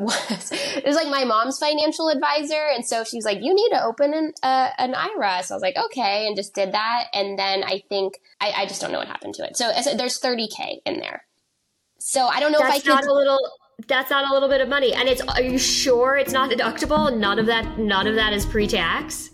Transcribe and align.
Was. 0.00 0.52
It 0.52 0.84
was 0.84 0.96
like 0.96 1.08
my 1.08 1.24
mom's 1.24 1.58
financial 1.58 2.08
advisor 2.08 2.66
and 2.74 2.84
so 2.84 3.04
she 3.04 3.16
was 3.16 3.24
like 3.24 3.38
you 3.42 3.54
need 3.54 3.70
to 3.70 3.84
open 3.84 4.14
an, 4.14 4.32
uh, 4.42 4.70
an 4.78 4.94
ira 4.94 5.42
so 5.42 5.54
i 5.54 5.56
was 5.56 5.62
like 5.62 5.76
okay 5.76 6.26
and 6.26 6.36
just 6.36 6.54
did 6.54 6.72
that 6.72 7.04
and 7.12 7.38
then 7.38 7.64
i 7.64 7.82
think 7.88 8.18
i, 8.40 8.52
I 8.56 8.66
just 8.66 8.80
don't 8.80 8.92
know 8.92 8.98
what 8.98 9.08
happened 9.08 9.34
to 9.34 9.44
it. 9.44 9.56
So, 9.56 9.72
so 9.82 9.94
there's 9.94 10.20
30k 10.20 10.80
in 10.86 11.00
there. 11.00 11.24
So 11.98 12.26
i 12.26 12.40
don't 12.40 12.52
know 12.52 12.58
that's 12.58 12.78
if 12.78 12.88
i 12.88 12.96
could 12.96 13.04
not 13.04 13.06
a 13.06 13.14
little 13.14 13.50
that's 13.88 14.10
not 14.10 14.30
a 14.30 14.32
little 14.32 14.48
bit 14.48 14.60
of 14.60 14.68
money. 14.68 14.92
And 14.92 15.08
it's 15.08 15.22
are 15.22 15.42
you 15.42 15.58
sure 15.58 16.16
it's 16.16 16.32
not 16.32 16.50
deductible? 16.50 17.16
None 17.16 17.38
of 17.38 17.46
that 17.46 17.78
none 17.78 18.06
of 18.06 18.14
that 18.14 18.32
is 18.32 18.44
pre-tax 18.44 19.30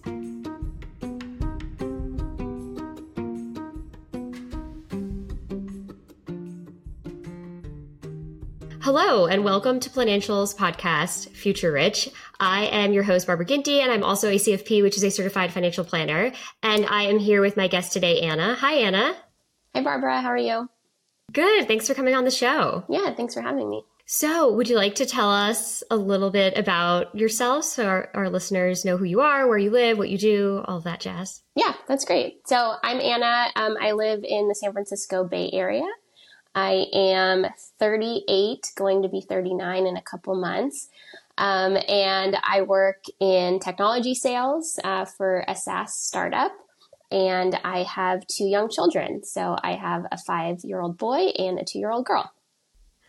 Hello, 8.87 9.27
and 9.27 9.43
welcome 9.43 9.81
to 9.81 9.91
Financials 9.91 10.55
podcast, 10.55 11.31
Future 11.31 11.73
Rich. 11.73 12.09
I 12.39 12.67
am 12.67 12.93
your 12.93 13.03
host, 13.03 13.27
Barbara 13.27 13.45
Ginty, 13.45 13.81
and 13.81 13.91
I'm 13.91 14.05
also 14.05 14.29
a 14.29 14.37
CFP, 14.37 14.81
which 14.81 14.97
is 14.97 15.03
a 15.03 15.11
certified 15.11 15.53
financial 15.53 15.85
planner. 15.85 16.31
And 16.63 16.87
I 16.87 17.03
am 17.03 17.19
here 17.19 17.41
with 17.41 17.57
my 17.57 17.67
guest 17.67 17.93
today, 17.93 18.21
Anna. 18.21 18.55
Hi, 18.55 18.75
Anna. 18.75 19.17
Hi, 19.75 19.83
Barbara. 19.83 20.21
How 20.21 20.29
are 20.29 20.37
you? 20.37 20.69
Good. 21.33 21.67
Thanks 21.67 21.89
for 21.89 21.95
coming 21.95 22.15
on 22.15 22.23
the 22.23 22.31
show. 22.31 22.85
Yeah, 22.89 23.13
thanks 23.13 23.35
for 23.35 23.41
having 23.41 23.69
me. 23.69 23.83
So, 24.07 24.53
would 24.53 24.69
you 24.69 24.77
like 24.77 24.95
to 24.95 25.05
tell 25.05 25.33
us 25.33 25.83
a 25.91 25.97
little 25.97 26.31
bit 26.31 26.57
about 26.57 27.13
yourself 27.13 27.65
so 27.65 27.87
our, 27.87 28.09
our 28.15 28.31
listeners 28.31 28.85
know 28.85 28.97
who 28.97 29.05
you 29.05 29.21
are, 29.21 29.49
where 29.49 29.59
you 29.59 29.73
live, 29.73 29.99
what 29.99 30.11
you 30.11 30.19
do, 30.19 30.63
all 30.65 30.79
that 30.83 31.01
jazz? 31.01 31.43
Yeah, 31.57 31.73
that's 31.89 32.05
great. 32.05 32.47
So, 32.47 32.77
I'm 32.85 33.01
Anna. 33.01 33.49
Um, 33.57 33.77
I 33.81 33.91
live 33.91 34.23
in 34.23 34.47
the 34.47 34.55
San 34.55 34.73
Francisco 34.73 35.25
Bay 35.25 35.51
Area. 35.53 35.83
I 36.57 36.87
am 36.95 37.47
38, 37.79 38.73
going 38.77 39.03
to 39.03 39.09
be 39.09 39.21
39 39.21 39.87
in 39.87 39.97
a 39.97 40.03
couple 40.03 40.35
months. 40.35 40.89
Um, 41.37 41.77
and 41.87 42.39
I 42.43 42.63
work 42.63 43.05
in 43.21 43.61
technology 43.61 44.15
sales 44.15 44.81
uh, 44.83 45.05
for 45.05 45.45
a 45.47 45.55
SaaS 45.55 45.95
startup. 45.95 46.53
And 47.11 47.59
I 47.63 47.83
have 47.83 48.27
two 48.27 48.47
young 48.47 48.71
children. 48.71 49.23
So 49.23 49.57
I 49.63 49.73
have 49.73 50.07
a 50.11 50.17
five 50.17 50.65
year 50.65 50.81
old 50.81 50.97
boy 50.97 51.27
and 51.39 51.59
a 51.59 51.65
two 51.65 51.79
year 51.79 51.91
old 51.91 52.07
girl. 52.07 52.33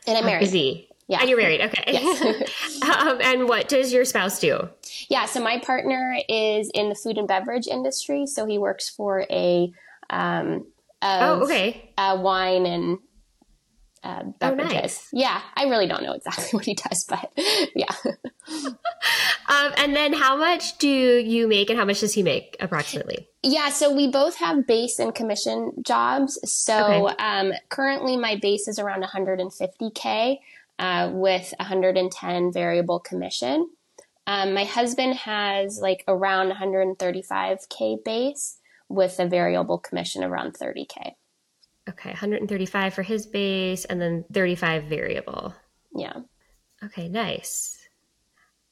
And 0.06 0.18
I'm 0.18 0.26
married. 0.26 0.42
Busy. 0.42 0.90
Yeah. 1.08 1.22
And 1.22 1.30
you're 1.30 1.40
married. 1.40 1.62
Okay. 1.62 1.84
Yes. 1.94 2.82
um, 2.90 3.20
and 3.22 3.48
what 3.48 3.70
does 3.70 3.94
your 3.94 4.04
spouse 4.04 4.40
do? 4.40 4.70
Yeah. 5.10 5.26
So 5.26 5.42
my 5.42 5.60
partner 5.60 6.18
is 6.28 6.70
in 6.74 6.90
the 6.90 6.96
food 6.96 7.18
and 7.18 7.30
beverage 7.30 7.68
industry. 7.68 8.28
So 8.28 8.46
he 8.46 8.58
works 8.58 8.90
for 8.90 9.26
a, 9.30 9.72
um, 10.10 10.68
oh, 11.02 11.44
okay. 11.44 11.92
Uh, 11.98 12.20
wine 12.22 12.66
and 12.66 13.00
uh, 14.08 14.24
beverages. 14.40 14.72
Oh, 14.72 14.80
nice. 14.80 15.10
Yeah, 15.12 15.42
I 15.56 15.66
really 15.66 15.86
don't 15.86 16.02
know 16.02 16.14
exactly 16.14 16.46
what 16.52 16.66
he 16.66 16.74
does, 16.74 17.04
but 17.08 17.32
yeah. 17.76 17.94
um, 19.50 19.74
and 19.78 19.96
then 19.96 20.14
how 20.14 20.38
much 20.38 20.78
do 20.78 20.88
you 20.88 21.48
make 21.48 21.70
and 21.70 21.78
how 21.78 21.86
much 21.86 22.00
does 22.00 22.14
he 22.14 22.24
make 22.24 22.56
approximately? 22.60 23.28
Yeah, 23.44 23.70
so 23.70 23.94
we 23.94 24.08
both 24.10 24.38
have 24.38 24.66
base 24.66 25.00
and 25.00 25.14
commission 25.14 25.74
jobs. 25.86 26.40
So 26.46 27.10
okay. 27.10 27.16
um, 27.24 27.52
currently 27.70 28.16
my 28.16 28.38
base 28.38 28.68
is 28.68 28.80
around 28.80 29.04
150K 29.04 30.40
uh, 30.80 31.12
with 31.14 31.54
110 31.60 32.54
variable 32.54 33.00
commission. 33.00 33.70
Um, 34.26 34.54
my 34.54 34.64
husband 34.64 35.16
has 35.16 35.80
like 35.82 36.04
around 36.08 36.52
135K 36.52 38.04
base 38.04 38.60
with 38.90 39.20
a 39.20 39.28
variable 39.28 39.78
commission 39.78 40.24
around 40.24 40.54
30K. 40.54 41.16
Okay, 41.88 42.10
135 42.10 42.94
for 42.94 43.04
his 43.04 43.26
base 43.26 43.86
and 43.86 44.02
then 44.02 44.26
35 44.34 44.86
variable. 44.86 45.56
Yeah. 45.96 46.14
Okay, 46.84 47.08
nice. 47.08 47.78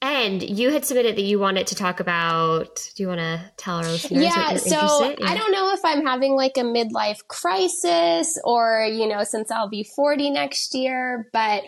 And 0.01 0.43
you 0.43 0.71
had 0.71 0.85
submitted 0.85 1.15
that 1.15 1.23
you 1.23 1.39
wanted 1.39 1.67
to 1.67 1.75
talk 1.75 1.99
about. 1.99 2.75
Do 2.95 3.03
you 3.03 3.07
want 3.07 3.21
to 3.21 3.51
tell 3.57 3.77
our 3.77 3.83
listeners? 3.83 4.23
Yeah, 4.23 4.57
so 4.57 5.09
in? 5.09 5.25
I 5.25 5.35
don't 5.35 5.51
know 5.51 5.73
if 5.73 5.79
I'm 5.83 6.05
having 6.05 6.35
like 6.35 6.57
a 6.57 6.61
midlife 6.61 7.25
crisis 7.27 8.37
or, 8.43 8.85
you 8.85 9.07
know, 9.07 9.23
since 9.23 9.49
I'll 9.49 9.69
be 9.69 9.83
40 9.83 10.29
next 10.31 10.75
year, 10.75 11.29
but 11.33 11.63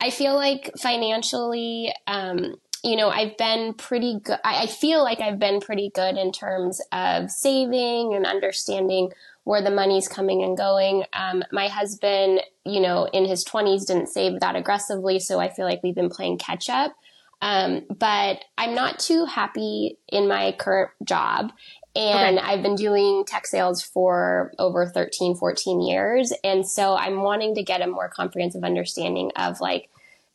I 0.00 0.10
feel 0.10 0.34
like 0.34 0.72
financially, 0.78 1.92
um, 2.06 2.56
you 2.82 2.96
know, 2.96 3.08
I've 3.08 3.36
been 3.36 3.74
pretty 3.74 4.20
good. 4.22 4.38
I 4.44 4.66
feel 4.66 5.02
like 5.02 5.20
I've 5.20 5.38
been 5.38 5.60
pretty 5.60 5.90
good 5.94 6.16
in 6.16 6.32
terms 6.32 6.80
of 6.92 7.30
saving 7.30 8.14
and 8.14 8.26
understanding 8.26 9.12
where 9.46 9.62
the 9.62 9.70
money's 9.70 10.08
coming 10.08 10.42
and 10.42 10.56
going. 10.56 11.04
Um, 11.12 11.44
my 11.52 11.68
husband, 11.68 12.40
you 12.64 12.80
know, 12.80 13.04
in 13.04 13.24
his 13.24 13.44
20s 13.44 13.86
didn't 13.86 14.08
save 14.08 14.40
that 14.40 14.56
aggressively, 14.56 15.20
so 15.20 15.38
I 15.38 15.50
feel 15.50 15.64
like 15.64 15.84
we've 15.84 15.94
been 15.94 16.10
playing 16.10 16.38
catch 16.38 16.68
up. 16.68 16.96
Um, 17.40 17.82
but 17.88 18.44
I'm 18.58 18.74
not 18.74 18.98
too 18.98 19.24
happy 19.24 19.98
in 20.08 20.26
my 20.26 20.50
current 20.58 20.90
job. 21.04 21.52
And 21.94 22.38
okay. 22.38 22.46
I've 22.46 22.62
been 22.64 22.74
doing 22.74 23.22
tech 23.24 23.46
sales 23.46 23.84
for 23.84 24.52
over 24.58 24.84
13, 24.84 25.36
14 25.36 25.80
years. 25.80 26.32
And 26.42 26.68
so 26.68 26.96
I'm 26.96 27.22
wanting 27.22 27.54
to 27.54 27.62
get 27.62 27.82
a 27.82 27.86
more 27.86 28.08
comprehensive 28.08 28.64
understanding 28.64 29.30
of 29.36 29.60
like 29.60 29.90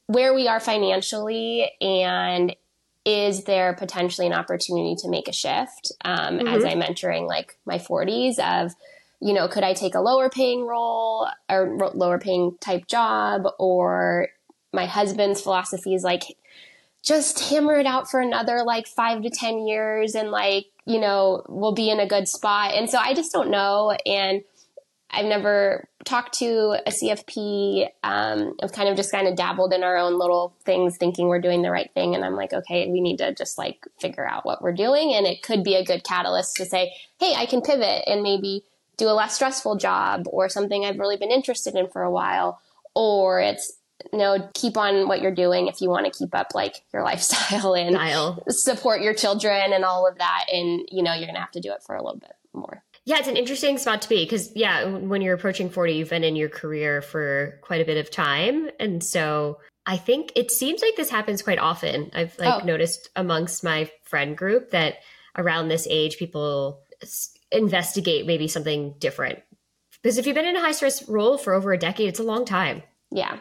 where 0.07 0.33
we 0.33 0.47
are 0.47 0.61
financially 0.61 1.69
and 1.81 2.55
is 3.03 3.43
there 3.43 3.73
potentially 3.73 4.27
an 4.27 4.33
opportunity 4.33 4.95
to 4.99 5.09
make 5.09 5.27
a 5.27 5.33
shift 5.33 5.91
um, 6.05 6.37
mm-hmm. 6.37 6.47
as 6.47 6.63
I'm 6.63 6.81
entering 6.81 7.25
like 7.25 7.57
my 7.65 7.77
40s 7.77 8.39
of 8.39 8.73
you 9.21 9.33
know, 9.33 9.47
could 9.47 9.63
I 9.63 9.73
take 9.73 9.95
a 9.95 10.01
lower 10.01 10.29
paying 10.29 10.65
role 10.65 11.27
or 11.47 11.77
lower 11.93 12.17
paying 12.17 12.57
type 12.59 12.87
job? 12.87 13.43
Or 13.59 14.29
my 14.73 14.87
husband's 14.87 15.41
philosophy 15.41 15.93
is 15.93 16.03
like, 16.03 16.23
just 17.03 17.39
hammer 17.49 17.75
it 17.75 17.85
out 17.85 18.09
for 18.09 18.19
another 18.19 18.63
like 18.63 18.87
five 18.87 19.21
to 19.23 19.29
10 19.29 19.65
years 19.65 20.15
and 20.15 20.29
like, 20.29 20.65
you 20.85 20.99
know, 20.99 21.43
we'll 21.47 21.73
be 21.73 21.89
in 21.89 21.99
a 21.99 22.07
good 22.07 22.27
spot. 22.27 22.73
And 22.73 22.89
so 22.89 22.97
I 22.97 23.13
just 23.13 23.31
don't 23.31 23.49
know. 23.49 23.95
And 24.05 24.43
I've 25.09 25.25
never 25.25 25.87
talked 26.05 26.39
to 26.39 26.77
a 26.85 26.89
CFP. 26.89 27.87
Um, 28.03 28.55
I've 28.63 28.71
kind 28.71 28.87
of 28.87 28.95
just 28.95 29.11
kind 29.11 29.27
of 29.27 29.35
dabbled 29.35 29.73
in 29.73 29.83
our 29.83 29.97
own 29.97 30.17
little 30.17 30.55
things, 30.63 30.97
thinking 30.97 31.27
we're 31.27 31.41
doing 31.41 31.61
the 31.61 31.71
right 31.71 31.91
thing. 31.93 32.15
And 32.15 32.23
I'm 32.23 32.35
like, 32.35 32.53
okay, 32.53 32.89
we 32.89 33.01
need 33.01 33.17
to 33.17 33.33
just 33.33 33.57
like 33.57 33.85
figure 33.99 34.27
out 34.27 34.45
what 34.45 34.61
we're 34.61 34.73
doing. 34.73 35.13
And 35.13 35.25
it 35.25 35.43
could 35.43 35.63
be 35.63 35.75
a 35.75 35.83
good 35.83 36.03
catalyst 36.03 36.55
to 36.57 36.65
say, 36.65 36.93
hey, 37.19 37.33
I 37.35 37.45
can 37.45 37.61
pivot 37.61 38.03
and 38.07 38.23
maybe 38.23 38.63
do 39.01 39.09
a 39.09 39.11
less 39.11 39.35
stressful 39.35 39.77
job 39.77 40.27
or 40.27 40.47
something 40.47 40.85
I've 40.85 40.99
really 40.99 41.17
been 41.17 41.31
interested 41.31 41.75
in 41.75 41.87
for 41.87 42.03
a 42.03 42.11
while. 42.11 42.61
Or 42.93 43.39
it's, 43.41 43.73
you 44.13 44.19
know, 44.19 44.49
keep 44.53 44.77
on 44.77 45.07
what 45.07 45.21
you're 45.21 45.33
doing 45.33 45.67
if 45.67 45.81
you 45.81 45.89
want 45.89 46.05
to 46.05 46.17
keep 46.17 46.35
up 46.35 46.53
like 46.53 46.83
your 46.93 47.03
lifestyle 47.11 47.73
and 47.73 47.95
Style. 47.95 48.43
support 48.47 49.01
your 49.01 49.13
children 49.13 49.73
and 49.73 49.83
all 49.83 50.07
of 50.07 50.19
that. 50.19 50.45
And, 50.53 50.87
you 50.91 51.01
know, 51.01 51.13
you're 51.13 51.25
going 51.25 51.35
to 51.35 51.41
have 51.41 51.51
to 51.51 51.59
do 51.61 51.71
it 51.71 51.83
for 51.83 51.95
a 51.95 52.03
little 52.03 52.19
bit 52.19 52.33
more. 52.53 52.83
Yeah, 53.03 53.17
it's 53.17 53.27
an 53.27 53.37
interesting 53.37 53.79
spot 53.79 54.03
to 54.03 54.09
be 54.09 54.23
because, 54.23 54.55
yeah, 54.55 54.85
when 54.85 55.23
you're 55.23 55.33
approaching 55.33 55.71
40, 55.71 55.93
you've 55.93 56.11
been 56.11 56.23
in 56.23 56.35
your 56.35 56.49
career 56.49 57.01
for 57.01 57.59
quite 57.63 57.81
a 57.81 57.85
bit 57.85 57.97
of 57.97 58.11
time. 58.11 58.69
And 58.79 59.03
so 59.03 59.57
I 59.87 59.97
think 59.97 60.31
it 60.35 60.51
seems 60.51 60.83
like 60.83 60.95
this 60.95 61.09
happens 61.09 61.41
quite 61.41 61.57
often. 61.57 62.11
I've 62.13 62.37
like 62.37 62.61
oh. 62.61 62.65
noticed 62.65 63.09
amongst 63.15 63.63
my 63.63 63.89
friend 64.03 64.37
group 64.37 64.69
that 64.69 64.97
around 65.35 65.69
this 65.69 65.87
age, 65.89 66.17
people 66.17 66.81
investigate 67.51 68.25
maybe 68.25 68.47
something 68.47 68.95
different. 68.99 69.39
Because 70.01 70.17
if 70.17 70.25
you've 70.25 70.35
been 70.35 70.47
in 70.47 70.55
a 70.55 70.61
high 70.61 70.71
stress 70.71 71.07
role 71.07 71.37
for 71.37 71.53
over 71.53 71.73
a 71.73 71.77
decade, 71.77 72.09
it's 72.09 72.19
a 72.19 72.23
long 72.23 72.45
time. 72.45 72.83
Yeah. 73.11 73.37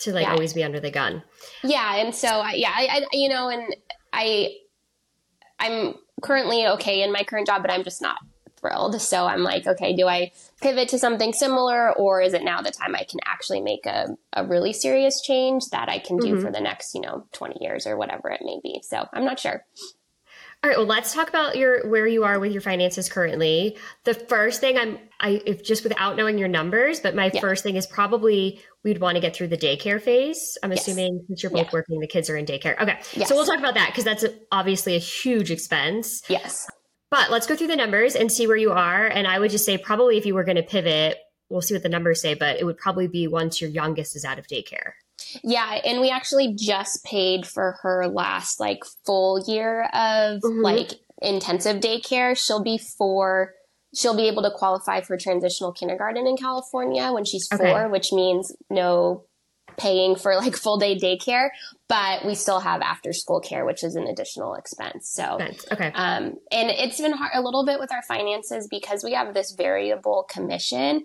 To 0.00 0.12
like 0.12 0.26
yeah. 0.26 0.32
always 0.32 0.52
be 0.52 0.62
under 0.62 0.80
the 0.80 0.90
gun. 0.90 1.22
Yeah, 1.64 1.96
and 1.96 2.14
so 2.14 2.28
yeah, 2.48 2.72
I, 2.74 2.88
I 2.90 3.06
you 3.12 3.30
know, 3.30 3.48
and 3.48 3.74
I 4.12 4.50
I'm 5.58 5.94
currently 6.22 6.66
okay 6.66 7.02
in 7.02 7.12
my 7.12 7.22
current 7.22 7.46
job, 7.46 7.62
but 7.62 7.70
I'm 7.70 7.82
just 7.82 8.02
not 8.02 8.18
thrilled. 8.58 9.00
So 9.00 9.26
I'm 9.26 9.42
like, 9.42 9.66
okay, 9.66 9.94
do 9.94 10.06
I 10.06 10.32
pivot 10.60 10.88
to 10.90 10.98
something 10.98 11.32
similar 11.32 11.92
or 11.96 12.20
is 12.20 12.34
it 12.34 12.42
now 12.42 12.62
the 12.62 12.70
time 12.70 12.94
I 12.94 13.04
can 13.04 13.20
actually 13.24 13.60
make 13.60 13.86
a, 13.86 14.08
a 14.32 14.44
really 14.44 14.72
serious 14.72 15.20
change 15.20 15.66
that 15.70 15.88
I 15.88 15.98
can 15.98 16.16
do 16.16 16.34
mm-hmm. 16.34 16.44
for 16.44 16.50
the 16.50 16.60
next, 16.60 16.94
you 16.94 17.00
know, 17.00 17.26
20 17.32 17.58
years 17.60 17.86
or 17.86 17.96
whatever 17.96 18.30
it 18.30 18.40
may 18.42 18.58
be? 18.62 18.80
So 18.82 19.06
I'm 19.12 19.24
not 19.24 19.38
sure. 19.38 19.64
All 20.62 20.70
right, 20.70 20.78
well, 20.78 20.86
let's 20.86 21.14
talk 21.14 21.28
about 21.28 21.56
your 21.56 21.88
where 21.88 22.06
you 22.06 22.24
are 22.24 22.40
with 22.40 22.50
your 22.50 22.60
finances 22.60 23.08
currently. 23.08 23.76
The 24.04 24.14
first 24.14 24.60
thing 24.60 24.76
I'm 24.76 24.98
I 25.20 25.40
if 25.46 25.62
just 25.62 25.84
without 25.84 26.16
knowing 26.16 26.38
your 26.38 26.48
numbers, 26.48 26.98
but 26.98 27.14
my 27.14 27.30
yeah. 27.32 27.40
first 27.40 27.62
thing 27.62 27.76
is 27.76 27.86
probably 27.86 28.60
we'd 28.82 29.00
want 29.00 29.14
to 29.14 29.20
get 29.20 29.36
through 29.36 29.48
the 29.48 29.56
daycare 29.56 30.00
phase. 30.00 30.58
I'm 30.62 30.72
yes. 30.72 30.80
assuming 30.80 31.24
since 31.28 31.42
you're 31.42 31.52
both 31.52 31.66
yeah. 31.66 31.70
working, 31.72 32.00
the 32.00 32.08
kids 32.08 32.28
are 32.30 32.36
in 32.36 32.46
daycare. 32.46 32.80
Okay, 32.80 32.98
yes. 33.14 33.28
so 33.28 33.36
we'll 33.36 33.46
talk 33.46 33.58
about 33.58 33.74
that 33.74 33.90
because 33.90 34.04
that's 34.04 34.24
obviously 34.50 34.96
a 34.96 34.98
huge 34.98 35.50
expense. 35.52 36.22
Yes. 36.28 36.66
But 37.10 37.30
let's 37.30 37.46
go 37.46 37.54
through 37.54 37.68
the 37.68 37.76
numbers 37.76 38.16
and 38.16 38.32
see 38.32 38.48
where 38.48 38.56
you 38.56 38.72
are. 38.72 39.06
And 39.06 39.28
I 39.28 39.38
would 39.38 39.52
just 39.52 39.64
say 39.64 39.78
probably 39.78 40.16
if 40.16 40.26
you 40.26 40.34
were 40.34 40.42
going 40.42 40.56
to 40.56 40.62
pivot, 40.62 41.18
we'll 41.48 41.62
see 41.62 41.74
what 41.74 41.84
the 41.84 41.88
numbers 41.88 42.20
say, 42.20 42.34
but 42.34 42.58
it 42.58 42.64
would 42.64 42.78
probably 42.78 43.06
be 43.06 43.28
once 43.28 43.60
your 43.60 43.70
youngest 43.70 44.16
is 44.16 44.24
out 44.24 44.38
of 44.38 44.48
daycare. 44.48 44.92
Yeah, 45.42 45.80
and 45.84 46.00
we 46.00 46.10
actually 46.10 46.54
just 46.54 47.04
paid 47.04 47.46
for 47.46 47.78
her 47.82 48.06
last 48.08 48.60
like 48.60 48.80
full 49.04 49.42
year 49.46 49.84
of 49.84 50.40
mm-hmm. 50.40 50.60
like 50.62 50.92
intensive 51.22 51.80
daycare. 51.80 52.36
She'll 52.36 52.62
be 52.62 52.78
four. 52.78 53.54
She'll 53.94 54.16
be 54.16 54.28
able 54.28 54.42
to 54.42 54.50
qualify 54.50 55.00
for 55.00 55.16
transitional 55.16 55.72
kindergarten 55.72 56.26
in 56.26 56.36
California 56.36 57.12
when 57.12 57.24
she's 57.24 57.46
four, 57.48 57.66
okay. 57.66 57.90
which 57.90 58.12
means 58.12 58.54
no 58.68 59.24
paying 59.76 60.16
for 60.16 60.36
like 60.36 60.56
full 60.56 60.78
day 60.78 60.96
daycare, 60.96 61.48
but 61.88 62.24
we 62.24 62.34
still 62.34 62.60
have 62.60 62.80
after 62.82 63.12
school 63.12 63.40
care, 63.40 63.64
which 63.64 63.84
is 63.84 63.94
an 63.96 64.06
additional 64.06 64.54
expense. 64.54 65.08
So, 65.08 65.38
okay. 65.72 65.92
Um, 65.94 66.34
and 66.50 66.70
it's 66.70 67.00
been 67.00 67.12
hard 67.12 67.32
a 67.34 67.42
little 67.42 67.64
bit 67.64 67.78
with 67.78 67.92
our 67.92 68.02
finances 68.02 68.68
because 68.68 69.04
we 69.04 69.12
have 69.12 69.34
this 69.34 69.52
variable 69.52 70.26
commission. 70.28 71.04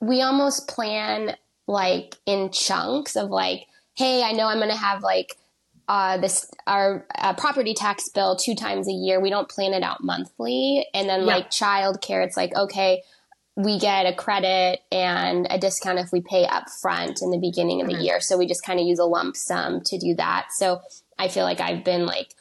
We 0.00 0.22
almost 0.22 0.68
plan 0.68 1.36
like 1.70 2.16
in 2.26 2.50
chunks 2.50 3.16
of 3.16 3.30
like, 3.30 3.66
hey, 3.94 4.22
I 4.22 4.32
know 4.32 4.46
I'm 4.46 4.58
going 4.58 4.70
to 4.70 4.76
have 4.76 5.02
like 5.02 5.36
uh, 5.88 6.18
this 6.18 6.50
our 6.66 7.06
uh, 7.16 7.34
property 7.34 7.74
tax 7.74 8.08
bill 8.08 8.36
two 8.36 8.54
times 8.54 8.88
a 8.88 8.92
year. 8.92 9.20
We 9.20 9.30
don't 9.30 9.48
plan 9.48 9.72
it 9.72 9.82
out 9.82 10.02
monthly, 10.02 10.86
and 10.94 11.08
then 11.08 11.20
yeah. 11.20 11.26
like 11.26 11.50
childcare, 11.50 12.24
it's 12.24 12.36
like 12.36 12.54
okay, 12.54 13.02
we 13.56 13.78
get 13.78 14.06
a 14.06 14.14
credit 14.14 14.80
and 14.92 15.46
a 15.50 15.58
discount 15.58 15.98
if 15.98 16.12
we 16.12 16.20
pay 16.20 16.46
up 16.46 16.70
front 16.70 17.22
in 17.22 17.30
the 17.30 17.38
beginning 17.38 17.80
of 17.80 17.88
the 17.88 17.94
year. 17.94 18.20
So 18.20 18.38
we 18.38 18.46
just 18.46 18.64
kind 18.64 18.80
of 18.80 18.86
use 18.86 18.98
a 18.98 19.04
lump 19.04 19.36
sum 19.36 19.80
to 19.82 19.98
do 19.98 20.14
that. 20.16 20.48
So 20.52 20.80
I 21.18 21.28
feel 21.28 21.44
like 21.44 21.60
I've 21.60 21.84
been 21.84 22.06
like 22.06 22.34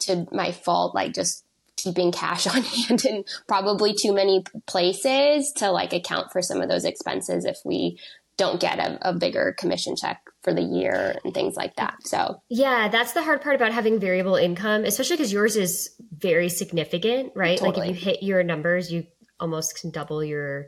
to 0.00 0.26
my 0.32 0.52
fault, 0.52 0.94
like 0.94 1.14
just 1.14 1.44
keeping 1.76 2.12
cash 2.12 2.46
on 2.54 2.62
hand 2.62 3.04
in 3.04 3.24
probably 3.46 3.94
too 3.94 4.12
many 4.12 4.44
places 4.66 5.52
to 5.52 5.70
like 5.70 5.92
account 5.92 6.32
for 6.32 6.42
some 6.42 6.60
of 6.60 6.68
those 6.68 6.84
expenses 6.84 7.44
if 7.44 7.58
we 7.64 7.98
don't 8.42 8.60
get 8.60 8.80
a, 8.80 9.10
a, 9.10 9.12
bigger 9.12 9.54
commission 9.56 9.94
check 9.94 10.20
for 10.42 10.52
the 10.52 10.62
year 10.62 11.16
and 11.24 11.32
things 11.32 11.54
like 11.54 11.76
that. 11.76 11.94
So, 12.04 12.42
yeah, 12.48 12.88
that's 12.88 13.12
the 13.12 13.22
hard 13.22 13.40
part 13.40 13.54
about 13.54 13.70
having 13.70 14.00
variable 14.00 14.34
income, 14.34 14.84
especially 14.84 15.16
because 15.16 15.32
yours 15.32 15.54
is 15.54 15.94
very 16.10 16.48
significant, 16.48 17.32
right? 17.36 17.56
Totally. 17.56 17.86
Like 17.86 17.90
if 17.90 17.96
you 17.96 18.10
hit 18.10 18.22
your 18.24 18.42
numbers, 18.42 18.92
you 18.92 19.06
almost 19.38 19.80
can 19.80 19.92
double 19.92 20.24
your 20.24 20.66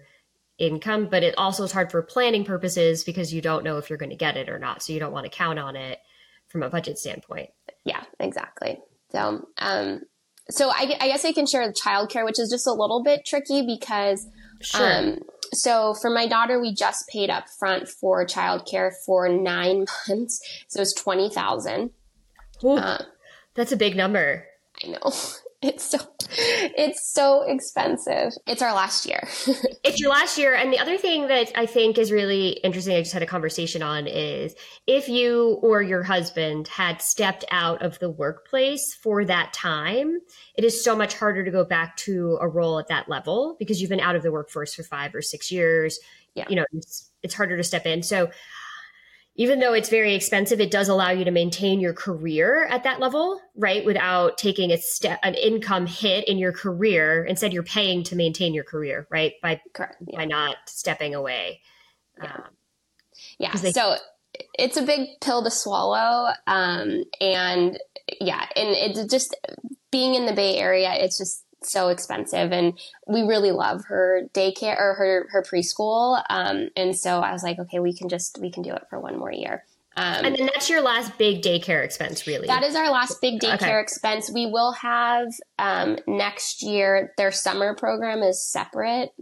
income, 0.57 1.09
but 1.11 1.25
it 1.25 1.35
also 1.37 1.65
is 1.65 1.73
hard 1.73 1.91
for 1.91 2.01
planning 2.01 2.45
purposes 2.45 3.03
because 3.03 3.35
you 3.35 3.41
don't 3.41 3.65
know 3.65 3.79
if 3.79 3.91
you're 3.91 3.99
going 3.99 4.11
to 4.11 4.17
get 4.17 4.37
it 4.37 4.49
or 4.49 4.61
not. 4.61 4.81
So, 4.81 4.93
you 4.93 5.01
don't 5.01 5.13
want 5.13 5.25
to 5.25 5.37
count 5.37 5.59
on 5.59 5.75
it 5.75 5.99
from 6.47 6.63
a 6.63 6.71
budget 6.71 6.97
standpoint. 6.97 7.51
Yeah, 7.85 8.05
exactly. 8.21 8.79
So, 9.11 9.49
um, 9.59 10.03
so 10.49 10.71
I, 10.71 10.97
I 11.01 11.09
guess 11.09 11.25
I 11.25 11.33
can 11.33 11.47
share 11.47 11.73
childcare, 11.73 12.25
which 12.25 12.39
is 12.39 12.51
just 12.51 12.69
a 12.69 12.73
little 12.73 13.03
bit 13.03 13.25
tricky 13.27 13.67
because 13.67 14.29
sure. 14.65 14.99
um, 14.99 15.19
so 15.53 15.95
for 15.95 16.11
my 16.11 16.27
daughter, 16.27 16.61
we 16.61 16.75
just 16.75 17.09
paid 17.09 17.31
up 17.31 17.49
front 17.49 17.89
for 17.89 18.25
childcare 18.27 18.93
for 19.07 19.29
nine 19.29 19.87
months. 20.09 20.41
So 20.69 20.81
it's 20.83 20.95
20,000. 20.95 21.91
Uh, 22.63 22.99
that's 23.55 23.73
a 23.73 23.77
big 23.77 23.97
number. 23.97 24.47
I 24.83 24.89
know. 24.89 25.13
It's 25.75 25.85
so 25.85 25.99
it's 26.77 27.13
so 27.13 27.43
expensive. 27.43 28.33
It's 28.47 28.61
our 28.61 28.75
last 28.75 29.07
year. 29.07 29.27
it's 29.85 29.99
your 29.99 30.11
last 30.11 30.37
year. 30.37 30.55
And 30.55 30.73
the 30.73 30.79
other 30.79 30.99
thing 30.99 31.29
that 31.29 31.53
I 31.57 31.65
think 31.65 31.97
is 31.97 32.13
really 32.13 32.51
interesting, 32.65 32.97
I 32.97 33.01
just 33.01 33.13
had 33.13 33.23
a 33.23 33.27
conversation 33.27 33.83
on 33.83 34.07
is 34.07 34.55
if 34.87 35.09
you 35.09 35.59
or 35.63 35.81
your 35.81 36.03
husband 36.03 36.69
had 36.69 37.01
stepped 37.01 37.45
out 37.51 37.83
of 37.83 37.99
the 37.99 38.11
workplace 38.11 38.95
for 38.95 39.25
that 39.25 39.55
time, 39.55 40.19
it 40.55 40.65
is 40.65 40.85
so 40.85 40.95
much 40.95 41.17
harder 41.17 41.45
to 41.45 41.51
go 41.51 41.65
back 41.65 41.97
to 41.99 42.37
a 42.41 42.49
role 42.49 42.79
at 42.79 42.89
that 42.89 43.09
level 43.09 43.57
because 43.59 43.81
you've 43.81 43.91
been 43.91 44.01
out 44.01 44.17
of 44.17 44.23
the 44.23 44.33
workforce 44.33 44.75
for 44.75 44.83
five 44.83 45.15
or 45.15 45.23
six 45.23 45.51
years. 45.51 45.99
Yeah. 46.35 46.45
You 46.49 46.57
know, 46.57 46.65
it's, 46.73 47.11
it's 47.23 47.35
harder 47.35 47.57
to 47.57 47.65
step 47.65 47.87
in. 47.87 48.03
So 48.03 48.31
even 49.37 49.59
though 49.59 49.73
it's 49.73 49.89
very 49.89 50.15
expensive, 50.15 50.61
it 50.61 50.71
does 50.71 50.89
allow 50.89 51.11
you 51.11 51.25
to 51.25 51.31
maintain 51.31 51.81
your 51.81 51.93
career 51.93 52.67
at 52.67 52.85
that 52.85 53.01
level, 53.01 53.41
right? 53.57 53.85
Without 53.85 54.39
taking 54.39 54.71
a 54.71 54.79
step, 54.79 55.19
an 55.23 55.35
income 55.35 55.87
hit 55.87 56.29
in 56.29 56.39
your 56.39 56.53
career. 56.53 57.25
Instead, 57.25 57.53
you're 57.53 57.65
paying 57.65 58.05
to 58.05 58.17
maintain 58.17 58.55
your 58.55 58.65
career, 58.65 59.07
right? 59.11 59.33
By 59.43 59.61
Correct. 59.73 59.97
Yeah. 60.07 60.19
by 60.19 60.25
not 60.25 60.57
stepping 60.67 61.15
away. 61.15 61.61
Yeah. 62.23 62.33
Um, 62.33 62.43
yeah. 63.39 63.53
They- 63.57 63.73
so 63.73 63.97
it's 64.59 64.77
a 64.77 64.83
big 64.83 65.21
pill 65.21 65.43
to 65.43 65.51
swallow. 65.51 66.33
Um, 66.47 67.05
and 67.21 67.79
yeah, 68.21 68.47
and 68.57 68.69
it's 68.71 69.11
just 69.13 69.37
being 69.91 70.15
in 70.15 70.27
the 70.27 70.33
Bay 70.33 70.57
Area, 70.57 70.93
it's 70.95 71.19
just 71.19 71.44
so 71.65 71.89
expensive 71.89 72.53
and 72.53 72.79
we 73.07 73.23
really 73.23 73.51
love 73.51 73.85
her 73.87 74.23
daycare 74.35 74.79
or 74.79 74.95
her 74.95 75.29
her 75.31 75.43
preschool 75.43 76.23
um, 76.31 76.69
and 76.77 76.97
so 76.97 77.21
i 77.21 77.33
was 77.33 77.43
like 77.43 77.59
okay 77.59 77.79
we 77.79 77.93
can 77.93 78.09
just 78.09 78.39
we 78.41 78.51
can 78.51 78.63
do 78.63 78.73
it 78.73 78.85
for 78.89 79.01
one 79.01 79.19
more 79.19 79.33
year. 79.33 79.65
Um, 79.97 80.25
and 80.25 80.37
then 80.37 80.47
that's 80.47 80.69
your 80.69 80.83
last 80.83 81.17
big 81.19 81.41
daycare 81.41 81.85
expense 81.85 82.27
really. 82.27 82.49
That 82.49 82.65
is 82.65 82.75
our 82.75 82.91
last 82.91 83.21
big 83.21 83.41
daycare 83.41 83.55
okay. 83.55 83.81
expense. 83.81 84.29
We 84.29 84.47
will 84.47 84.73
have 84.73 85.29
um, 85.59 85.99
next 86.09 86.65
year 86.65 87.13
their 87.17 87.31
summer 87.31 87.77
program 87.77 88.21
is 88.23 88.43
separate. 88.43 89.13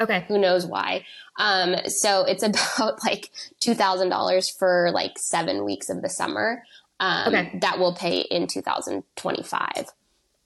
Okay. 0.00 0.24
Who 0.28 0.38
knows 0.38 0.66
why? 0.66 1.04
Um, 1.36 1.74
so 1.88 2.24
it's 2.24 2.42
about 2.78 3.04
like 3.04 3.30
$2000 3.60 4.56
for 4.56 4.90
like 4.94 5.18
seven 5.18 5.64
weeks 5.64 5.90
of 5.90 6.00
the 6.00 6.08
summer. 6.08 6.62
Um, 7.00 7.34
okay. 7.34 7.58
that 7.62 7.78
will 7.78 7.94
pay 7.94 8.20
in 8.20 8.46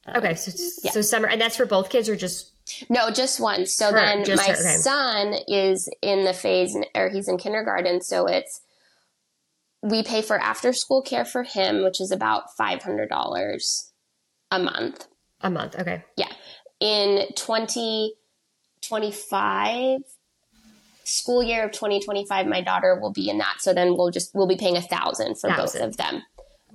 2025 0.07 0.17
Okay, 0.17 0.35
so 0.35 0.81
yeah. 0.83 0.91
so 0.91 1.03
summer, 1.03 1.29
and 1.29 1.41
that's 1.41 1.57
for 1.57 1.67
both 1.67 1.91
kids, 1.91 2.09
or 2.09 2.17
just 2.17 2.53
no, 2.89 3.11
just 3.11 3.41
one. 3.41 3.67
So 3.67 3.87
her, 3.87 3.93
then 3.93 4.37
my 4.37 4.45
her, 4.45 4.53
okay. 4.53 4.77
son 4.77 5.35
is 5.49 5.89
in 6.03 6.25
the 6.25 6.33
phase, 6.33 6.77
or 6.95 7.09
he's 7.09 7.29
in 7.29 7.39
kindergarten, 7.39 8.01
so 8.01 8.27
it's 8.27 8.61
we 9.83 10.03
pay 10.03 10.23
for 10.23 10.39
after 10.39 10.73
school 10.73 11.03
care 11.03 11.25
for 11.25 11.43
him, 11.43 11.83
which 11.83 12.01
is 12.01 12.11
about 12.11 12.55
five 12.57 12.83
hundred 12.83 13.09
dollars 13.09 13.93
a 14.51 14.59
month. 14.59 15.07
A 15.41 15.51
month, 15.51 15.77
okay. 15.79 16.05
Yeah, 16.17 16.33
in 16.81 17.27
twenty 17.37 18.15
twenty 18.83 19.13
five 19.13 20.01
school 21.07 21.43
year 21.43 21.67
of 21.67 21.71
2025 21.71 22.47
my 22.47 22.63
daughter 22.63 22.99
will 22.99 23.13
be 23.13 23.29
in 23.29 23.37
that 23.37 23.57
so 23.59 23.75
then 23.75 23.95
we'll 23.95 24.11
just 24.11 24.35
we'll 24.35 24.47
be 24.47 24.57
paying 24.57 24.79
a 24.79 24.81
thousand 24.81 25.39
for 25.39 25.51
thousand. 25.51 25.81
both 25.83 25.89
of 25.91 25.97
them 25.99 26.23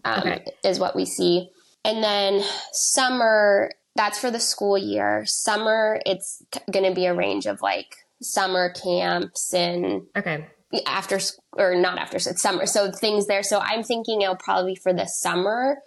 um, 0.06 0.20
okay. 0.20 0.46
is 0.64 0.80
what 0.80 0.96
we 0.96 1.04
see 1.04 1.50
and 1.86 2.04
then 2.04 2.42
summer, 2.72 3.72
that's 3.96 4.20
for 4.20 4.32
the 4.32 4.40
school 4.40 4.78
year. 4.78 5.26
Summer, 5.26 6.00
it's 6.06 6.44
going 6.72 6.86
to 6.86 6.94
be 6.94 7.06
a 7.06 7.14
range 7.14 7.46
of 7.46 7.62
like 7.62 7.96
summer 8.22 8.70
camps 8.70 9.54
and 9.54 10.04
okay. 10.16 10.48
After 10.86 11.20
or 11.54 11.74
not 11.74 11.98
after 11.98 12.18
it's 12.18 12.42
summer 12.42 12.68
so 12.68 12.92
things 12.92 13.26
there. 13.26 13.42
So 13.42 13.60
i'm 13.60 13.82
thinking 13.82 14.22
it'll 14.22 14.36
probably 14.36 14.76
for 14.76 14.94
the 14.94 15.08
summer 15.08 15.78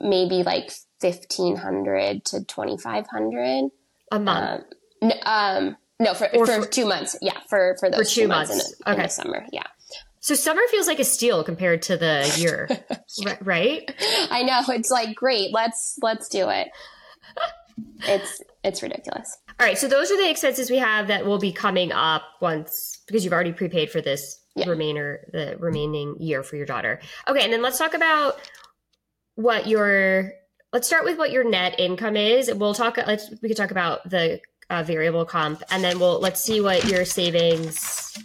maybe 0.00 0.42
like 0.42 0.72
1500 1.00 2.24
to 2.24 2.44
2500 2.44 3.70
a 4.10 4.18
month? 4.18 4.64
Um, 5.02 5.08
no, 5.08 5.14
um, 5.24 5.76
no 6.00 6.14
for, 6.14 6.28
for, 6.34 6.46
for, 6.46 6.66
two 6.66 6.86
months. 6.86 7.16
Yeah 7.22 7.38
for 7.48 7.76
for 7.78 7.90
those 7.90 8.10
for 8.10 8.14
two, 8.14 8.22
two 8.22 8.28
months, 8.28 8.50
months. 8.50 8.72
in, 8.72 8.92
okay. 8.92 9.00
in 9.00 9.02
the 9.06 9.08
summer. 9.08 9.46
Yeah 9.52 9.66
so 10.20 10.34
summer 10.34 10.62
feels 10.70 10.86
like 10.86 10.98
a 10.98 11.04
steal 11.04 11.44
compared 11.44 11.82
to 11.82 11.96
the 11.96 12.32
year, 12.38 12.68
right? 13.42 13.90
I 14.30 14.42
know. 14.42 14.62
It's 14.74 14.90
like 14.90 15.14
great. 15.14 15.52
Let's 15.52 15.98
let's 16.02 16.28
do 16.28 16.48
it. 16.48 16.68
It's 18.02 18.42
it's 18.64 18.82
ridiculous. 18.82 19.36
All 19.60 19.66
right, 19.66 19.78
so 19.78 19.88
those 19.88 20.10
are 20.10 20.16
the 20.16 20.30
expenses 20.30 20.70
we 20.70 20.78
have 20.78 21.08
that 21.08 21.26
will 21.26 21.38
be 21.38 21.52
coming 21.52 21.90
up 21.90 22.22
once 22.40 23.02
because 23.06 23.24
you've 23.24 23.32
already 23.32 23.52
prepaid 23.52 23.90
for 23.90 24.00
this 24.00 24.40
yeah. 24.54 24.68
remainder 24.68 25.28
the 25.32 25.56
remaining 25.58 26.16
year 26.20 26.42
for 26.42 26.56
your 26.56 26.66
daughter. 26.66 27.00
Okay, 27.26 27.42
and 27.42 27.52
then 27.52 27.62
let's 27.62 27.78
talk 27.78 27.94
about 27.94 28.40
what 29.34 29.66
your 29.66 30.32
let's 30.72 30.86
start 30.86 31.04
with 31.04 31.18
what 31.18 31.30
your 31.30 31.44
net 31.44 31.78
income 31.78 32.16
is. 32.16 32.52
We'll 32.52 32.74
talk 32.74 32.96
let's 32.98 33.30
we 33.42 33.48
could 33.48 33.56
talk 33.56 33.70
about 33.70 34.08
the 34.08 34.40
uh, 34.70 34.82
variable 34.82 35.24
comp 35.24 35.62
and 35.70 35.82
then 35.82 35.98
we'll 35.98 36.20
let's 36.20 36.40
see 36.40 36.60
what 36.60 36.84
your 36.84 37.04
savings 37.04 38.16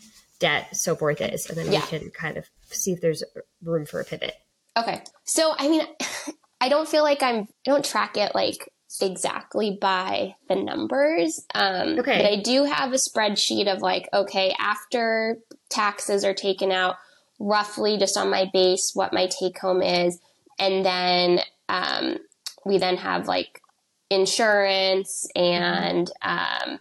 debt, 0.44 0.76
so 0.76 0.94
forth 0.94 1.22
is, 1.22 1.50
and 1.50 1.58
then 1.58 1.72
yeah. 1.72 1.80
we 1.80 1.88
can 1.88 2.10
kind 2.12 2.36
of 2.36 2.50
see 2.66 2.92
if 2.92 3.00
there's 3.00 3.24
room 3.64 3.86
for 3.86 4.02
a 4.02 4.04
pivot. 4.04 4.36
Okay. 4.76 5.02
So, 5.24 5.54
I 5.58 5.70
mean, 5.70 5.84
I 6.62 6.68
don't 6.68 6.88
feel 6.88 7.04
like 7.04 7.24
I'm, 7.24 7.48
I 7.66 7.72
don't 7.72 7.86
track 7.86 8.18
it 8.18 8.36
like 8.36 8.70
exactly 9.02 9.78
by 9.80 10.36
the 10.50 10.56
numbers. 10.56 11.46
Um, 11.56 12.00
okay. 12.00 12.18
But 12.18 12.26
I 12.26 12.42
do 12.42 12.66
have 12.66 12.92
a 12.92 12.98
spreadsheet 12.98 13.74
of 13.74 13.82
like, 13.82 14.10
okay, 14.14 14.54
after 14.60 15.38
taxes 15.70 16.26
are 16.26 16.34
taken 16.34 16.74
out, 16.74 16.98
roughly 17.40 17.98
just 17.98 18.18
on 18.18 18.30
my 18.30 18.50
base, 18.52 18.92
what 18.94 19.14
my 19.14 19.28
take 19.28 19.58
home 19.58 19.82
is. 19.82 20.20
And 20.60 20.86
then, 20.86 21.40
um, 21.70 22.18
we 22.66 22.80
then 22.80 22.98
have 22.98 23.28
like 23.30 23.62
insurance 24.10 25.26
and 25.38 26.12
um, 26.22 26.80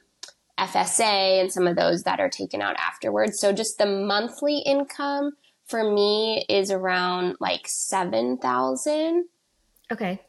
FSA 0.66 1.40
and 1.40 1.52
some 1.52 1.66
of 1.66 1.76
those 1.76 2.04
that 2.04 2.20
are 2.20 2.28
taken 2.28 2.62
out 2.62 2.76
afterwards. 2.76 3.40
So 3.40 3.52
just 3.52 3.78
the 3.78 3.86
monthly 3.86 4.58
income 4.58 5.32
for 5.66 5.82
me 5.82 6.44
is 6.48 6.70
around 6.70 7.36
like 7.40 7.66
7,000. 7.66 9.24
Okay. 9.90 10.20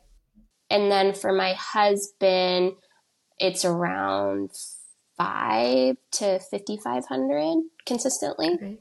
And 0.69 0.91
then 0.91 1.13
for 1.13 1.31
my 1.31 1.53
husband, 1.53 2.73
it's 3.39 3.65
around 3.65 4.51
five 5.17 5.97
to 6.11 6.39
5,500 6.39 7.63
consistently. 7.85 8.53
Okay. 8.55 8.77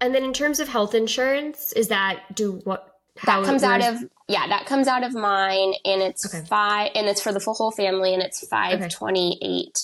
And 0.00 0.14
then 0.14 0.24
in 0.24 0.32
terms 0.32 0.60
of 0.60 0.68
health 0.68 0.94
insurance, 0.94 1.72
is 1.72 1.88
that 1.88 2.34
do 2.34 2.60
what? 2.64 2.94
that 3.24 3.44
comes 3.44 3.64
out 3.64 3.82
of 3.82 4.04
yeah, 4.28 4.46
that 4.46 4.66
comes 4.66 4.86
out 4.86 5.02
of 5.02 5.12
mine, 5.12 5.74
and 5.84 6.02
it's 6.02 6.32
okay. 6.32 6.46
five, 6.46 6.92
and 6.94 7.08
it's 7.08 7.20
for 7.20 7.32
the 7.32 7.40
full 7.40 7.54
whole 7.54 7.72
family, 7.72 8.14
and 8.14 8.22
it's 8.22 8.46
five 8.46 8.88
twenty 8.90 9.38
eight 9.42 9.76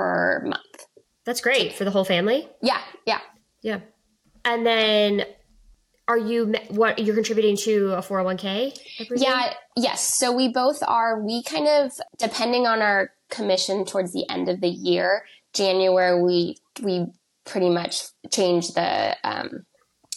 per 0.00 0.42
month. 0.46 0.86
That's 1.26 1.42
great 1.42 1.74
for 1.74 1.84
the 1.84 1.90
whole 1.90 2.04
family. 2.04 2.48
Yeah, 2.62 2.80
yeah, 3.06 3.20
yeah. 3.60 3.80
And 4.46 4.64
then, 4.64 5.24
are 6.08 6.16
you 6.16 6.54
what 6.70 6.98
you're 6.98 7.14
contributing 7.14 7.56
to 7.58 7.92
a 7.92 8.00
401k? 8.00 8.78
Yeah, 9.14 9.52
yes. 9.76 10.16
So 10.18 10.34
we 10.34 10.48
both 10.48 10.82
are. 10.82 11.22
We 11.22 11.42
kind 11.42 11.68
of 11.68 11.92
depending 12.18 12.66
on 12.66 12.80
our 12.80 13.10
commission 13.28 13.84
towards 13.84 14.14
the 14.14 14.24
end 14.30 14.48
of 14.48 14.62
the 14.62 14.68
year. 14.68 15.24
January, 15.52 16.22
we 16.22 16.56
we 16.82 17.06
pretty 17.44 17.68
much 17.68 18.04
change 18.32 18.68
the 18.68 19.16
um, 19.22 19.66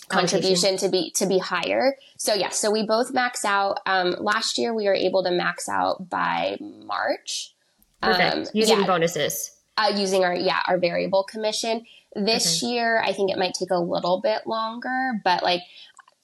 contribution 0.07 0.77
to 0.77 0.87
be 0.87 1.11
to 1.17 1.25
be 1.25 1.39
higher. 1.39 1.97
So 2.17 2.33
yeah, 2.33 2.49
so 2.49 2.71
we 2.71 2.85
both 2.85 3.11
max 3.11 3.43
out. 3.43 3.81
Um, 3.85 4.15
last 4.17 4.57
year 4.57 4.73
we 4.73 4.85
were 4.85 4.95
able 4.95 5.23
to 5.25 5.31
max 5.31 5.67
out 5.67 6.09
by 6.09 6.57
March. 6.61 7.53
Perfect. 8.01 8.35
Um, 8.35 8.45
using 8.53 8.79
yeah, 8.79 8.87
bonuses. 8.87 9.52
Uh, 9.75 9.91
using 9.95 10.23
our 10.23 10.35
yeah 10.35 10.59
our 10.67 10.77
variable 10.77 11.23
commission. 11.23 11.83
This 12.15 12.63
okay. 12.63 12.73
year 12.73 13.01
I 13.01 13.11
think 13.11 13.31
it 13.31 13.39
might 13.39 13.55
take 13.55 13.71
a 13.71 13.79
little 13.79 14.21
bit 14.21 14.45
longer, 14.45 15.19
but 15.23 15.41
like 15.41 15.61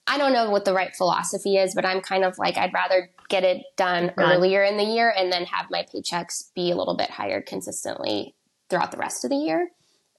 I 0.05 0.17
don't 0.17 0.33
know 0.33 0.49
what 0.49 0.65
the 0.65 0.73
right 0.73 0.95
philosophy 0.95 1.57
is, 1.57 1.75
but 1.75 1.85
I'm 1.85 2.01
kind 2.01 2.23
of 2.23 2.37
like 2.37 2.57
I'd 2.57 2.73
rather 2.73 3.09
get 3.29 3.43
it 3.43 3.63
done 3.77 4.11
earlier 4.17 4.63
in 4.63 4.77
the 4.77 4.83
year 4.83 5.13
and 5.15 5.31
then 5.31 5.45
have 5.45 5.67
my 5.69 5.83
paychecks 5.83 6.51
be 6.55 6.71
a 6.71 6.75
little 6.75 6.97
bit 6.97 7.11
higher 7.11 7.41
consistently 7.41 8.35
throughout 8.69 8.91
the 8.91 8.97
rest 8.97 9.23
of 9.23 9.29
the 9.29 9.37
year. 9.37 9.69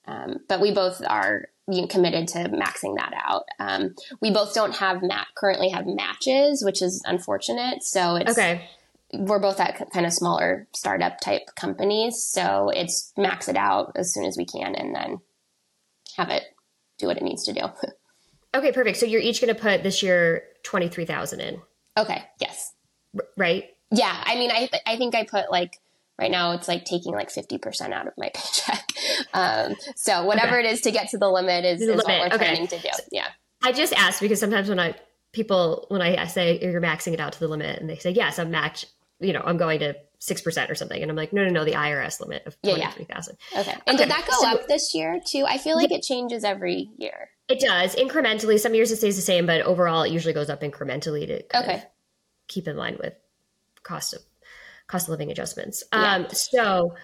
Um, 0.07 0.39
but 0.49 0.61
we 0.61 0.73
both 0.73 1.03
are 1.07 1.49
committed 1.89 2.29
to 2.29 2.39
maxing 2.49 2.97
that 2.97 3.13
out. 3.17 3.45
Um, 3.59 3.95
we 4.21 4.31
both 4.31 4.55
don't 4.55 4.75
have 4.77 5.03
mat 5.03 5.29
currently 5.37 5.69
have 5.71 5.87
matches, 5.87 6.65
which 6.65 6.83
is 6.83 7.03
unfortunate. 7.05 7.83
So 7.83 8.17
it's 8.17 8.33
okay. 8.33 8.69
We're 9.12 9.40
both 9.40 9.61
at 9.61 9.90
kind 9.93 10.07
of 10.07 10.12
smaller 10.12 10.69
startup 10.73 11.21
type 11.21 11.55
companies, 11.57 12.23
so 12.23 12.71
it's 12.75 13.12
max 13.17 13.49
it 13.49 13.57
out 13.57 13.93
as 13.97 14.12
soon 14.12 14.25
as 14.25 14.37
we 14.37 14.47
can, 14.47 14.75
and 14.75 14.95
then 14.95 15.19
have 16.17 16.31
it 16.31 16.45
do 16.99 17.07
what 17.07 17.17
it 17.17 17.23
needs 17.23 17.45
to 17.45 17.52
do. 17.52 17.62
okay, 18.55 18.73
perfect. 18.73 18.99
So 18.99 19.07
you're 19.07 19.21
each 19.21 19.40
going 19.40 19.55
to 19.55 19.61
put 19.61 19.83
this 19.83 20.02
year 20.02 20.45
twenty 20.62 20.88
three 20.88 21.07
thousand 21.07 21.40
in. 21.40 21.61
Okay. 21.99 22.23
Yes. 22.40 22.73
R- 23.19 23.26
right. 23.37 23.64
Yeah. 23.90 24.23
I 24.25 24.37
mean, 24.37 24.50
I 24.50 24.69
I 24.87 24.97
think 24.97 25.14
I 25.14 25.25
put 25.25 25.50
like 25.50 25.79
right 26.21 26.31
now 26.31 26.52
it's 26.52 26.69
like 26.69 26.85
taking 26.85 27.12
like 27.12 27.31
50% 27.31 27.93
out 27.93 28.07
of 28.07 28.12
my 28.17 28.31
paycheck. 28.35 28.93
Um, 29.33 29.75
so 29.97 30.25
whatever 30.25 30.59
okay. 30.59 30.69
it 30.69 30.73
is 30.73 30.83
to 30.83 30.90
get 30.90 31.09
to 31.09 31.19
the 31.19 31.29
limit 31.29 31.64
is, 31.64 31.81
is 31.81 31.88
limit. 31.88 32.05
what 32.05 32.19
we're 32.19 32.26
okay. 32.26 32.37
planning 32.37 32.67
to 32.69 32.79
do. 32.79 32.88
Yeah. 33.11 33.29
I 33.62 33.73
just 33.73 33.93
asked 33.95 34.21
because 34.21 34.38
sometimes 34.38 34.69
when 34.69 34.79
I, 34.79 34.95
people, 35.33 35.87
when 35.88 36.02
I, 36.02 36.26
say 36.26 36.59
you're 36.61 36.81
maxing 36.81 37.14
it 37.14 37.21
out 37.21 37.33
to 37.33 37.40
the 37.40 37.49
limit 37.49 37.81
and 37.81 37.88
they 37.88 37.97
say, 37.97 38.11
yes, 38.11 38.38
I'm 38.38 38.50
match, 38.50 38.87
you 39.21 39.33
know, 39.33 39.43
I'm 39.45 39.57
going 39.57 39.81
to 39.81 39.95
6% 40.21 40.71
or 40.71 40.75
something. 40.75 41.00
And 41.00 41.11
I'm 41.11 41.17
like, 41.17 41.33
no, 41.33 41.45
no, 41.45 41.50
no, 41.50 41.65
the 41.65 41.73
IRS 41.73 42.21
limit 42.21 42.43
of 42.47 42.61
23,000. 42.62 43.37
Yeah, 43.53 43.57
yeah. 43.57 43.61
Okay. 43.61 43.73
And 43.87 43.95
okay. 43.95 44.05
did 44.05 44.11
that 44.11 44.27
go 44.27 44.41
so, 44.41 44.49
up 44.49 44.69
this 44.69 44.95
year 44.95 45.21
too? 45.25 45.45
I 45.47 45.59
feel 45.59 45.77
like 45.77 45.93
it 45.93 46.03
changes 46.03 46.45
every 46.45 46.91
year. 46.99 47.31
It 47.49 47.61
does 47.61 47.97
incrementally. 47.97 48.59
Some 48.59 48.75
years 48.75 48.91
it 48.91 48.97
stays 48.97 49.17
the 49.17 49.23
same, 49.23 49.47
but 49.47 49.62
overall 49.62 50.03
it 50.03 50.12
usually 50.12 50.35
goes 50.35 50.50
up 50.50 50.61
incrementally 50.61 51.27
to 51.27 51.59
okay. 51.59 51.83
keep 52.49 52.69
in 52.69 52.77
line 52.77 52.99
with 53.03 53.15
cost 53.83 54.15
of 54.15 54.21
cost 54.87 55.07
of 55.07 55.11
living 55.11 55.31
adjustments. 55.31 55.83
Yeah. 55.93 56.15
Um, 56.15 56.27
so, 56.31 56.95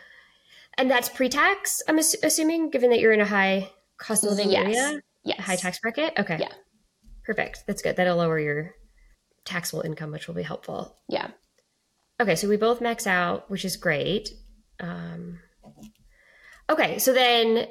and 0.76 0.90
that's 0.90 1.08
pre-tax. 1.08 1.82
I'm 1.88 1.98
ass- 1.98 2.16
assuming, 2.22 2.70
given 2.70 2.90
that 2.90 3.00
you're 3.00 3.12
in 3.12 3.20
a 3.20 3.26
high 3.26 3.70
cost 3.96 4.24
of 4.24 4.30
living 4.30 4.50
yes. 4.50 4.64
area, 4.64 5.00
yes. 5.24 5.40
high 5.40 5.56
tax 5.56 5.78
bracket. 5.78 6.12
Okay, 6.18 6.36
yeah, 6.38 6.52
perfect. 7.24 7.64
That's 7.66 7.82
good. 7.82 7.96
That'll 7.96 8.16
lower 8.16 8.38
your 8.38 8.74
taxable 9.44 9.82
income, 9.82 10.10
which 10.10 10.26
will 10.28 10.34
be 10.34 10.42
helpful. 10.42 10.96
Yeah. 11.08 11.28
Okay, 12.20 12.34
so 12.34 12.48
we 12.48 12.56
both 12.56 12.80
max 12.80 13.06
out, 13.06 13.50
which 13.50 13.64
is 13.64 13.76
great. 13.76 14.30
Um, 14.80 15.38
okay, 16.70 16.98
so 16.98 17.12
then 17.12 17.66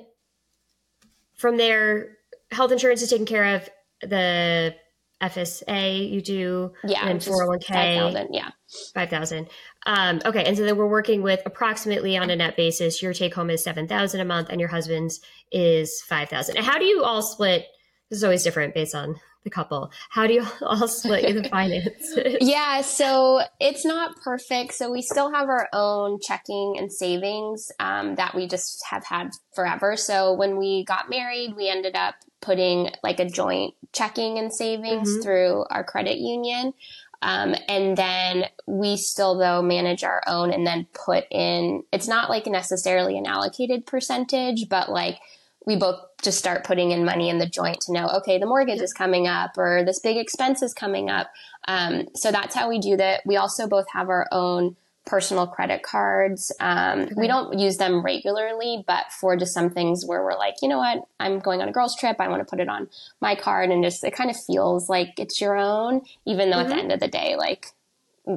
from 1.36 1.58
there, 1.58 2.18
health 2.52 2.72
insurance 2.72 3.02
is 3.02 3.10
taken 3.10 3.25
care 3.25 3.56
of. 3.56 3.70
The 4.02 4.75
FSA 5.22 6.10
you 6.10 6.22
do, 6.22 6.74
yeah, 6.84 7.08
and 7.08 7.20
401k, 7.20 7.68
5,000, 7.68 8.28
yeah, 8.34 8.50
5,000. 8.94 9.48
Um, 9.86 10.22
okay. 10.25 10.44
And 10.44 10.58
so 10.58 10.64
then 10.64 10.78
we're 10.78 10.88
working 10.88 11.22
with 11.22 11.42
approximately 11.46 12.18
on 12.18 12.30
a 12.30 12.36
net 12.36 12.58
basis, 12.58 13.02
your 13.02 13.14
take 13.14 13.34
home 13.34 13.50
is 13.50 13.64
7,000 13.64 14.20
a 14.20 14.25
month 14.25 14.50
and 14.50 14.60
your 14.60 14.70
husband's 14.70 15.22
is 15.52 16.02
5,000. 16.02 16.58
And 16.58 16.66
how 16.66 16.78
do 16.78 16.86
you 16.86 17.04
all 17.04 17.22
split? 17.22 17.66
This 18.10 18.18
is 18.18 18.24
always 18.24 18.44
different 18.44 18.74
based 18.74 18.94
on 18.94 19.16
the 19.46 19.50
couple. 19.50 19.90
How 20.10 20.28
do 20.28 20.34
you 20.34 20.46
all 20.62 20.90
split 20.90 21.42
the 21.42 21.48
finances? 21.50 22.38
yeah. 22.42 22.82
So 22.82 23.42
it's 23.62 23.86
not 23.86 24.18
perfect. 24.22 24.74
So 24.74 24.92
we 24.92 25.02
still 25.02 25.32
have 25.32 25.48
our 25.48 25.70
own 25.72 26.20
checking 26.20 26.75
and 26.78 26.92
savings 26.92 27.72
um, 27.80 28.16
that 28.16 28.36
we 28.36 28.48
just 28.48 28.84
have 28.90 29.06
had 29.06 29.30
forever. 29.54 29.96
So 29.96 30.34
when 30.34 30.58
we 30.58 30.84
got 30.84 31.10
married, 31.10 31.56
we 31.56 31.70
ended 31.70 31.96
up 31.96 32.16
putting 32.42 32.92
like 33.02 33.20
a 33.20 33.25
joint 33.25 33.74
checking 33.94 34.38
and 34.38 34.54
savings 34.54 35.10
mm-hmm. 35.10 35.22
through 35.22 35.66
our 35.70 35.84
credit 35.84 36.18
union. 36.18 36.74
Um, 37.22 37.56
and 37.68 37.98
then 37.98 38.46
we 38.68 38.98
still 38.98 39.38
though 39.38 39.62
manage 39.62 40.04
our 40.04 40.22
own 40.28 40.52
and 40.52 40.68
then 40.68 40.86
put 40.94 41.25
in, 41.32 41.84
it's 41.92 42.08
not 42.08 42.30
like 42.30 42.46
necessarily 42.46 43.18
an 43.18 43.25
allocated 43.25 43.86
percentage, 43.86 44.70
but 44.70 44.92
like 44.92 45.18
we 45.66 45.75
both 45.75 46.00
just 46.25 46.38
start 46.38 46.65
putting 46.65 46.91
in 46.91 47.05
money 47.05 47.29
in 47.29 47.38
the 47.38 47.48
joint 47.48 47.79
to 47.82 47.94
know, 47.94 48.08
okay, 48.17 48.38
the 48.38 48.46
mortgage 48.46 48.82
is 48.82 48.91
coming 48.91 49.27
up 49.27 49.58
or 49.58 49.84
this 49.86 50.00
big 50.00 50.17
expense 50.17 50.62
is 50.62 50.74
coming 50.74 51.10
up. 51.10 51.32
Um, 51.67 52.08
so 52.13 52.32
that's 52.32 52.53
how 52.53 52.67
we 52.67 52.79
do 52.79 52.98
that. 52.98 53.22
We 53.25 53.38
also 53.38 53.67
both 53.67 53.86
have 53.94 54.10
our 54.10 54.27
own 54.32 54.75
personal 55.05 55.48
credit 55.48 55.84
cards. 55.84 56.51
Um, 56.60 57.01
okay. 57.01 57.13
We 57.15 57.27
don't 57.27 57.58
use 57.60 57.77
them 57.77 58.03
regularly, 58.03 58.84
but 58.86 59.12
for 59.12 59.38
just 59.38 59.53
some 59.53 59.70
things 59.70 60.05
where 60.05 60.24
we're 60.24 60.38
like, 60.38 60.55
you 60.62 60.67
know 60.67 60.79
what, 60.79 61.03
I'm 61.20 61.39
going 61.39 61.62
on 61.62 61.70
a 61.70 61.72
girls' 61.72 61.96
trip. 61.96 62.17
I 62.20 62.27
want 62.27 62.41
to 62.41 62.50
put 62.50 62.60
it 62.60 62.67
on 62.67 62.89
my 63.22 63.36
card, 63.36 63.70
and 63.70 63.84
just 63.84 64.03
it 64.03 64.15
kind 64.15 64.29
of 64.29 64.36
feels 64.36 64.89
like 64.89 65.13
it's 65.20 65.39
your 65.39 65.55
own, 65.55 66.01
even 66.25 66.50
though 66.50 66.58
mm-hmm. 66.58 66.65
at 66.65 66.67
the 66.67 66.74
mm-hmm. 66.74 66.82
end 66.82 66.91
of 66.91 67.00
the 67.00 67.08
day, 67.08 67.36
like 67.38 67.67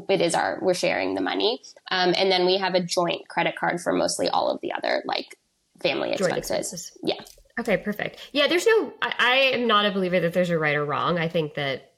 it 0.09 0.21
is 0.21 0.35
our 0.35 0.59
we're 0.61 0.75
sharing 0.75 1.14
the 1.14 1.23
money. 1.23 1.62
Um, 1.90 2.14
and 2.16 2.30
then 2.30 2.45
we 2.45 2.59
have 2.59 2.75
a 2.75 2.80
joint 2.80 3.28
credit 3.28 3.57
card 3.57 3.80
for 3.80 3.92
mostly 3.92 4.28
all 4.28 4.50
of 4.50 4.61
the 4.61 4.73
other 4.73 5.02
like 5.07 5.38
family 5.83 6.12
expenses. 6.12 6.38
expenses. 6.38 6.99
Yeah. 7.02 7.21
Okay, 7.59 7.77
perfect. 7.77 8.19
Yeah, 8.33 8.47
there's 8.47 8.67
no. 8.67 8.93
I, 9.03 9.15
I 9.19 9.35
am 9.55 9.67
not 9.67 9.87
a 9.87 9.91
believer 9.91 10.21
that 10.21 10.33
there's 10.33 10.50
a 10.50 10.59
right 10.59 10.77
or 10.77 10.85
wrong. 10.85 11.19
I 11.19 11.29
think 11.29 11.55
that 11.55 11.93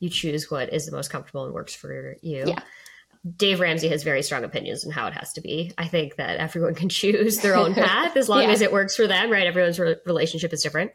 you 0.00 0.10
choose 0.10 0.50
what 0.50 0.72
is 0.72 0.86
the 0.86 0.92
most 0.92 1.10
comfortable 1.10 1.44
and 1.44 1.54
works 1.54 1.74
for 1.74 2.16
you. 2.22 2.44
Yeah. 2.46 2.60
Dave 3.36 3.58
Ramsey 3.58 3.88
has 3.88 4.04
very 4.04 4.22
strong 4.22 4.44
opinions 4.44 4.84
on 4.84 4.92
how 4.92 5.06
it 5.08 5.14
has 5.14 5.32
to 5.32 5.40
be. 5.40 5.72
I 5.78 5.88
think 5.88 6.16
that 6.16 6.36
everyone 6.38 6.74
can 6.74 6.88
choose 6.90 7.38
their 7.38 7.56
own 7.56 7.74
path 7.74 8.16
as 8.16 8.28
long 8.28 8.42
yeah. 8.42 8.50
as 8.50 8.60
it 8.60 8.72
works 8.72 8.94
for 8.94 9.06
them, 9.06 9.30
right? 9.30 9.46
Everyone's 9.46 9.80
re- 9.80 9.96
relationship 10.04 10.52
is 10.52 10.62
different. 10.62 10.92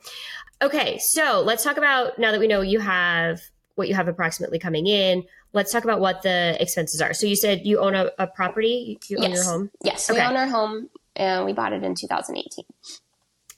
Okay, 0.62 0.98
so 1.00 1.42
let's 1.46 1.64
talk 1.64 1.78
about 1.78 2.20
now 2.20 2.32
that 2.32 2.40
we 2.40 2.48
know 2.48 2.62
you 2.62 2.80
have 2.80 3.42
what 3.76 3.88
you 3.88 3.96
have 3.96 4.08
approximately 4.08 4.60
coming 4.60 4.88
in. 4.88 5.24
Let's 5.54 5.72
talk 5.72 5.84
about 5.84 6.00
what 6.00 6.22
the 6.22 6.56
expenses 6.62 7.02
are. 7.02 7.14
So 7.14 7.26
you 7.26 7.36
said 7.36 7.62
you 7.66 7.80
own 7.80 7.96
a, 7.96 8.12
a 8.20 8.28
property. 8.28 9.00
You 9.08 9.18
own 9.18 9.24
yes. 9.24 9.36
your 9.36 9.44
home. 9.44 9.72
Yes, 9.84 10.10
okay. 10.10 10.20
we 10.20 10.26
own 10.26 10.38
our 10.38 10.48
home, 10.48 10.90
and 11.16 11.46
we 11.46 11.54
bought 11.54 11.74
it 11.74 11.84
in 11.84 11.96
2018. 11.96 12.66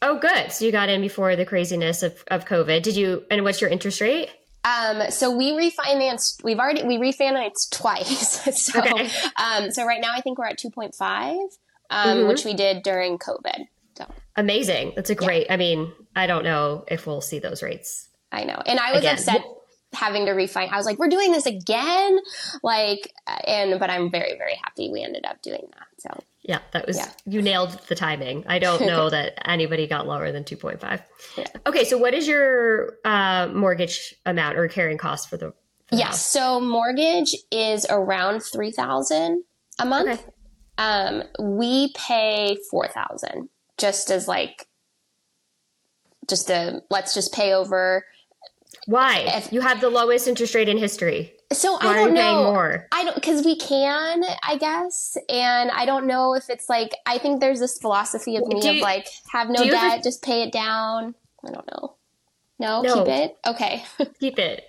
Oh, 0.03 0.19
good. 0.19 0.51
So 0.51 0.65
you 0.65 0.71
got 0.73 0.89
in 0.89 0.99
before 0.99 1.37
the 1.37 1.45
craziness 1.45 2.03
of, 2.03 2.21
of 2.27 2.43
COVID. 2.43 2.83
Did 2.83 2.97
you? 2.97 3.23
And 3.31 3.43
what's 3.43 3.61
your 3.61 3.69
interest 3.69 4.01
rate? 4.01 4.29
Um, 4.65 5.09
so 5.09 5.35
we 5.35 5.51
refinanced. 5.53 6.43
We've 6.43 6.59
already 6.59 6.83
we 6.83 6.97
refinanced 6.97 7.71
twice. 7.71 8.61
so 8.65 8.79
okay. 8.79 9.09
um, 9.37 9.71
so 9.71 9.85
right 9.85 10.01
now 10.01 10.11
I 10.13 10.19
think 10.19 10.37
we're 10.37 10.45
at 10.45 10.57
two 10.57 10.69
point 10.69 10.93
five, 10.93 11.37
um, 11.89 12.17
mm-hmm. 12.17 12.27
which 12.27 12.43
we 12.43 12.53
did 12.53 12.83
during 12.83 13.17
COVID. 13.17 13.65
So 13.97 14.05
amazing. 14.35 14.91
That's 14.95 15.09
a 15.09 15.15
great. 15.15 15.47
Yeah. 15.47 15.53
I 15.53 15.57
mean, 15.57 15.93
I 16.17 16.27
don't 16.27 16.43
know 16.43 16.83
if 16.89 17.07
we'll 17.07 17.21
see 17.21 17.39
those 17.39 17.63
rates. 17.63 18.09
I 18.29 18.43
know, 18.43 18.61
and 18.65 18.79
I 18.79 18.91
was 18.91 19.01
again. 19.01 19.15
upset 19.15 19.41
having 19.93 20.25
to 20.25 20.33
refine. 20.33 20.67
I 20.69 20.75
was 20.75 20.85
like, 20.85 20.99
we're 20.99 21.07
doing 21.07 21.31
this 21.31 21.45
again, 21.45 22.19
like, 22.61 23.09
and 23.47 23.79
but 23.79 23.89
I'm 23.89 24.11
very 24.11 24.37
very 24.37 24.55
happy 24.63 24.89
we 24.91 25.01
ended 25.01 25.25
up 25.25 25.41
doing 25.41 25.65
that. 25.71 25.87
So 25.99 26.23
yeah, 26.43 26.59
that 26.71 26.85
was 26.85 26.97
yeah. 26.97 27.09
you 27.25 27.41
nailed 27.41 27.79
the 27.87 27.95
timing. 27.95 28.43
I 28.47 28.59
don't 28.59 28.81
know 28.85 29.09
that 29.09 29.47
anybody 29.49 29.87
got 29.87 30.07
lower 30.07 30.31
than 30.31 30.43
2.5. 30.43 31.01
Yeah. 31.37 31.45
Okay, 31.65 31.85
so 31.85 31.97
what 31.97 32.13
is 32.13 32.27
your 32.27 32.97
uh, 33.05 33.47
mortgage 33.47 34.13
amount 34.25 34.57
or 34.57 34.67
carrying 34.67 34.97
cost 34.97 35.29
for 35.29 35.37
the 35.37 35.53
Yes. 35.91 36.25
So 36.25 36.59
mortgage 36.59 37.35
is 37.51 37.85
around 37.89 38.41
three 38.41 38.71
thousand 38.71 39.43
a 39.79 39.85
month. 39.85 40.09
Okay. 40.09 40.23
Um, 40.77 41.23
we 41.39 41.93
pay 41.93 42.57
four 42.69 42.87
thousand 42.87 43.49
just 43.77 44.09
as 44.09 44.27
like 44.27 44.67
just 46.27 46.49
a 46.49 46.81
let's 46.89 47.13
just 47.13 47.33
pay 47.33 47.53
over. 47.53 48.05
Why? 48.85 49.19
If, 49.27 49.53
you 49.53 49.61
have 49.61 49.81
the 49.81 49.89
lowest 49.89 50.27
interest 50.27 50.55
rate 50.55 50.67
in 50.67 50.77
history. 50.77 51.33
So 51.51 51.73
Why 51.73 51.79
I 51.81 51.95
don't 51.95 52.13
know. 52.13 52.43
More? 52.45 52.87
I 52.91 53.03
don't 53.03 53.15
because 53.15 53.45
we 53.45 53.55
can, 53.57 54.23
I 54.43 54.57
guess, 54.57 55.17
and 55.29 55.69
I 55.71 55.85
don't 55.85 56.07
know 56.07 56.33
if 56.33 56.49
it's 56.49 56.69
like 56.69 56.91
I 57.05 57.17
think 57.17 57.41
there's 57.41 57.59
this 57.59 57.77
philosophy 57.77 58.37
of 58.37 58.47
me 58.47 58.77
of 58.77 58.81
like 58.81 59.07
have 59.31 59.49
no 59.49 59.63
debt, 59.63 60.03
just 60.03 60.23
pay 60.23 60.43
it 60.43 60.51
down. 60.51 61.15
I 61.45 61.51
don't 61.51 61.67
know. 61.71 61.95
No, 62.59 62.81
no. 62.81 63.03
keep 63.03 63.13
it. 63.13 63.37
Okay, 63.45 63.83
keep 64.19 64.39
it. 64.39 64.63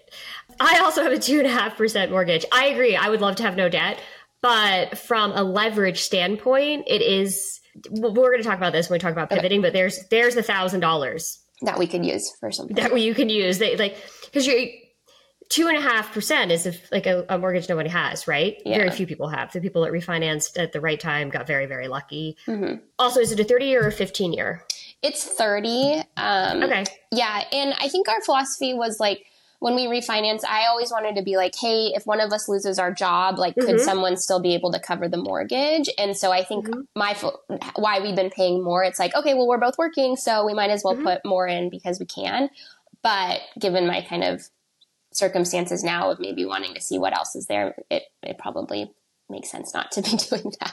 I 0.61 0.81
also 0.81 1.02
have 1.02 1.12
a 1.12 1.19
two 1.19 1.38
and 1.38 1.47
a 1.47 1.50
half 1.50 1.76
percent 1.76 2.11
mortgage. 2.11 2.45
I 2.52 2.66
agree. 2.66 2.97
I 2.97 3.09
would 3.09 3.21
love 3.21 3.37
to 3.37 3.43
have 3.45 3.57
no 3.57 3.69
debt, 3.69 4.00
but 4.40 4.99
from 4.99 5.33
a 5.33 5.43
leverage 5.43 6.02
standpoint, 6.02 6.85
it 6.87 7.02
is. 7.02 7.61
We're 7.90 8.12
going 8.12 8.38
to 8.38 8.45
talk 8.45 8.57
about 8.57 8.73
this 8.73 8.88
when 8.88 8.97
we 8.97 9.00
talk 9.00 9.12
about 9.12 9.31
pivoting, 9.31 9.59
okay. 9.61 9.69
but 9.69 9.73
there's 9.73 10.07
there's 10.09 10.37
a 10.37 10.43
thousand 10.43 10.81
dollars 10.81 11.40
that 11.62 11.78
we 11.78 11.87
could 11.87 12.04
use 12.04 12.31
for 12.38 12.50
something 12.50 12.76
that 12.76 12.99
you 12.99 13.14
can 13.14 13.28
use. 13.28 13.59
They, 13.59 13.76
like 13.76 13.97
because 14.26 14.47
you're 14.47 14.69
two 15.54 15.68
and 15.68 15.76
a 15.76 15.80
half 15.80 16.12
percent 16.12 16.50
is 16.50 16.66
if, 16.66 16.90
like 16.90 17.06
a, 17.06 17.25
a, 17.28 17.38
mortgage 17.38 17.68
nobody 17.68 17.88
has, 17.88 18.26
right? 18.26 18.61
Yeah. 18.64 18.78
Very 18.78 18.90
few 18.90 19.06
people 19.06 19.28
have. 19.28 19.52
The 19.52 19.61
people 19.61 19.82
that 19.84 19.92
refinanced 19.92 20.61
at 20.61 20.73
the 20.73 20.80
right 20.80 20.99
time 20.99 21.30
got 21.30 21.46
very, 21.46 21.66
very 21.66 21.87
lucky. 21.87 22.37
Mm-hmm. 22.49 22.78
Also, 22.99 23.20
is 23.20 23.30
it 23.30 23.38
a 23.38 23.44
30 23.44 23.66
year 23.66 23.87
or 23.87 23.92
15 23.92 24.32
year? 24.32 24.64
It's 25.00 25.25
30. 25.25 26.02
Um, 26.16 26.64
okay. 26.64 26.84
Yeah. 27.12 27.44
And 27.52 27.73
I 27.78 27.88
think 27.88 28.08
our 28.08 28.20
philosophy 28.23 28.75
was 28.75 28.99
like, 28.99 29.26
when 29.61 29.76
we 29.76 29.87
refinance, 29.87 30.44
I 30.44 30.66
always 30.66 30.90
wanted 30.90 31.14
to 31.14 31.23
be 31.23 31.37
like, 31.37 31.54
hey, 31.54 31.92
if 31.94 32.04
one 32.04 32.20
of 32.20 32.32
us 32.32 32.49
loses 32.49 32.80
our 32.80 32.92
job, 32.92 33.38
like, 33.38 33.54
mm-hmm. 33.54 33.68
could 33.68 33.80
someone 33.80 34.16
still 34.16 34.40
be 34.40 34.54
able 34.54 34.73
to 34.73 34.80
cover 34.80 35.08
the 35.08 35.18
mortgage? 35.18 35.88
And 35.99 36.16
so 36.16 36.32
I 36.32 36.42
think 36.42 36.66
mm-hmm. 36.66 36.80
my 36.96 37.14
why 37.76 38.00
we've 38.00 38.16
been 38.16 38.30
paying 38.30 38.64
more, 38.64 38.82
it's 38.82 38.99
like, 38.99 39.14
okay, 39.14 39.34
well, 39.34 39.46
we're 39.46 39.58
both 39.58 39.78
working, 39.78 40.16
so 40.16 40.44
we 40.44 40.52
might 40.52 40.70
as 40.70 40.82
well 40.84 40.94
mm-hmm. 40.94 41.04
put 41.04 41.25
more 41.25 41.46
in 41.46 41.70
because 41.70 42.00
we 42.00 42.06
can. 42.06 42.50
But 43.02 43.40
given 43.61 43.87
my 43.87 44.00
kind 44.00 44.25
of 44.25 44.49
circumstances 45.14 45.83
now 45.83 46.11
of 46.11 46.21
maybe 46.21 46.44
wanting 46.44 46.75
to 46.75 46.80
see 46.80 46.99
what 46.99 47.16
else 47.16 47.35
is 47.35 47.47
there, 47.47 47.75
it, 47.90 48.02
it 48.23 48.37
probably 48.37 48.92
makes 49.30 49.50
sense 49.50 49.73
not 49.73 49.90
to 49.92 50.02
be 50.02 50.11
doing 50.30 50.52
that. 50.61 50.73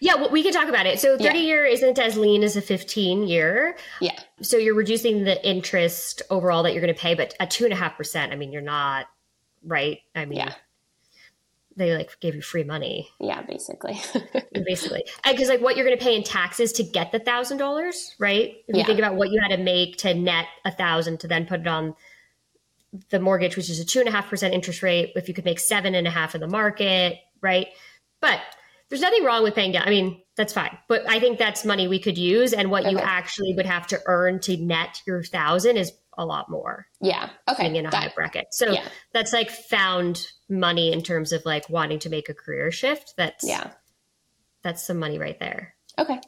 Yeah, 0.00 0.16
well, 0.16 0.30
we 0.30 0.42
can 0.42 0.52
talk 0.52 0.68
about 0.68 0.86
it. 0.86 1.00
So 1.00 1.16
30 1.16 1.24
yeah. 1.24 1.34
year 1.34 1.64
isn't 1.64 1.98
as 1.98 2.16
lean 2.16 2.44
as 2.44 2.56
a 2.56 2.60
15 2.60 3.26
year. 3.26 3.76
Yeah. 4.00 4.18
So 4.42 4.56
you're 4.56 4.74
reducing 4.74 5.24
the 5.24 5.44
interest 5.46 6.22
overall 6.30 6.62
that 6.62 6.72
you're 6.72 6.82
going 6.82 6.94
to 6.94 7.00
pay, 7.00 7.14
but 7.14 7.34
at 7.40 7.50
two 7.50 7.64
and 7.64 7.72
a 7.72 7.76
half 7.76 7.96
percent, 7.96 8.32
I 8.32 8.36
mean, 8.36 8.52
you're 8.52 8.62
not 8.62 9.06
right. 9.64 9.98
I 10.14 10.26
mean, 10.26 10.38
yeah. 10.38 10.54
They 11.76 11.96
like 11.96 12.18
gave 12.20 12.34
you 12.34 12.42
free 12.42 12.64
money. 12.64 13.08
Yeah, 13.20 13.40
basically. 13.42 13.98
basically, 14.52 15.04
because 15.24 15.48
like 15.48 15.62
what 15.62 15.76
you're 15.76 15.86
going 15.86 15.96
to 15.96 16.04
pay 16.04 16.14
in 16.14 16.24
taxes 16.24 16.72
to 16.72 16.82
get 16.82 17.10
the 17.10 17.20
thousand 17.20 17.56
dollars, 17.56 18.14
right? 18.18 18.56
If 18.68 18.74
yeah. 18.74 18.78
you 18.78 18.84
think 18.84 18.98
about 18.98 19.14
what 19.14 19.30
you 19.30 19.40
had 19.40 19.56
to 19.56 19.62
make 19.62 19.96
to 19.98 20.12
net 20.12 20.46
a 20.66 20.72
thousand 20.72 21.20
to 21.20 21.28
then 21.28 21.46
put 21.46 21.60
it 21.60 21.68
on 21.68 21.94
the 23.10 23.20
mortgage, 23.20 23.56
which 23.56 23.70
is 23.70 23.80
a 23.80 23.84
two 23.84 24.00
and 24.00 24.08
a 24.08 24.12
half 24.12 24.28
percent 24.28 24.54
interest 24.54 24.82
rate, 24.82 25.12
if 25.16 25.28
you 25.28 25.34
could 25.34 25.44
make 25.44 25.60
seven 25.60 25.94
and 25.94 26.06
a 26.06 26.10
half 26.10 26.34
in 26.34 26.40
the 26.40 26.48
market, 26.48 27.18
right? 27.40 27.68
But 28.20 28.40
there's 28.88 29.00
nothing 29.00 29.24
wrong 29.24 29.42
with 29.42 29.54
paying 29.54 29.72
down. 29.72 29.86
I 29.86 29.90
mean, 29.90 30.20
that's 30.36 30.52
fine. 30.52 30.76
But 30.88 31.08
I 31.08 31.20
think 31.20 31.38
that's 31.38 31.64
money 31.64 31.86
we 31.86 32.00
could 32.00 32.18
use. 32.18 32.52
And 32.52 32.70
what 32.70 32.82
okay. 32.82 32.90
you 32.90 32.98
actually 32.98 33.54
would 33.54 33.66
have 33.66 33.86
to 33.88 34.00
earn 34.06 34.40
to 34.40 34.56
net 34.56 35.00
your 35.06 35.22
thousand 35.22 35.76
is 35.76 35.92
a 36.18 36.26
lot 36.26 36.50
more. 36.50 36.86
Yeah. 37.00 37.30
Okay. 37.48 37.74
In 37.74 37.86
a 37.86 37.90
high 37.90 38.12
bracket. 38.14 38.48
So 38.50 38.72
yeah. 38.72 38.86
that's 39.12 39.32
like 39.32 39.50
found 39.50 40.26
money 40.48 40.92
in 40.92 41.02
terms 41.02 41.32
of 41.32 41.44
like 41.46 41.70
wanting 41.70 42.00
to 42.00 42.10
make 42.10 42.28
a 42.28 42.34
career 42.34 42.72
shift. 42.72 43.14
That's 43.16 43.46
yeah. 43.46 43.70
That's 44.62 44.84
some 44.84 44.98
money 44.98 45.18
right 45.18 45.38
there. 45.38 45.74
Okay 45.98 46.20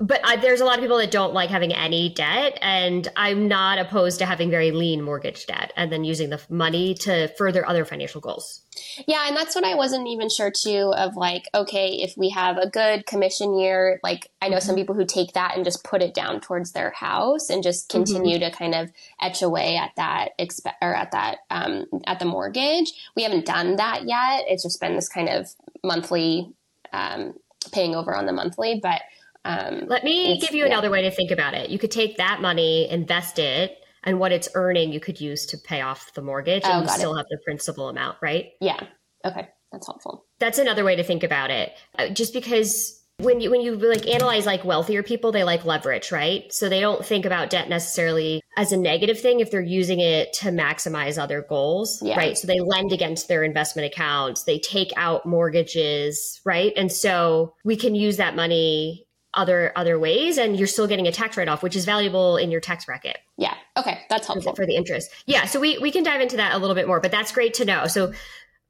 but 0.00 0.20
I, 0.24 0.36
there's 0.36 0.62
a 0.62 0.64
lot 0.64 0.78
of 0.78 0.80
people 0.80 0.96
that 0.96 1.10
don't 1.10 1.34
like 1.34 1.50
having 1.50 1.72
any 1.72 2.08
debt 2.08 2.58
and 2.62 3.06
i'm 3.16 3.46
not 3.46 3.78
opposed 3.78 4.18
to 4.20 4.26
having 4.26 4.50
very 4.50 4.70
lean 4.70 5.02
mortgage 5.02 5.46
debt 5.46 5.72
and 5.76 5.92
then 5.92 6.04
using 6.04 6.30
the 6.30 6.40
money 6.48 6.94
to 6.94 7.28
further 7.36 7.68
other 7.68 7.84
financial 7.84 8.20
goals 8.20 8.62
yeah 9.06 9.28
and 9.28 9.36
that's 9.36 9.54
what 9.54 9.64
i 9.64 9.74
wasn't 9.74 10.08
even 10.08 10.28
sure 10.28 10.50
too 10.50 10.92
of 10.96 11.16
like 11.16 11.48
okay 11.54 11.88
if 12.00 12.16
we 12.16 12.30
have 12.30 12.56
a 12.56 12.68
good 12.68 13.06
commission 13.06 13.58
year 13.58 14.00
like 14.02 14.30
i 14.40 14.48
know 14.48 14.58
some 14.58 14.70
mm-hmm. 14.74 14.82
people 14.82 14.94
who 14.94 15.04
take 15.04 15.34
that 15.34 15.54
and 15.54 15.64
just 15.64 15.84
put 15.84 16.02
it 16.02 16.14
down 16.14 16.40
towards 16.40 16.72
their 16.72 16.90
house 16.92 17.50
and 17.50 17.62
just 17.62 17.88
mm-hmm. 17.88 17.98
continue 17.98 18.38
mm-hmm. 18.38 18.50
to 18.50 18.56
kind 18.56 18.74
of 18.74 18.90
etch 19.20 19.42
away 19.42 19.76
at 19.76 19.90
that 19.96 20.30
exp- 20.38 20.72
or 20.80 20.94
at 20.94 21.12
that 21.12 21.38
um, 21.50 21.84
at 22.06 22.18
the 22.18 22.24
mortgage 22.24 22.92
we 23.14 23.22
haven't 23.22 23.44
done 23.44 23.76
that 23.76 24.08
yet 24.08 24.44
it's 24.48 24.62
just 24.62 24.80
been 24.80 24.94
this 24.94 25.08
kind 25.08 25.28
of 25.28 25.54
monthly 25.84 26.50
um, 26.92 27.34
paying 27.72 27.94
over 27.94 28.16
on 28.16 28.24
the 28.24 28.32
monthly 28.32 28.80
but 28.82 29.02
um, 29.44 29.86
Let 29.86 30.04
me 30.04 30.38
give 30.38 30.54
you 30.54 30.64
yeah. 30.64 30.72
another 30.72 30.90
way 30.90 31.02
to 31.02 31.10
think 31.10 31.30
about 31.30 31.54
it. 31.54 31.70
You 31.70 31.78
could 31.78 31.90
take 31.90 32.16
that 32.18 32.40
money, 32.40 32.88
invest 32.90 33.38
it, 33.38 33.76
and 34.04 34.18
what 34.18 34.32
it's 34.32 34.48
earning, 34.54 34.92
you 34.92 35.00
could 35.00 35.20
use 35.20 35.46
to 35.46 35.58
pay 35.58 35.80
off 35.80 36.12
the 36.14 36.22
mortgage, 36.22 36.62
oh, 36.64 36.70
and 36.72 36.82
you 36.82 36.88
still 36.88 37.14
it. 37.14 37.18
have 37.18 37.26
the 37.30 37.38
principal 37.44 37.88
amount, 37.88 38.18
right? 38.22 38.46
Yeah. 38.60 38.80
Okay, 39.24 39.48
that's 39.72 39.86
helpful. 39.86 40.26
That's 40.38 40.58
another 40.58 40.84
way 40.84 40.96
to 40.96 41.04
think 41.04 41.22
about 41.22 41.50
it. 41.50 41.72
Uh, 41.98 42.08
just 42.08 42.32
because 42.32 43.00
when 43.18 43.40
you 43.40 43.50
when 43.50 43.60
you 43.60 43.76
like 43.76 44.06
analyze 44.06 44.46
like 44.46 44.64
wealthier 44.64 45.02
people 45.02 45.30
they 45.30 45.44
like 45.44 45.64
leverage 45.64 46.10
right 46.10 46.50
so 46.52 46.68
they 46.68 46.80
don't 46.80 47.04
think 47.04 47.26
about 47.26 47.50
debt 47.50 47.68
necessarily 47.68 48.40
as 48.56 48.72
a 48.72 48.76
negative 48.76 49.20
thing 49.20 49.40
if 49.40 49.50
they're 49.50 49.60
using 49.60 50.00
it 50.00 50.32
to 50.32 50.46
maximize 50.46 51.18
other 51.18 51.44
goals 51.46 52.00
yeah. 52.02 52.16
right 52.16 52.38
so 52.38 52.46
they 52.46 52.60
lend 52.60 52.92
against 52.92 53.28
their 53.28 53.44
investment 53.44 53.92
accounts 53.92 54.44
they 54.44 54.58
take 54.58 54.90
out 54.96 55.26
mortgages 55.26 56.40
right 56.46 56.72
and 56.76 56.90
so 56.90 57.54
we 57.62 57.76
can 57.76 57.94
use 57.94 58.16
that 58.16 58.34
money 58.34 59.06
other 59.34 59.72
other 59.76 59.98
ways 59.98 60.38
and 60.38 60.56
you're 60.56 60.66
still 60.66 60.86
getting 60.86 61.06
a 61.06 61.12
tax 61.12 61.36
write-off 61.36 61.62
which 61.62 61.76
is 61.76 61.84
valuable 61.84 62.36
in 62.36 62.50
your 62.50 62.60
tax 62.60 62.84
bracket. 62.84 63.18
Yeah. 63.36 63.54
Okay. 63.76 64.00
That's 64.08 64.26
helpful. 64.26 64.54
for 64.54 64.66
the 64.66 64.74
interest? 64.74 65.10
Yeah. 65.26 65.44
So 65.44 65.60
we 65.60 65.78
we 65.78 65.92
can 65.92 66.02
dive 66.02 66.20
into 66.20 66.36
that 66.36 66.54
a 66.54 66.58
little 66.58 66.74
bit 66.74 66.86
more 66.86 67.00
but 67.00 67.10
that's 67.10 67.32
great 67.32 67.54
to 67.54 67.64
know. 67.64 67.86
So 67.86 68.12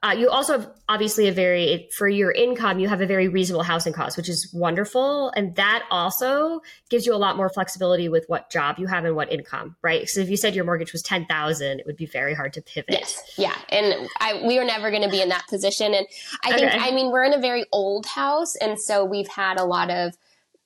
uh, 0.03 0.13
you 0.13 0.31
also 0.31 0.59
have 0.59 0.71
obviously 0.89 1.29
a 1.29 1.33
very 1.33 1.89
for 1.97 2.09
your 2.09 2.31
income 2.31 2.79
you 2.79 2.89
have 2.89 3.01
a 3.03 3.07
very 3.07 3.29
reasonable 3.29 3.63
housing 3.63 3.93
cost 3.93 4.17
which 4.17 4.31
is 4.31 4.51
wonderful 4.55 5.31
and 5.37 5.55
that 5.57 5.85
also 5.91 6.61
gives 6.89 7.05
you 7.05 7.15
a 7.15 7.17
lot 7.17 7.37
more 7.37 7.51
flexibility 7.51 8.09
with 8.09 8.25
what 8.29 8.51
job 8.51 8.79
you 8.79 8.87
have 8.87 9.05
and 9.05 9.15
what 9.15 9.31
income 9.31 9.77
right? 9.83 10.09
So 10.09 10.21
if 10.21 10.31
you 10.31 10.37
said 10.37 10.55
your 10.55 10.65
mortgage 10.65 10.93
was 10.93 11.03
10000 11.03 11.81
it 11.81 11.87
would 11.87 11.97
be 11.97 12.07
very 12.07 12.35
hard 12.35 12.53
to 12.55 12.63
pivot. 12.63 12.91
Yes. 12.91 13.35
Yeah. 13.37 13.55
And 13.69 14.09
I, 14.19 14.43
we 14.47 14.59
are 14.59 14.65
never 14.65 14.91
going 14.91 15.03
to 15.03 15.11
be 15.11 15.21
in 15.21 15.31
that 15.31 15.47
position 15.49 15.95
and 15.95 16.07
i 16.45 16.53
think 16.53 16.69
okay. 16.69 16.79
i 16.79 16.93
mean 16.93 17.11
we're 17.11 17.25
in 17.25 17.35
a 17.35 17.41
very 17.41 17.67
old 17.73 18.07
house 18.07 18.57
and 18.57 18.81
so 18.81 19.05
we've 19.05 19.29
had 19.29 19.59
a 19.59 19.65
lot 19.65 19.91
of 19.91 20.17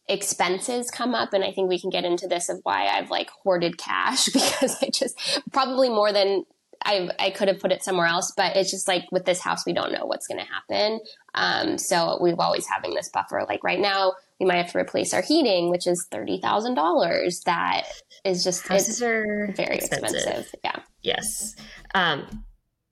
expenses 0.09 0.91
come 0.91 1.15
up 1.15 1.33
and 1.33 1.43
i 1.43 1.51
think 1.51 1.69
we 1.69 1.81
can 1.81 1.91
get 1.91 2.05
into 2.05 2.29
this 2.29 2.49
of 2.49 2.61
why 2.63 2.87
i've 2.89 3.11
like 3.11 3.31
hoarded 3.43 3.79
cash 3.79 4.27
because 4.33 4.77
i 4.83 4.91
just 4.91 5.19
probably 5.51 5.89
more 5.89 6.13
than 6.13 6.45
I, 6.85 7.09
I 7.19 7.31
could 7.31 7.49
have 7.49 7.61
put 7.61 7.73
it 7.73 7.83
somewhere 7.83 8.07
else, 8.07 8.33
but 8.37 8.57
it's 8.57 8.71
just 8.71 8.87
like 8.87 9.07
with 9.11 9.25
this 9.25 9.41
house, 9.41 9.65
we 9.65 9.73
don't 9.73 9.93
know 9.93 10.05
what's 10.05 10.27
going 10.27 10.41
to 10.41 10.47
happen. 10.47 11.01
Um, 11.35 11.79
so 11.79 12.19
we've 12.21 12.39
always 12.39 12.67
having 12.67 12.95
this 12.95 13.09
buffer. 13.09 13.45
Like 13.49 13.65
right 13.65 13.81
now, 13.81 14.13
we 14.39 14.47
might 14.47 14.57
have 14.57 14.73
to 14.73 14.79
replace 14.79 15.15
our 15.15 15.23
heating, 15.23 15.71
which 15.71 15.87
is 15.87 16.07
thirty 16.11 16.41
thousand 16.41 16.75
dollars. 16.75 17.41
That 17.47 17.85
is 18.25 18.45
just 18.45 18.67
houses 18.67 19.03
are 19.03 19.53
very 19.57 19.77
expensive. 19.77 20.17
expensive. 20.17 20.55
Yeah. 20.63 20.77
Yes. 21.03 21.57
Um, 21.95 22.45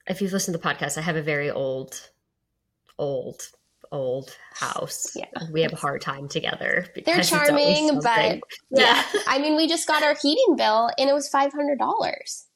if 0.07 0.23
you've 0.23 0.33
listened 0.33 0.55
to 0.55 0.59
the 0.59 0.67
podcast, 0.67 0.97
I 0.97 1.03
have 1.03 1.17
a 1.17 1.23
very 1.23 1.51
old, 1.51 2.11
old 2.99 3.43
old 3.93 4.37
house. 4.55 5.15
Yeah. 5.15 5.27
We 5.53 5.63
have 5.63 5.73
a 5.73 5.77
hard 5.77 6.01
time 6.01 6.29
together. 6.29 6.87
They're 7.07 7.23
charming, 7.23 8.01
but 8.03 8.41
yeah. 8.71 9.05
yeah. 9.15 9.21
I 9.27 9.39
mean, 9.39 9.57
we 9.57 9.69
just 9.69 9.87
got 9.87 10.03
our 10.03 10.17
heating 10.21 10.57
bill 10.57 10.91
and 10.99 11.09
it 11.09 11.13
was 11.13 11.31
$500 11.31 11.53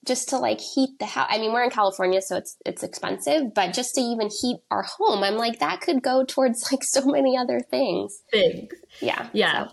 just 0.05 0.31
to 0.31 0.39
like 0.39 0.61
heat 0.61 0.99
the 0.99 1.07
house. 1.07 1.29
I 1.31 1.39
mean, 1.39 1.53
we're 1.53 1.65
in 1.65 1.71
California, 1.71 2.21
so 2.23 2.37
it's, 2.37 2.57
it's 2.65 2.83
expensive, 2.83 3.55
but 3.55 3.73
just 3.73 3.95
to 3.97 4.01
even 4.01 4.31
heat 4.31 4.59
our 4.71 4.83
home, 4.83 5.23
I'm 5.23 5.37
like, 5.37 5.61
that 5.61 5.81
could 5.81 6.03
go 6.03 6.25
towards 6.25 6.73
like 6.73 6.83
so 6.83 7.05
many 7.07 7.37
other 7.37 7.61
things. 7.61 8.23
Big. 8.33 8.73
Yeah. 9.01 9.29
Yeah. 9.33 9.69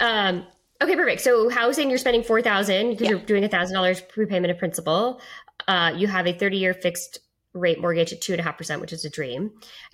So. 0.00 0.06
Um, 0.06 0.46
okay, 0.82 0.96
perfect. 0.96 1.20
So 1.22 1.48
housing, 1.48 1.88
you're 1.88 1.98
spending 1.98 2.22
4000 2.22 2.90
because 2.90 3.04
yeah. 3.04 3.10
you're 3.10 3.20
doing 3.20 3.44
a 3.44 3.48
$1,000 3.48 4.08
prepayment 4.08 4.50
of 4.50 4.58
principal. 4.58 5.20
Uh, 5.68 5.92
you 5.96 6.06
have 6.08 6.26
a 6.26 6.32
30 6.32 6.56
year 6.56 6.74
fixed 6.74 7.20
rate 7.52 7.80
mortgage 7.80 8.12
at 8.12 8.20
two 8.20 8.32
and 8.32 8.40
a 8.40 8.44
half 8.44 8.56
percent, 8.56 8.80
which 8.80 8.92
is 8.92 9.04
a 9.04 9.10
dream. 9.10 9.50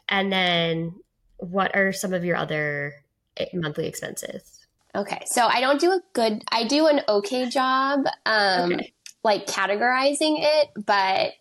And 0.09 0.33
then 0.33 0.95
what 1.39 1.75
are 1.75 1.93
some 1.93 2.15
of 2.15 2.25
your 2.25 2.37
other 2.37 2.95
eh, 3.37 3.47
monthly 3.55 3.87
expenses? 3.87 4.67
Okay. 4.95 5.23
So 5.27 5.47
I 5.47 5.61
don't 5.61 5.81
do 5.81 5.93
a 5.93 6.01
good, 6.13 6.43
I 6.51 6.65
do 6.65 6.87
an 6.87 7.03
okay 7.09 7.49
job, 7.49 8.07
um, 8.25 8.73
okay. 8.73 8.93
like 9.23 9.47
categorizing 9.47 10.37
it, 10.39 10.69
but 10.87 11.33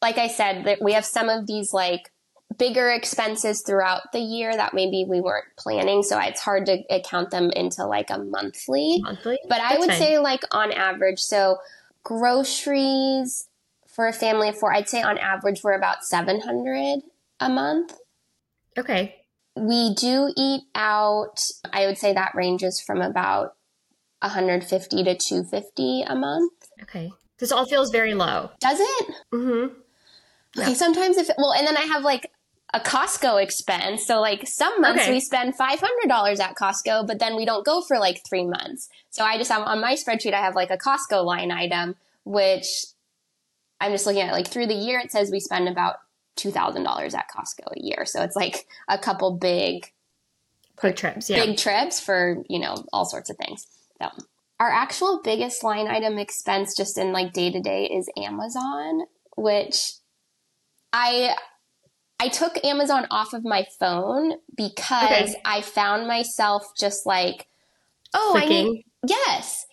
like 0.00 0.18
I 0.18 0.28
said, 0.28 0.78
we 0.80 0.92
have 0.92 1.04
some 1.04 1.28
of 1.28 1.46
these 1.46 1.72
like 1.72 2.12
bigger 2.56 2.90
expenses 2.90 3.62
throughout 3.62 4.12
the 4.12 4.20
year 4.20 4.54
that 4.54 4.74
maybe 4.74 5.04
we 5.08 5.20
weren't 5.20 5.46
planning. 5.56 6.02
So 6.02 6.18
it's 6.20 6.40
hard 6.40 6.66
to 6.66 6.82
account 6.90 7.30
them 7.30 7.50
into 7.50 7.84
like 7.86 8.10
a 8.10 8.18
monthly. 8.18 9.00
Monthly. 9.02 9.38
But 9.48 9.60
I 9.60 9.78
would 9.78 9.88
fine. 9.88 9.98
say 9.98 10.18
like 10.18 10.42
on 10.52 10.70
average, 10.70 11.20
so 11.20 11.58
groceries, 12.04 13.48
for 13.88 14.06
a 14.06 14.12
family 14.12 14.48
of 14.48 14.58
four, 14.58 14.72
I'd 14.72 14.88
say 14.88 15.02
on 15.02 15.18
average 15.18 15.62
we're 15.62 15.74
about 15.74 16.04
700 16.04 17.00
a 17.40 17.48
month. 17.48 17.94
Okay. 18.78 19.16
We 19.56 19.94
do 19.94 20.32
eat 20.36 20.62
out. 20.74 21.40
I 21.72 21.86
would 21.86 21.98
say 21.98 22.12
that 22.12 22.34
ranges 22.34 22.80
from 22.80 23.00
about 23.00 23.54
150 24.20 25.04
to 25.04 25.14
250 25.14 26.02
a 26.02 26.14
month. 26.16 26.52
Okay. 26.82 27.12
This 27.38 27.52
all 27.52 27.66
feels 27.66 27.90
very 27.90 28.14
low. 28.14 28.50
Does 28.60 28.78
it? 28.80 29.06
Mm-hmm. 29.32 29.74
Yeah. 30.56 30.62
Okay, 30.62 30.74
sometimes 30.74 31.16
if 31.16 31.28
well, 31.36 31.52
and 31.52 31.66
then 31.66 31.76
I 31.76 31.82
have 31.82 32.02
like 32.02 32.30
a 32.72 32.80
Costco 32.80 33.42
expense. 33.42 34.06
So 34.06 34.20
like 34.20 34.46
some 34.46 34.80
months 34.80 35.02
okay. 35.02 35.12
we 35.12 35.20
spend 35.20 35.56
five 35.56 35.80
hundred 35.80 36.08
dollars 36.08 36.40
at 36.40 36.54
Costco, 36.54 37.06
but 37.06 37.18
then 37.18 37.36
we 37.36 37.44
don't 37.44 37.64
go 37.64 37.82
for 37.82 37.98
like 37.98 38.22
three 38.28 38.44
months. 38.44 38.88
So 39.10 39.24
I 39.24 39.36
just 39.36 39.50
have 39.50 39.62
on 39.62 39.80
my 39.80 39.94
spreadsheet 39.94 40.34
I 40.34 40.40
have 40.40 40.54
like 40.54 40.70
a 40.70 40.78
Costco 40.78 41.24
line 41.24 41.50
item, 41.50 41.96
which 42.24 42.66
I'm 43.80 43.92
just 43.92 44.06
looking 44.06 44.22
at 44.22 44.32
like 44.32 44.48
through 44.48 44.66
the 44.66 44.74
year 44.74 44.98
it 44.98 45.12
says 45.12 45.30
we 45.30 45.40
spend 45.40 45.68
about 45.68 45.96
two 46.36 46.50
thousand 46.50 46.84
dollars 46.84 47.14
at 47.14 47.26
Costco 47.30 47.72
a 47.76 47.80
year. 47.80 48.04
So 48.04 48.22
it's 48.22 48.36
like 48.36 48.66
a 48.88 48.98
couple 48.98 49.36
big 49.36 49.92
big 50.82 50.96
trips, 50.96 51.30
yeah. 51.30 51.44
Big 51.44 51.56
trips 51.56 52.00
for, 52.00 52.42
you 52.48 52.58
know, 52.58 52.84
all 52.92 53.04
sorts 53.04 53.30
of 53.30 53.36
things. 53.36 53.66
So 54.00 54.08
our 54.60 54.70
actual 54.70 55.20
biggest 55.22 55.62
line 55.62 55.88
item 55.88 56.18
expense 56.18 56.76
just 56.76 56.98
in 56.98 57.12
like 57.12 57.32
day 57.32 57.50
to 57.50 57.60
day 57.60 57.84
is 57.84 58.08
Amazon, 58.16 59.02
which 59.36 59.92
I 60.92 61.34
I 62.20 62.28
took 62.28 62.64
Amazon 62.64 63.06
off 63.10 63.32
of 63.32 63.44
my 63.44 63.66
phone 63.78 64.34
because 64.56 65.30
okay. 65.30 65.40
I 65.44 65.60
found 65.60 66.06
myself 66.06 66.64
just 66.78 67.06
like, 67.06 67.48
oh, 68.14 68.30
Clicking. 68.32 68.66
I 68.66 68.70
need 68.70 68.84
yes. 69.06 69.66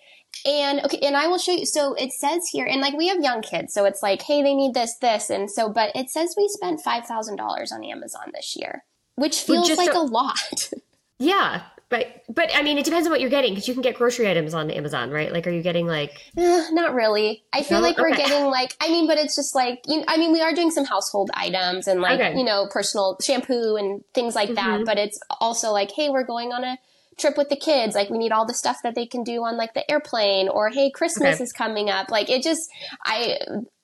And 0.45 0.83
okay, 0.85 0.99
and 1.03 1.15
I 1.15 1.27
will 1.27 1.37
show 1.37 1.51
you. 1.51 1.65
So 1.65 1.93
it 1.93 2.11
says 2.13 2.47
here, 2.51 2.65
and 2.65 2.81
like 2.81 2.95
we 2.95 3.07
have 3.07 3.21
young 3.21 3.41
kids, 3.41 3.73
so 3.73 3.85
it's 3.85 4.01
like, 4.01 4.21
hey, 4.23 4.41
they 4.41 4.53
need 4.53 4.73
this, 4.73 4.95
this, 4.97 5.29
and 5.29 5.49
so, 5.49 5.69
but 5.69 5.91
it 5.95 6.09
says 6.09 6.35
we 6.37 6.47
spent 6.47 6.81
five 6.81 7.05
thousand 7.05 7.35
dollars 7.35 7.71
on 7.71 7.83
Amazon 7.83 8.31
this 8.33 8.55
year, 8.55 8.83
which 9.15 9.41
feels 9.41 9.69
like 9.77 9.93
a, 9.93 9.97
a 9.97 9.99
lot. 9.99 10.71
Yeah, 11.21 11.61
but 11.89 12.23
but 12.29 12.49
I 12.55 12.63
mean, 12.63 12.79
it 12.79 12.85
depends 12.85 13.05
on 13.05 13.11
what 13.11 13.21
you're 13.21 13.29
getting 13.29 13.51
because 13.51 13.67
you 13.67 13.75
can 13.75 13.83
get 13.83 13.95
grocery 13.95 14.27
items 14.27 14.55
on 14.55 14.71
Amazon, 14.71 15.11
right? 15.11 15.31
Like, 15.31 15.45
are 15.45 15.51
you 15.51 15.61
getting 15.61 15.85
like? 15.85 16.13
Uh, 16.35 16.65
not 16.71 16.95
really. 16.95 17.43
I 17.53 17.61
feel 17.61 17.79
no? 17.79 17.87
like 17.87 17.97
we're 17.97 18.13
okay. 18.13 18.25
getting 18.25 18.45
like. 18.45 18.75
I 18.81 18.87
mean, 18.87 19.05
but 19.05 19.19
it's 19.19 19.35
just 19.35 19.53
like 19.53 19.81
you. 19.85 20.03
I 20.07 20.17
mean, 20.17 20.31
we 20.31 20.41
are 20.41 20.53
doing 20.53 20.71
some 20.71 20.85
household 20.85 21.29
items 21.35 21.87
and 21.87 22.01
like 22.01 22.19
okay. 22.19 22.35
you 22.35 22.43
know 22.43 22.67
personal 22.71 23.17
shampoo 23.21 23.75
and 23.75 24.03
things 24.15 24.33
like 24.35 24.49
mm-hmm. 24.49 24.79
that. 24.79 24.85
But 24.85 24.97
it's 24.97 25.19
also 25.39 25.71
like, 25.71 25.91
hey, 25.91 26.09
we're 26.09 26.23
going 26.23 26.51
on 26.53 26.63
a 26.63 26.77
trip 27.21 27.37
with 27.37 27.49
the 27.49 27.55
kids. 27.55 27.95
Like, 27.95 28.09
we 28.09 28.17
need 28.17 28.31
all 28.31 28.45
the 28.45 28.53
stuff 28.53 28.77
that 28.83 28.95
they 28.95 29.05
can 29.05 29.23
do 29.23 29.43
on 29.43 29.57
like 29.57 29.73
the 29.73 29.89
airplane, 29.89 30.49
or 30.49 30.69
hey, 30.69 30.91
Christmas 30.91 31.35
okay. 31.35 31.43
is 31.43 31.53
coming 31.53 31.89
up. 31.89 32.11
Like, 32.11 32.29
it 32.29 32.43
just 32.43 32.69
I 33.05 33.37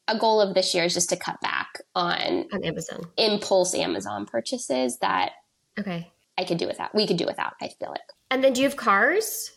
a 0.10 0.18
goal 0.18 0.42
of 0.42 0.54
this 0.54 0.74
year 0.74 0.86
is 0.86 0.94
just 0.94 1.10
to 1.10 1.16
cut 1.16 1.40
back 1.42 1.82
on 1.96 2.48
on 2.52 2.64
Amazon 2.64 3.02
impulse 3.18 3.74
Amazon 3.74 4.26
purchases 4.26 4.98
that. 5.00 5.32
Okay 5.80 6.12
I 6.38 6.44
could 6.44 6.58
do 6.58 6.68
without. 6.68 6.94
We 6.94 7.08
could 7.08 7.18
do 7.18 7.26
without. 7.26 7.54
I 7.62 7.70
feel 7.70 7.90
like. 7.90 8.02
And 8.30 8.44
then, 8.44 8.54
do 8.54 8.62
you 8.62 8.68
have 8.68 8.78
cars? 8.78 9.52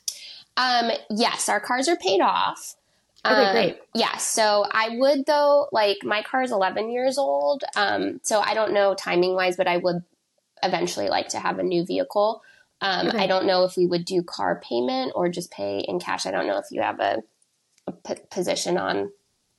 Um, 0.57 0.91
yes, 1.11 1.49
our 1.49 1.61
cars 1.61 1.89
are 1.89 1.97
paid 1.97 2.21
off. 2.21 2.77
Okay, 3.25 3.35
um, 3.35 3.53
great. 3.53 3.79
Yeah, 3.95 4.17
so 4.17 4.65
I 4.71 4.97
would 4.97 5.27
though, 5.27 5.69
like 5.73 5.99
my 6.03 6.23
car 6.23 6.43
is 6.43 6.53
11 6.53 6.91
years 6.91 7.19
old, 7.19 7.63
um, 7.77 8.21
so 8.23 8.41
I 8.41 8.55
don't 8.55 8.73
know 8.73 8.95
timing 8.95 9.35
wise, 9.35 9.57
but 9.57 9.69
I 9.69 9.77
would 9.77 10.03
eventually 10.63 11.09
like 11.09 11.29
to 11.29 11.39
have 11.39 11.59
a 11.59 11.63
new 11.63 11.85
vehicle. 11.85 12.43
Um, 12.81 13.09
okay. 13.09 13.19
I 13.19 13.27
don't 13.27 13.47
know 13.47 13.65
if 13.65 13.77
we 13.77 13.87
would 13.87 14.05
do 14.05 14.23
car 14.23 14.61
payment 14.61 15.13
or 15.15 15.29
just 15.29 15.51
pay 15.51 15.81
in 15.81 16.01
cash. 16.01 16.27
I 16.27 16.31
don't 16.31 16.47
know 16.47 16.59
if 16.59 16.67
you 16.71 16.81
have 16.81 17.01
a, 17.01 17.23
a 17.87 17.93
p- 17.93 18.23
position 18.31 18.79
on 18.79 19.13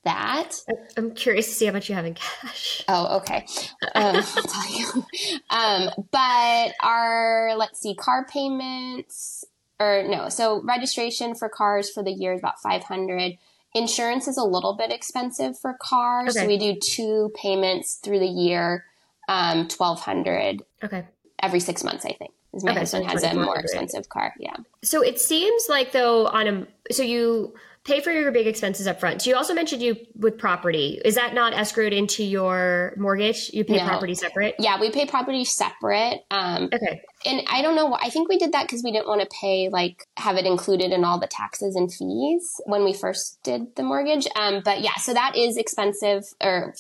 that. 0.03 0.53
I'm 0.97 1.13
curious 1.13 1.47
to 1.47 1.53
see 1.53 1.65
how 1.67 1.73
much 1.73 1.88
you 1.88 1.95
have 1.95 2.05
in 2.05 2.15
cash. 2.15 2.84
Oh, 2.88 3.17
okay. 3.17 3.45
Um, 3.93 4.15
I'll 4.36 4.43
tell 4.43 4.71
you. 4.71 5.05
Um, 5.49 5.89
but 6.12 6.73
our, 6.81 7.55
let's 7.55 7.79
see, 7.79 7.93
car 7.93 8.25
payments, 8.25 9.45
or 9.79 10.03
no, 10.07 10.29
so 10.29 10.62
registration 10.63 11.36
for 11.36 11.49
cars 11.49 11.89
for 11.89 12.03
the 12.03 12.12
year 12.12 12.34
is 12.34 12.39
about 12.39 12.60
500 12.62 13.38
Insurance 13.73 14.27
is 14.27 14.38
a 14.38 14.43
little 14.43 14.73
bit 14.75 14.91
expensive 14.91 15.57
for 15.57 15.77
cars. 15.79 16.36
Okay. 16.36 16.43
So 16.43 16.47
we 16.47 16.57
do 16.57 16.77
two 16.77 17.31
payments 17.36 17.95
through 17.95 18.19
the 18.19 18.27
year, 18.27 18.86
um, 19.29 19.69
1200 19.69 20.62
Okay. 20.84 21.05
Every 21.41 21.62
six 21.62 21.84
months, 21.84 22.05
I 22.05 22.12
think. 22.12 22.31
My 22.53 22.71
okay, 22.71 22.79
husband 22.79 23.05
so 23.05 23.13
has 23.13 23.23
a 23.23 23.33
more 23.33 23.57
expensive 23.59 24.09
car. 24.09 24.33
Yeah. 24.37 24.55
So 24.83 25.01
it 25.01 25.19
seems 25.19 25.67
like 25.69 25.91
though 25.91 26.27
on 26.27 26.47
a, 26.47 26.93
so 26.93 27.03
you, 27.03 27.53
pay 27.83 27.99
for 27.99 28.11
your 28.11 28.31
big 28.31 28.45
expenses 28.45 28.85
up 28.85 28.99
front. 28.99 29.21
So 29.21 29.29
you 29.29 29.35
also 29.35 29.53
mentioned 29.53 29.81
you 29.81 29.95
with 30.15 30.37
property. 30.37 31.01
Is 31.03 31.15
that 31.15 31.33
not 31.33 31.53
escrowed 31.53 31.91
into 31.91 32.23
your 32.23 32.93
mortgage? 32.97 33.49
You 33.53 33.63
pay 33.63 33.77
no. 33.77 33.87
property 33.87 34.13
separate? 34.13 34.55
Yeah, 34.59 34.79
we 34.79 34.91
pay 34.91 35.07
property 35.07 35.43
separate. 35.45 36.23
Um, 36.29 36.69
okay. 36.71 37.01
And 37.25 37.41
I 37.47 37.61
don't 37.61 37.75
know. 37.75 37.97
I 37.99 38.09
think 38.09 38.29
we 38.29 38.37
did 38.37 38.51
that 38.51 38.67
because 38.67 38.83
we 38.83 38.91
didn't 38.91 39.07
want 39.07 39.21
to 39.21 39.27
pay 39.39 39.69
like 39.69 40.07
have 40.17 40.37
it 40.37 40.45
included 40.45 40.91
in 40.91 41.03
all 41.03 41.19
the 41.19 41.27
taxes 41.27 41.75
and 41.75 41.91
fees 41.91 42.61
when 42.65 42.83
we 42.83 42.93
first 42.93 43.39
did 43.43 43.75
the 43.75 43.83
mortgage. 43.83 44.27
Um, 44.35 44.61
but 44.63 44.81
yeah, 44.81 44.95
so 44.95 45.13
that 45.13 45.35
is 45.35 45.57
expensive 45.57 46.25
or 46.39 46.75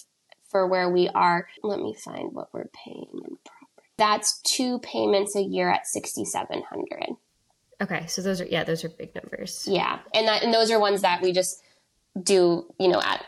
for 0.49 0.67
where 0.67 0.89
we 0.89 1.09
are. 1.09 1.47
Let 1.63 1.79
me 1.79 1.95
find 1.95 2.33
what 2.33 2.53
we're 2.53 2.69
paying 2.85 3.07
in 3.11 3.37
property. 3.43 3.60
That's 4.01 4.41
two 4.41 4.79
payments 4.79 5.35
a 5.35 5.43
year 5.43 5.69
at 5.69 5.85
sixty 5.85 6.25
seven 6.25 6.63
hundred. 6.67 7.15
Okay, 7.79 8.07
so 8.07 8.23
those 8.23 8.41
are 8.41 8.45
yeah, 8.45 8.63
those 8.63 8.83
are 8.83 8.89
big 8.89 9.13
numbers. 9.13 9.67
Yeah, 9.69 9.99
and 10.15 10.27
that 10.27 10.41
and 10.41 10.51
those 10.51 10.71
are 10.71 10.79
ones 10.79 11.03
that 11.03 11.21
we 11.21 11.31
just 11.33 11.61
do, 12.19 12.65
you 12.79 12.87
know, 12.87 12.99
at 12.99 13.23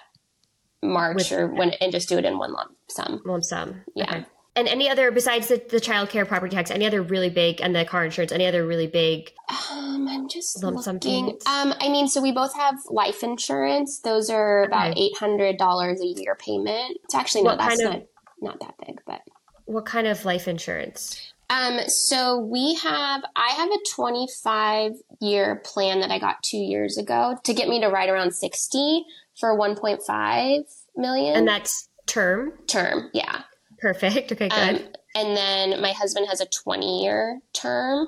March 0.81 1.29
With, 1.29 1.31
or 1.31 1.47
when 1.47 1.69
and 1.79 1.91
just 1.91 2.09
do 2.09 2.17
it 2.17 2.25
in 2.25 2.39
one 2.39 2.53
lump 2.53 2.75
sum. 2.87 3.21
Lump 3.23 3.43
sum. 3.43 3.83
Yeah. 3.93 4.09
Okay. 4.09 4.25
And 4.55 4.67
any 4.67 4.89
other 4.89 5.11
besides 5.11 5.47
the, 5.47 5.61
the 5.69 5.79
child 5.79 6.09
care 6.09 6.25
property 6.25 6.55
tax, 6.55 6.71
any 6.71 6.87
other 6.87 7.03
really 7.03 7.29
big 7.29 7.61
and 7.61 7.75
the 7.75 7.85
car 7.85 8.03
insurance, 8.05 8.31
any 8.31 8.47
other 8.47 8.65
really 8.65 8.87
big 8.87 9.31
um 9.71 10.07
I'm 10.09 10.27
just 10.27 10.63
lump 10.63 10.79
sum 10.79 10.99
payments? 10.99 11.45
Um 11.45 11.75
I 11.79 11.89
mean 11.89 12.07
so 12.07 12.19
we 12.19 12.31
both 12.31 12.55
have 12.55 12.79
life 12.89 13.21
insurance. 13.21 13.99
Those 13.99 14.31
are 14.31 14.63
about 14.63 14.91
okay. 14.91 15.01
eight 15.01 15.17
hundred 15.19 15.57
dollars 15.57 16.01
a 16.01 16.07
year 16.07 16.35
payment. 16.35 16.97
It's 17.03 17.13
actually 17.13 17.43
not 17.43 17.59
that's 17.59 17.79
of, 17.79 17.91
not, 17.91 18.03
not 18.41 18.59
that 18.59 18.73
big, 18.85 18.99
but 19.05 19.21
what 19.65 19.85
kind 19.85 20.07
of 20.07 20.25
life 20.25 20.47
insurance? 20.47 21.33
Um, 21.49 21.79
so 21.87 22.39
we 22.39 22.75
have, 22.75 23.23
I 23.35 23.49
have 23.49 23.69
a 23.69 23.77
25 23.95 24.93
year 25.21 25.61
plan 25.63 25.99
that 25.99 26.09
I 26.09 26.19
got 26.19 26.41
two 26.41 26.57
years 26.57 26.97
ago 26.97 27.37
to 27.43 27.53
get 27.53 27.67
me 27.67 27.79
to 27.81 27.87
right 27.87 28.09
around 28.09 28.31
60 28.31 29.05
for 29.39 29.57
1.5 29.57 30.61
million. 30.95 31.35
And 31.35 31.47
that's 31.47 31.89
term? 32.07 32.53
Term, 32.67 33.09
yeah. 33.13 33.43
Perfect. 33.79 34.31
Okay, 34.31 34.49
good. 34.49 34.75
Um, 34.75 34.79
and 35.15 35.37
then 35.37 35.81
my 35.81 35.91
husband 35.91 36.27
has 36.29 36.41
a 36.41 36.47
20 36.47 37.03
year 37.03 37.39
term 37.53 38.07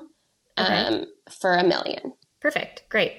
um, 0.56 0.66
okay. 0.66 1.04
for 1.30 1.54
a 1.54 1.62
million. 1.62 2.14
Perfect. 2.40 2.84
Great. 2.88 3.12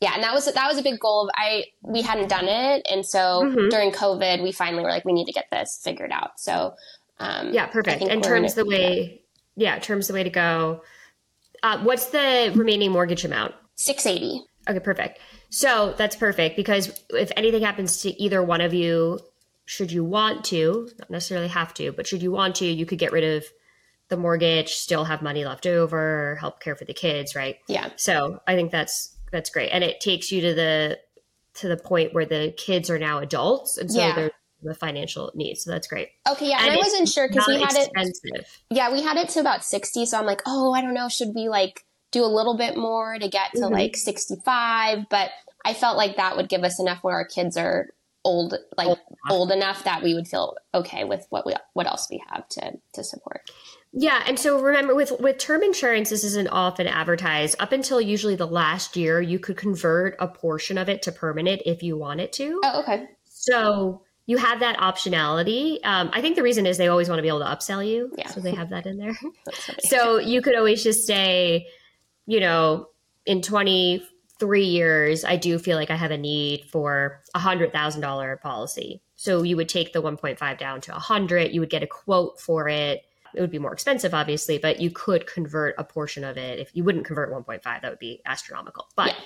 Yeah, 0.00 0.14
and 0.14 0.22
that 0.22 0.32
was 0.32 0.46
that 0.50 0.66
was 0.66 0.78
a 0.78 0.82
big 0.82 0.98
goal. 0.98 1.24
Of, 1.24 1.30
I 1.36 1.64
we 1.82 2.00
hadn't 2.00 2.28
done 2.28 2.48
it, 2.48 2.86
and 2.90 3.04
so 3.04 3.42
mm-hmm. 3.44 3.68
during 3.68 3.92
COVID, 3.92 4.42
we 4.42 4.50
finally 4.50 4.82
were 4.82 4.88
like, 4.88 5.04
we 5.04 5.12
need 5.12 5.26
to 5.26 5.32
get 5.32 5.48
this 5.52 5.78
figured 5.84 6.10
out. 6.10 6.40
So 6.40 6.72
um, 7.20 7.52
yeah, 7.54 7.66
perfect. 7.66 8.02
And 8.02 8.22
terms 8.22 8.54
the 8.54 8.64
way, 8.64 9.22
yeah. 9.56 9.78
terms 9.78 10.08
the 10.08 10.14
way 10.14 10.24
to 10.24 10.30
go. 10.30 10.82
Uh, 11.62 11.82
what's 11.82 12.06
the 12.06 12.52
remaining 12.54 12.90
mortgage 12.90 13.24
amount? 13.24 13.54
Six 13.76 14.06
eighty. 14.06 14.42
Okay, 14.68 14.80
perfect. 14.80 15.20
So 15.50 15.94
that's 15.96 16.16
perfect 16.16 16.56
because 16.56 17.02
if 17.10 17.30
anything 17.36 17.62
happens 17.62 18.02
to 18.02 18.22
either 18.22 18.42
one 18.42 18.60
of 18.60 18.74
you, 18.74 19.20
should 19.64 19.92
you 19.92 20.04
want 20.04 20.44
to, 20.46 20.88
not 20.98 21.10
necessarily 21.10 21.48
have 21.48 21.72
to, 21.74 21.92
but 21.92 22.06
should 22.06 22.22
you 22.22 22.32
want 22.32 22.56
to, 22.56 22.66
you 22.66 22.86
could 22.86 22.98
get 22.98 23.12
rid 23.12 23.24
of 23.24 23.44
the 24.08 24.16
mortgage, 24.16 24.74
still 24.74 25.04
have 25.04 25.22
money 25.22 25.44
left 25.44 25.66
over, 25.66 26.36
help 26.40 26.60
care 26.60 26.74
for 26.74 26.84
the 26.84 26.94
kids, 26.94 27.34
right? 27.34 27.56
Yeah. 27.68 27.90
So 27.96 28.40
I 28.46 28.56
think 28.56 28.70
that's 28.72 29.16
that's 29.32 29.50
great, 29.50 29.70
and 29.70 29.84
it 29.84 30.00
takes 30.00 30.32
you 30.32 30.40
to 30.42 30.54
the 30.54 30.98
to 31.54 31.68
the 31.68 31.76
point 31.76 32.14
where 32.14 32.26
the 32.26 32.54
kids 32.56 32.90
are 32.90 32.98
now 32.98 33.18
adults, 33.18 33.78
and 33.78 33.90
so 33.90 33.98
yeah. 33.98 34.14
they're 34.14 34.30
the 34.62 34.74
financial 34.74 35.30
needs. 35.34 35.64
So 35.64 35.70
that's 35.70 35.86
great. 35.86 36.08
Okay, 36.28 36.48
yeah, 36.48 36.58
and, 36.58 36.68
and 36.68 36.76
I 36.76 36.78
wasn't 36.78 37.08
sure 37.08 37.28
because 37.28 37.46
we 37.46 37.60
had 37.60 37.74
expensive. 37.76 38.20
it. 38.24 38.46
Yeah, 38.70 38.92
we 38.92 39.02
had 39.02 39.16
it 39.16 39.28
to 39.30 39.40
about 39.40 39.64
sixty. 39.64 40.06
So 40.06 40.18
I'm 40.18 40.26
like, 40.26 40.42
oh, 40.46 40.72
I 40.72 40.82
don't 40.82 40.94
know, 40.94 41.08
should 41.08 41.34
we 41.34 41.48
like 41.48 41.84
do 42.12 42.24
a 42.24 42.26
little 42.26 42.56
bit 42.56 42.76
more 42.76 43.18
to 43.18 43.28
get 43.28 43.52
to 43.54 43.60
mm-hmm. 43.60 43.72
like 43.72 43.96
sixty 43.96 44.36
five? 44.44 45.06
But 45.10 45.30
I 45.64 45.74
felt 45.74 45.96
like 45.96 46.16
that 46.16 46.36
would 46.36 46.48
give 46.48 46.64
us 46.64 46.80
enough 46.80 47.02
where 47.02 47.14
our 47.14 47.26
kids 47.26 47.56
are 47.56 47.88
old, 48.24 48.54
like 48.76 48.86
old 48.86 48.98
enough. 48.98 49.30
old 49.30 49.50
enough 49.50 49.84
that 49.84 50.02
we 50.02 50.14
would 50.14 50.28
feel 50.28 50.54
okay 50.74 51.04
with 51.04 51.26
what 51.30 51.46
we 51.46 51.54
what 51.72 51.86
else 51.86 52.06
we 52.10 52.22
have 52.30 52.48
to 52.48 52.72
to 52.94 53.04
support. 53.04 53.50
Yeah, 53.92 54.22
and 54.26 54.38
so 54.38 54.60
remember 54.60 54.94
with 54.94 55.12
with 55.20 55.38
term 55.38 55.62
insurance, 55.62 56.10
this 56.10 56.22
isn't 56.22 56.48
often 56.48 56.86
advertised. 56.86 57.56
Up 57.58 57.72
until 57.72 58.00
usually 58.00 58.36
the 58.36 58.46
last 58.46 58.96
year, 58.96 59.20
you 59.20 59.38
could 59.38 59.56
convert 59.56 60.16
a 60.20 60.28
portion 60.28 60.78
of 60.78 60.88
it 60.88 61.02
to 61.02 61.12
permanent 61.12 61.62
if 61.66 61.82
you 61.82 61.96
wanted 61.96 62.32
to. 62.34 62.60
Oh, 62.62 62.82
okay. 62.82 63.08
So 63.24 64.02
you 64.30 64.36
have 64.36 64.60
that 64.60 64.76
optionality. 64.76 65.80
Um, 65.82 66.08
I 66.12 66.20
think 66.20 66.36
the 66.36 66.44
reason 66.44 66.64
is 66.64 66.78
they 66.78 66.86
always 66.86 67.08
want 67.08 67.18
to 67.18 67.22
be 67.22 67.26
able 67.26 67.40
to 67.40 67.46
upsell 67.46 67.84
you. 67.84 68.12
Yeah. 68.16 68.28
So 68.28 68.38
they 68.38 68.54
have 68.54 68.70
that 68.70 68.86
in 68.86 68.96
there. 68.96 69.18
so 69.80 70.18
you 70.18 70.40
could 70.40 70.54
always 70.54 70.84
just 70.84 71.04
say, 71.04 71.66
you 72.26 72.38
know, 72.38 72.86
in 73.26 73.42
twenty 73.42 74.06
three 74.38 74.66
years, 74.66 75.24
I 75.24 75.34
do 75.34 75.58
feel 75.58 75.76
like 75.76 75.90
I 75.90 75.96
have 75.96 76.12
a 76.12 76.16
need 76.16 76.66
for 76.70 77.22
a 77.34 77.40
hundred 77.40 77.72
thousand 77.72 78.02
dollar 78.02 78.36
policy. 78.36 79.02
So 79.16 79.42
you 79.42 79.56
would 79.56 79.68
take 79.68 79.92
the 79.92 80.00
1.5 80.00 80.58
down 80.58 80.80
to 80.82 80.94
a 80.96 80.98
hundred. 80.98 81.52
You 81.52 81.60
would 81.60 81.68
get 81.68 81.82
a 81.82 81.88
quote 81.88 82.40
for 82.40 82.68
it. 82.68 83.02
It 83.34 83.40
would 83.40 83.50
be 83.50 83.58
more 83.58 83.72
expensive, 83.72 84.14
obviously, 84.14 84.58
but 84.58 84.80
you 84.80 84.92
could 84.92 85.26
convert 85.26 85.74
a 85.76 85.84
portion 85.84 86.22
of 86.22 86.38
it. 86.38 86.60
If 86.60 86.70
you 86.72 86.84
wouldn't 86.84 87.04
convert 87.04 87.32
1.5, 87.32 87.62
that 87.62 87.82
would 87.82 87.98
be 87.98 88.22
astronomical. 88.24 88.86
But 88.94 89.08
yeah. 89.08 89.20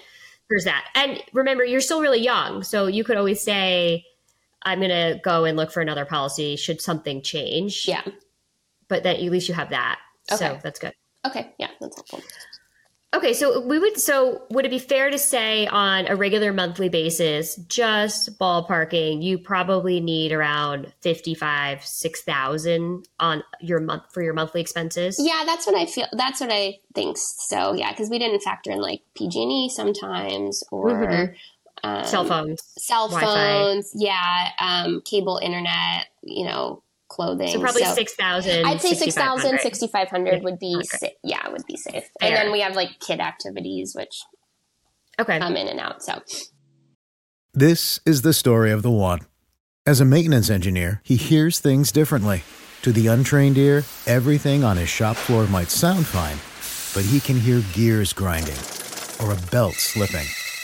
there's 0.49 0.65
that. 0.65 0.87
And 0.95 1.23
remember, 1.35 1.63
you're 1.63 1.81
still 1.83 2.01
really 2.01 2.23
young, 2.23 2.65
so 2.65 2.87
you 2.87 3.05
could 3.05 3.19
always 3.19 3.41
say, 3.43 4.05
"I'm 4.65 4.81
going 4.81 4.91
to 4.91 5.21
go 5.23 5.45
and 5.45 5.57
look 5.57 5.73
for 5.73 5.81
another 5.81 6.05
policy 6.05 6.57
should 6.57 6.81
something 6.81 7.23
change." 7.23 7.87
Yeah. 7.87 8.03
But 8.89 9.03
then 9.03 9.17
at 9.17 9.23
least 9.23 9.49
you 9.49 9.55
have 9.55 9.71
that. 9.71 9.99
Okay. 10.31 10.39
So 10.39 10.59
that's 10.63 10.79
good. 10.79 10.95
Okay. 11.27 11.53
Yeah, 11.59 11.71
that's 11.81 11.97
helpful. 11.97 12.21
Okay, 13.15 13.33
so 13.33 13.61
we 13.61 13.79
would 13.79 14.01
so 14.01 14.43
would 14.51 14.67
it 14.67 14.71
be 14.71 14.81
fair 14.81 15.09
to 15.09 15.19
say 15.19 15.69
on 15.69 16.09
a 16.09 16.17
regular 16.17 16.53
monthly 16.53 16.89
basis, 16.89 17.55
just 17.69 18.37
ballparking, 18.41 19.23
you 19.23 19.39
probably 19.39 20.01
need 20.01 20.33
around 20.33 20.93
55 21.01 21.85
6,000 21.85 23.07
on 23.21 23.45
your 23.61 23.79
month 23.79 24.03
for 24.13 24.21
your 24.21 24.35
monthly 24.35 24.61
expenses? 24.61 25.17
Yeah, 25.21 25.45
that's 25.47 25.65
what 25.65 25.77
I 25.77 25.87
feel 25.87 26.07
that's 26.13 26.41
what 26.41 26.51
I 26.51 26.79
think. 26.95 27.17
So, 27.17 27.73
yeah, 27.73 27.93
cuz 27.93 28.11
we 28.11 28.19
didn't 28.19 28.41
factor 28.43 28.73
in 28.73 28.81
like 28.81 29.03
PG&E 29.15 29.69
sometimes 29.69 30.65
or 30.73 30.91
mm-hmm. 30.91 31.35
Um, 31.85 32.05
cell 32.05 32.25
phones. 32.25 32.63
Cell 32.79 33.09
phones, 33.09 33.93
yeah, 33.95 34.51
um, 34.59 35.03
cable 35.05 35.39
internet, 35.43 36.07
you 36.23 36.45
know, 36.45 36.83
clothing. 37.09 37.49
So 37.49 37.61
probably 37.61 37.85
so 37.85 37.95
6,000. 37.95 38.67
I'd 38.67 38.81
say 38.81 38.95
6,000, 38.95 39.61
6,500 39.61 40.43
would 40.43 40.59
be, 40.59 40.77
okay. 40.95 41.15
yeah, 41.23 41.49
would 41.49 41.65
be 41.67 41.77
safe. 41.77 41.93
Fair. 42.21 42.29
And 42.29 42.37
then 42.37 42.53
we 42.53 42.61
have 42.61 42.75
like 42.75 42.99
kid 43.01 43.21
activities, 43.21 43.95
which 43.95 44.23
okay. 45.19 45.39
come 45.39 45.57
in 45.57 45.69
and 45.69 45.81
out. 45.81 46.03
So 46.03 46.23
this 47.53 48.01
is 48.05 48.23
the 48.23 48.33
story 48.33 48.71
of 48.73 48.83
the 48.83 48.91
one. 48.91 49.21
As 49.87 50.01
a 50.01 50.05
maintenance 50.05 50.51
engineer, 50.51 51.01
he 51.05 51.17
hears 51.17 51.61
things 51.61 51.93
differently. 51.93 52.43
To 52.83 52.93
the 52.93 53.07
untrained 53.07 53.57
ear, 53.59 53.85
everything 54.07 54.65
on 54.65 54.77
his 54.77 54.89
shop 54.89 55.17
floor 55.17 55.47
might 55.47 55.71
sound 55.71 56.07
fine, 56.07 56.39
but 56.95 57.09
he 57.09 57.21
can 57.21 57.39
hear 57.39 57.63
gears 57.73 58.13
grinding 58.13 58.59
or 59.21 59.33
a 59.33 59.51
belt 59.51 59.75
slipping. 59.75 60.27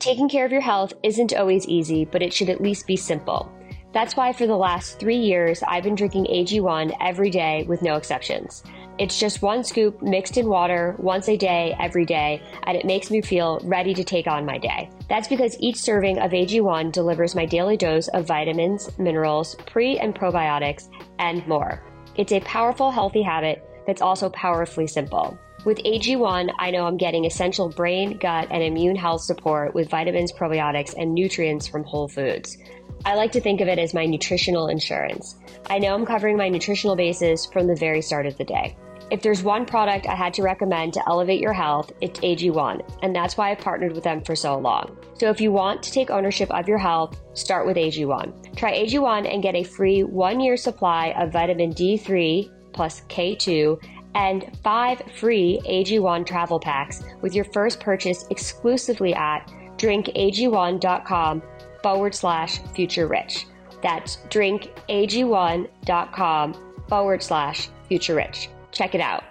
Taking 0.00 0.30
care 0.30 0.46
of 0.46 0.50
your 0.52 0.62
health 0.62 0.94
isn't 1.02 1.34
always 1.34 1.68
easy, 1.68 2.06
but 2.06 2.22
it 2.22 2.32
should 2.32 2.48
at 2.48 2.62
least 2.62 2.86
be 2.86 2.96
simple. 2.96 3.52
That's 3.92 4.16
why 4.16 4.32
for 4.32 4.46
the 4.46 4.56
last 4.56 4.98
three 4.98 5.18
years, 5.18 5.62
I've 5.62 5.84
been 5.84 5.94
drinking 5.94 6.24
AG1 6.24 6.96
every 7.02 7.28
day 7.28 7.66
with 7.68 7.82
no 7.82 7.96
exceptions. 7.96 8.64
It's 8.96 9.20
just 9.20 9.42
one 9.42 9.62
scoop 9.62 10.00
mixed 10.00 10.38
in 10.38 10.48
water 10.48 10.96
once 10.98 11.28
a 11.28 11.36
day, 11.36 11.76
every 11.78 12.06
day, 12.06 12.40
and 12.62 12.78
it 12.78 12.86
makes 12.86 13.10
me 13.10 13.20
feel 13.20 13.60
ready 13.62 13.92
to 13.92 14.02
take 14.02 14.26
on 14.26 14.46
my 14.46 14.56
day. 14.56 14.88
That's 15.10 15.28
because 15.28 15.58
each 15.60 15.76
serving 15.76 16.18
of 16.18 16.30
AG1 16.30 16.92
delivers 16.92 17.34
my 17.34 17.44
daily 17.44 17.76
dose 17.76 18.08
of 18.08 18.26
vitamins, 18.26 18.98
minerals, 18.98 19.54
pre 19.66 19.98
and 19.98 20.14
probiotics, 20.14 20.88
and 21.18 21.46
more. 21.46 21.82
It's 22.14 22.32
a 22.32 22.40
powerful, 22.40 22.90
healthy 22.90 23.20
habit 23.20 23.62
that's 23.86 24.00
also 24.00 24.30
powerfully 24.30 24.86
simple. 24.86 25.36
With 25.62 25.76
AG1, 25.78 26.54
I 26.58 26.70
know 26.70 26.86
I'm 26.86 26.96
getting 26.96 27.26
essential 27.26 27.68
brain, 27.68 28.16
gut, 28.16 28.48
and 28.50 28.62
immune 28.62 28.96
health 28.96 29.20
support 29.20 29.74
with 29.74 29.90
vitamins, 29.90 30.32
probiotics, 30.32 30.94
and 30.96 31.12
nutrients 31.12 31.68
from 31.68 31.84
whole 31.84 32.08
foods. 32.08 32.56
I 33.04 33.14
like 33.14 33.30
to 33.32 33.42
think 33.42 33.60
of 33.60 33.68
it 33.68 33.78
as 33.78 33.92
my 33.92 34.06
nutritional 34.06 34.68
insurance. 34.68 35.36
I 35.68 35.78
know 35.78 35.94
I'm 35.94 36.06
covering 36.06 36.38
my 36.38 36.48
nutritional 36.48 36.96
bases 36.96 37.44
from 37.44 37.66
the 37.66 37.74
very 37.74 38.00
start 38.00 38.24
of 38.24 38.38
the 38.38 38.44
day. 38.44 38.74
If 39.10 39.20
there's 39.20 39.42
one 39.42 39.66
product 39.66 40.06
I 40.06 40.14
had 40.14 40.32
to 40.34 40.42
recommend 40.42 40.94
to 40.94 41.06
elevate 41.06 41.40
your 41.42 41.52
health, 41.52 41.92
it's 42.00 42.20
AG1, 42.20 42.98
and 43.02 43.14
that's 43.14 43.36
why 43.36 43.50
I've 43.50 43.58
partnered 43.58 43.92
with 43.92 44.04
them 44.04 44.22
for 44.22 44.34
so 44.34 44.56
long. 44.56 44.96
So 45.12 45.28
if 45.28 45.42
you 45.42 45.52
want 45.52 45.82
to 45.82 45.92
take 45.92 46.08
ownership 46.08 46.50
of 46.52 46.68
your 46.68 46.78
health, 46.78 47.20
start 47.34 47.66
with 47.66 47.76
AG1. 47.76 48.56
Try 48.56 48.78
AG1 48.78 49.30
and 49.30 49.42
get 49.42 49.56
a 49.56 49.64
free 49.64 50.04
one 50.04 50.40
year 50.40 50.56
supply 50.56 51.08
of 51.18 51.32
vitamin 51.32 51.74
D3 51.74 52.50
plus 52.72 53.02
K2 53.08 53.78
and 54.14 54.56
five 54.62 55.02
free 55.16 55.60
AG1 55.66 56.24
travel 56.26 56.60
packs 56.60 57.02
with 57.22 57.34
your 57.34 57.44
first 57.44 57.80
purchase 57.80 58.26
exclusively 58.30 59.14
at 59.14 59.50
drinkag1.com 59.76 61.42
forward 61.82 62.14
slash 62.14 62.58
future 62.74 63.06
rich. 63.06 63.46
That's 63.82 64.16
drinkag1.com 64.28 66.54
forward 66.88 67.22
slash 67.22 67.68
future 67.88 68.14
rich. 68.14 68.48
Check 68.72 68.94
it 68.94 69.00
out. 69.00 69.24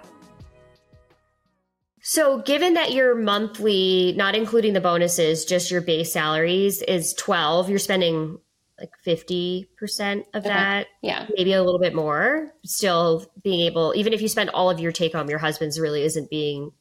So, 2.01 2.39
given 2.39 2.73
that 2.73 2.93
your 2.93 3.13
monthly, 3.13 4.15
not 4.17 4.33
including 4.33 4.73
the 4.73 4.81
bonuses, 4.81 5.45
just 5.45 5.69
your 5.69 5.81
base 5.81 6.11
salaries 6.11 6.81
is 6.81 7.13
12, 7.13 7.69
you're 7.69 7.77
spending 7.77 8.39
like 8.79 8.91
50% 9.05 9.67
of 10.33 10.45
okay. 10.45 10.49
that. 10.49 10.87
Yeah. 11.01 11.27
Maybe 11.35 11.53
a 11.53 11.63
little 11.63 11.79
bit 11.79 11.93
more. 11.93 12.53
Still 12.63 13.25
being 13.43 13.61
able, 13.61 13.93
even 13.95 14.13
if 14.13 14.21
you 14.21 14.27
spend 14.27 14.49
all 14.49 14.69
of 14.69 14.79
your 14.79 14.91
take 14.91 15.13
home, 15.13 15.29
your 15.29 15.39
husband's 15.39 15.79
really 15.79 16.03
isn't 16.03 16.29
being 16.29 16.71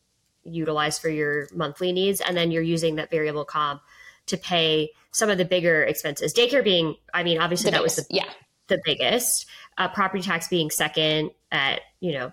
utilized 0.45 1.01
for 1.01 1.09
your 1.09 1.49
monthly 1.53 1.93
needs. 1.93 2.21
And 2.21 2.37
then 2.37 2.51
you're 2.51 2.63
using 2.63 2.97
that 2.97 3.11
variable 3.11 3.45
comp 3.45 3.83
to 4.27 4.37
pay 4.37 4.91
some 5.11 5.31
of 5.31 5.39
the 5.39 5.45
bigger 5.45 5.83
expenses. 5.83 6.35
Daycare 6.35 6.65
being, 6.65 6.97
I 7.13 7.23
mean, 7.23 7.39
obviously 7.39 7.71
the 7.71 7.77
that 7.77 7.83
biggest. 7.83 7.99
was 7.99 8.09
the, 8.09 8.15
yeah. 8.15 8.31
the 8.69 8.81
biggest. 8.85 9.47
Uh, 9.77 9.89
property 9.89 10.23
tax 10.23 10.49
being 10.49 10.71
second 10.71 11.31
at, 11.53 11.81
you 12.01 12.13
know, 12.13 12.33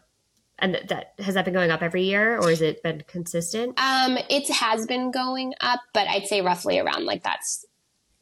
and 0.57 0.75
that 0.87 1.13
has 1.19 1.35
that 1.35 1.45
been 1.45 1.53
going 1.53 1.69
up 1.69 1.81
every 1.81 2.03
year 2.03 2.37
or 2.37 2.49
has 2.49 2.61
it 2.61 2.81
been 2.81 3.03
consistent? 3.07 3.79
Um, 3.79 4.17
it 4.29 4.49
has 4.49 4.85
been 4.87 5.11
going 5.11 5.53
up, 5.59 5.81
but 5.93 6.07
I'd 6.07 6.27
say 6.27 6.41
roughly 6.41 6.79
around 6.79 7.05
like 7.05 7.23
that's 7.23 7.65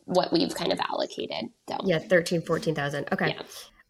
what 0.06 0.32
we've 0.32 0.54
kind 0.54 0.72
of 0.72 0.80
allocated. 0.80 1.50
So 1.70 1.78
yeah, 1.86 2.00
13, 2.00 2.42
14,000. 2.42 3.08
Okay. 3.12 3.36
Yeah. 3.36 3.42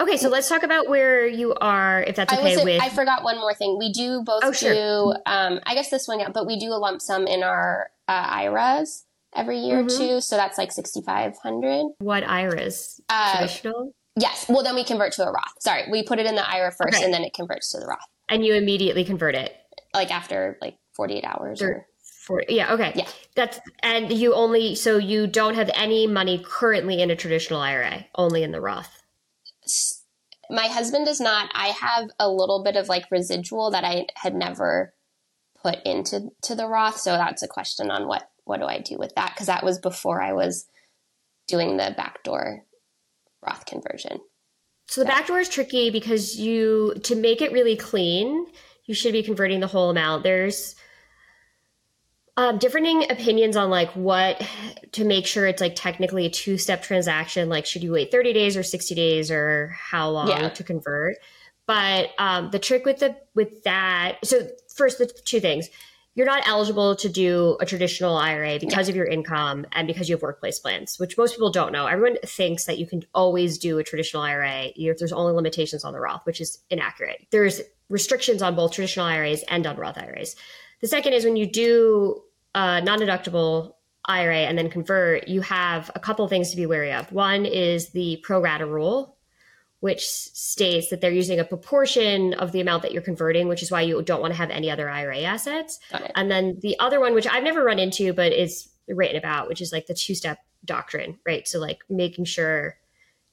Okay, 0.01 0.17
so 0.17 0.27
let's 0.27 0.49
talk 0.49 0.63
about 0.63 0.89
where 0.89 1.25
you 1.27 1.53
are, 1.53 2.01
if 2.03 2.15
that's 2.15 2.33
okay 2.33 2.59
I 2.59 2.63
with. 2.63 2.81
I 2.81 2.89
forgot 2.89 3.23
one 3.23 3.37
more 3.37 3.53
thing. 3.53 3.77
We 3.79 3.93
do 3.93 4.23
both 4.25 4.41
oh, 4.43 4.51
sure. 4.51 4.73
do. 4.73 5.13
Um, 5.25 5.59
I 5.65 5.75
guess 5.75 5.89
this 5.89 6.07
one, 6.07 6.19
yeah, 6.19 6.29
but 6.29 6.47
we 6.47 6.59
do 6.59 6.73
a 6.73 6.79
lump 6.79 7.01
sum 7.01 7.27
in 7.27 7.43
our 7.43 7.89
uh, 8.07 8.11
IRAs 8.11 9.05
every 9.35 9.59
year 9.59 9.83
mm-hmm. 9.83 9.97
too. 9.97 10.21
So 10.21 10.35
that's 10.35 10.57
like 10.57 10.71
sixty 10.71 11.01
five 11.01 11.37
hundred. 11.41 11.85
What 11.99 12.23
IRAs? 12.27 12.99
Uh, 13.07 13.37
Traditional. 13.37 13.93
Yes. 14.19 14.45
Well, 14.49 14.63
then 14.63 14.75
we 14.75 14.83
convert 14.83 15.13
to 15.13 15.23
a 15.23 15.31
Roth. 15.31 15.53
Sorry, 15.59 15.83
we 15.89 16.03
put 16.03 16.19
it 16.19 16.25
in 16.25 16.35
the 16.35 16.47
IRA 16.47 16.71
first, 16.71 16.95
okay. 16.95 17.05
and 17.05 17.13
then 17.13 17.23
it 17.23 17.33
converts 17.33 17.71
to 17.71 17.79
the 17.79 17.85
Roth. 17.85 17.99
And 18.29 18.45
you 18.45 18.55
immediately 18.55 19.05
convert 19.05 19.35
it, 19.35 19.55
like 19.93 20.11
after 20.11 20.57
like 20.59 20.77
forty 20.95 21.15
eight 21.15 21.25
hours. 21.25 21.61
or, 21.61 21.85
for 22.23 22.41
yeah, 22.47 22.73
okay. 22.73 22.93
Yeah. 22.95 23.07
That's 23.35 23.59
and 23.81 24.11
you 24.11 24.33
only 24.33 24.75
so 24.75 24.97
you 24.97 25.27
don't 25.27 25.55
have 25.55 25.69
any 25.75 26.07
money 26.07 26.41
currently 26.43 27.01
in 27.01 27.11
a 27.11 27.17
traditional 27.17 27.59
IRA, 27.59 28.05
only 28.15 28.43
in 28.43 28.51
the 28.51 28.61
Roth. 28.61 29.03
My 30.49 30.67
husband 30.67 31.05
does 31.05 31.19
not. 31.19 31.51
I 31.53 31.67
have 31.67 32.09
a 32.19 32.29
little 32.29 32.63
bit 32.63 32.77
of 32.77 32.87
like 32.87 33.11
residual 33.11 33.71
that 33.71 33.83
I 33.83 34.05
had 34.15 34.35
never 34.35 34.93
put 35.61 35.79
into 35.85 36.29
to 36.43 36.55
the 36.55 36.67
Roth, 36.67 36.97
so 36.97 37.11
that's 37.11 37.43
a 37.43 37.47
question 37.47 37.91
on 37.91 38.07
what 38.07 38.29
what 38.45 38.61
do 38.61 38.65
I 38.67 38.79
do 38.79 38.97
with 38.97 39.13
that 39.15 39.33
because 39.33 39.47
that 39.47 39.65
was 39.65 39.79
before 39.79 40.21
I 40.21 40.31
was 40.31 40.65
doing 41.47 41.75
the 41.75 41.93
backdoor 41.97 42.63
Roth 43.45 43.65
conversion. 43.65 44.19
So 44.87 45.01
the 45.01 45.07
so. 45.07 45.13
backdoor 45.13 45.39
is 45.39 45.49
tricky 45.49 45.89
because 45.89 46.39
you 46.39 46.93
to 47.03 47.15
make 47.15 47.41
it 47.41 47.51
really 47.51 47.75
clean, 47.75 48.45
you 48.85 48.93
should 48.93 49.11
be 49.11 49.23
converting 49.23 49.59
the 49.59 49.67
whole 49.67 49.89
amount. 49.89 50.23
There's 50.23 50.75
um, 52.35 52.57
differing 52.57 53.09
opinions 53.11 53.55
on 53.55 53.69
like 53.69 53.91
what 53.91 54.41
to 54.93 55.05
make 55.05 55.27
sure 55.27 55.45
it's 55.45 55.61
like 55.61 55.75
technically 55.75 56.25
a 56.25 56.29
two 56.29 56.57
step 56.57 56.81
transaction. 56.81 57.49
Like, 57.49 57.65
should 57.65 57.83
you 57.83 57.91
wait 57.91 58.11
30 58.11 58.33
days 58.33 58.57
or 58.57 58.63
60 58.63 58.95
days 58.95 59.29
or 59.29 59.75
how 59.77 60.09
long 60.09 60.27
yeah. 60.27 60.49
to 60.49 60.63
convert? 60.63 61.17
But 61.65 62.09
um, 62.17 62.49
the 62.51 62.59
trick 62.59 62.85
with 62.85 62.99
the 62.99 63.15
with 63.35 63.63
that, 63.63 64.17
so 64.23 64.47
first 64.73 64.97
the 64.97 65.05
two 65.05 65.39
things, 65.39 65.69
you're 66.15 66.25
not 66.25 66.47
eligible 66.47 66.95
to 66.97 67.09
do 67.09 67.57
a 67.59 67.65
traditional 67.65 68.15
IRA 68.17 68.59
because 68.59 68.89
of 68.89 68.95
your 68.95 69.05
income 69.05 69.65
and 69.71 69.87
because 69.87 70.09
you 70.09 70.15
have 70.15 70.21
workplace 70.21 70.59
plans, 70.59 70.99
which 70.99 71.17
most 71.17 71.33
people 71.33 71.51
don't 71.51 71.71
know. 71.71 71.87
Everyone 71.87 72.17
thinks 72.25 72.65
that 72.65 72.77
you 72.77 72.85
can 72.85 73.03
always 73.15 73.57
do 73.57 73.79
a 73.79 73.83
traditional 73.83 74.21
IRA 74.21 74.71
if 74.75 74.97
there's 74.97 75.13
only 75.13 75.33
limitations 75.33 75.83
on 75.83 75.93
the 75.93 75.99
Roth, 75.99 76.25
which 76.25 76.41
is 76.41 76.59
inaccurate. 76.69 77.25
There's 77.31 77.61
restrictions 77.89 78.41
on 78.41 78.55
both 78.55 78.73
traditional 78.73 79.05
IRAs 79.05 79.43
and 79.47 79.65
on 79.65 79.77
Roth 79.77 79.97
IRAs. 79.97 80.35
The 80.83 80.89
second 80.89 81.13
is 81.13 81.23
when 81.23 81.37
you 81.37 81.49
do 81.49 82.21
a 82.53 82.81
non-deductible 82.81 83.75
IRA 84.03 84.39
and 84.39 84.57
then 84.57 84.69
convert, 84.69 85.29
you 85.29 85.39
have 85.39 85.89
a 85.95 85.99
couple 85.99 86.27
things 86.27 86.51
to 86.51 86.57
be 86.57 86.65
wary 86.65 86.91
of. 86.91 87.09
One 87.13 87.45
is 87.45 87.91
the 87.91 88.19
pro 88.21 88.41
rata 88.41 88.65
rule, 88.65 89.15
which 89.79 90.05
states 90.05 90.89
that 90.89 90.99
they're 90.99 91.09
using 91.09 91.39
a 91.39 91.45
proportion 91.45 92.33
of 92.33 92.51
the 92.51 92.59
amount 92.59 92.83
that 92.83 92.91
you're 92.91 93.01
converting, 93.01 93.47
which 93.47 93.63
is 93.63 93.71
why 93.71 93.79
you 93.79 94.01
don't 94.01 94.19
want 94.19 94.33
to 94.33 94.37
have 94.37 94.49
any 94.49 94.69
other 94.69 94.89
IRA 94.89 95.21
assets. 95.21 95.79
And 96.15 96.29
then 96.29 96.59
the 96.61 96.77
other 96.79 96.99
one, 96.99 97.13
which 97.13 97.27
I've 97.27 97.45
never 97.45 97.63
run 97.63 97.79
into, 97.79 98.11
but 98.11 98.33
is 98.33 98.67
written 98.89 99.15
about, 99.15 99.47
which 99.47 99.61
is 99.61 99.71
like 99.71 99.87
the 99.87 99.93
two 99.93 100.15
step 100.15 100.39
doctrine, 100.65 101.17
right? 101.25 101.47
So, 101.47 101.59
like 101.59 101.79
making 101.89 102.25
sure 102.25 102.75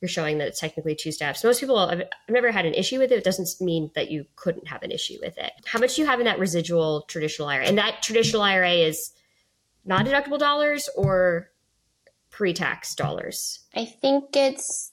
you're 0.01 0.09
showing 0.09 0.39
that 0.39 0.49
it's 0.49 0.61
technically 0.61 0.95
two 0.95 1.13
steps. 1.13 1.45
Most 1.45 1.61
people, 1.61 1.77
I've, 1.77 2.01
I've 2.01 2.31
never 2.31 2.51
had 2.51 2.65
an 2.65 2.75
issue 2.75 2.99
with 2.99 3.13
it. 3.13 3.19
It 3.19 3.25
doesn't 3.25 3.49
mean 3.61 3.91
that 3.95 4.11
you 4.11 4.25
couldn't 4.37 4.69
have 4.69 4.83
an 4.83 4.91
issue 4.91 5.19
with 5.23 5.37
it. 5.37 5.53
How 5.67 5.79
much 5.79 5.97
do 5.97 6.03
you 6.03 6.09
have 6.09 6.21
in 6.21 6.27
that 6.27 6.39
residual 6.39 7.03
traditional 7.03 7.49
IRA? 7.49 7.67
And 7.67 7.77
that 7.79 8.03
traditional 8.03 8.43
IRA 8.43 8.73
is 8.73 9.13
non 9.85 10.07
deductible 10.07 10.39
dollars 10.39 10.89
or 10.97 11.51
pre 12.31 12.55
tax 12.55 12.95
dollars? 12.95 13.61
I 13.75 13.85
think 13.85 14.35
it's 14.35 14.93